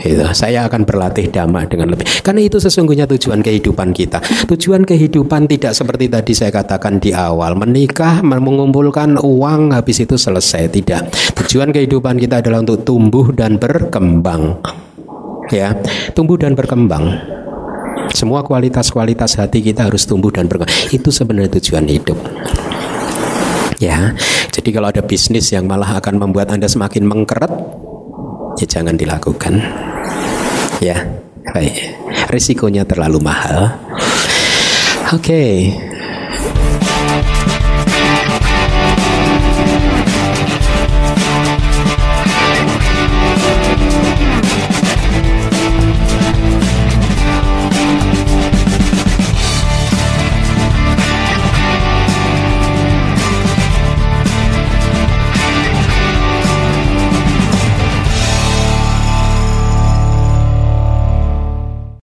itu 0.06 0.22
saya 0.38 0.70
akan 0.70 0.86
berlatih 0.86 1.34
dhamma 1.34 1.66
dengan 1.66 1.90
lebih. 1.90 2.06
Karena 2.22 2.46
itu 2.46 2.62
sesungguhnya 2.62 3.10
tujuan 3.10 3.42
kehidupan 3.42 3.90
kita. 3.96 4.22
Tujuan 4.46 4.86
kehidupan 4.86 5.50
tidak 5.50 5.74
seperti 5.74 6.06
tadi 6.12 6.32
saya 6.38 6.54
katakan 6.54 7.02
di 7.02 7.10
awal. 7.16 7.58
Menikah 7.58 8.22
mengumpulkan 8.22 9.18
uang 9.18 9.74
habis 9.74 10.06
itu 10.06 10.14
selesai. 10.20 10.70
Tidak. 10.70 11.02
Tujuan 11.42 11.74
kehidupan 11.74 12.22
kita 12.22 12.46
adalah 12.46 12.62
untuk 12.62 12.86
tumbuh 12.86 13.34
dan 13.34 13.58
berkembang. 13.58 14.62
Ya. 15.50 15.74
Tumbuh 16.14 16.38
dan 16.38 16.54
berkembang. 16.54 17.18
Semua 18.14 18.46
kualitas-kualitas 18.46 19.42
hati 19.42 19.60
kita 19.66 19.90
harus 19.90 20.06
tumbuh 20.06 20.30
dan 20.30 20.46
berkembang. 20.46 20.72
Itu 20.94 21.10
sebenarnya 21.10 21.58
tujuan 21.58 21.90
hidup. 21.90 22.20
Ya. 23.82 24.14
Jadi 24.54 24.70
kalau 24.70 24.88
ada 24.94 25.04
bisnis 25.04 25.52
yang 25.52 25.66
malah 25.68 25.98
akan 26.00 26.22
membuat 26.22 26.54
anda 26.54 26.70
semakin 26.70 27.04
mengkeret 27.04 27.52
ya 28.60 28.66
jangan 28.68 28.96
dilakukan. 28.96 29.60
Ya 30.84 30.98
baik. 31.52 31.76
Risikonya 32.32 32.84
terlalu 32.84 33.20
mahal. 33.24 33.76
Oke. 35.14 35.22
okay. 35.22 35.95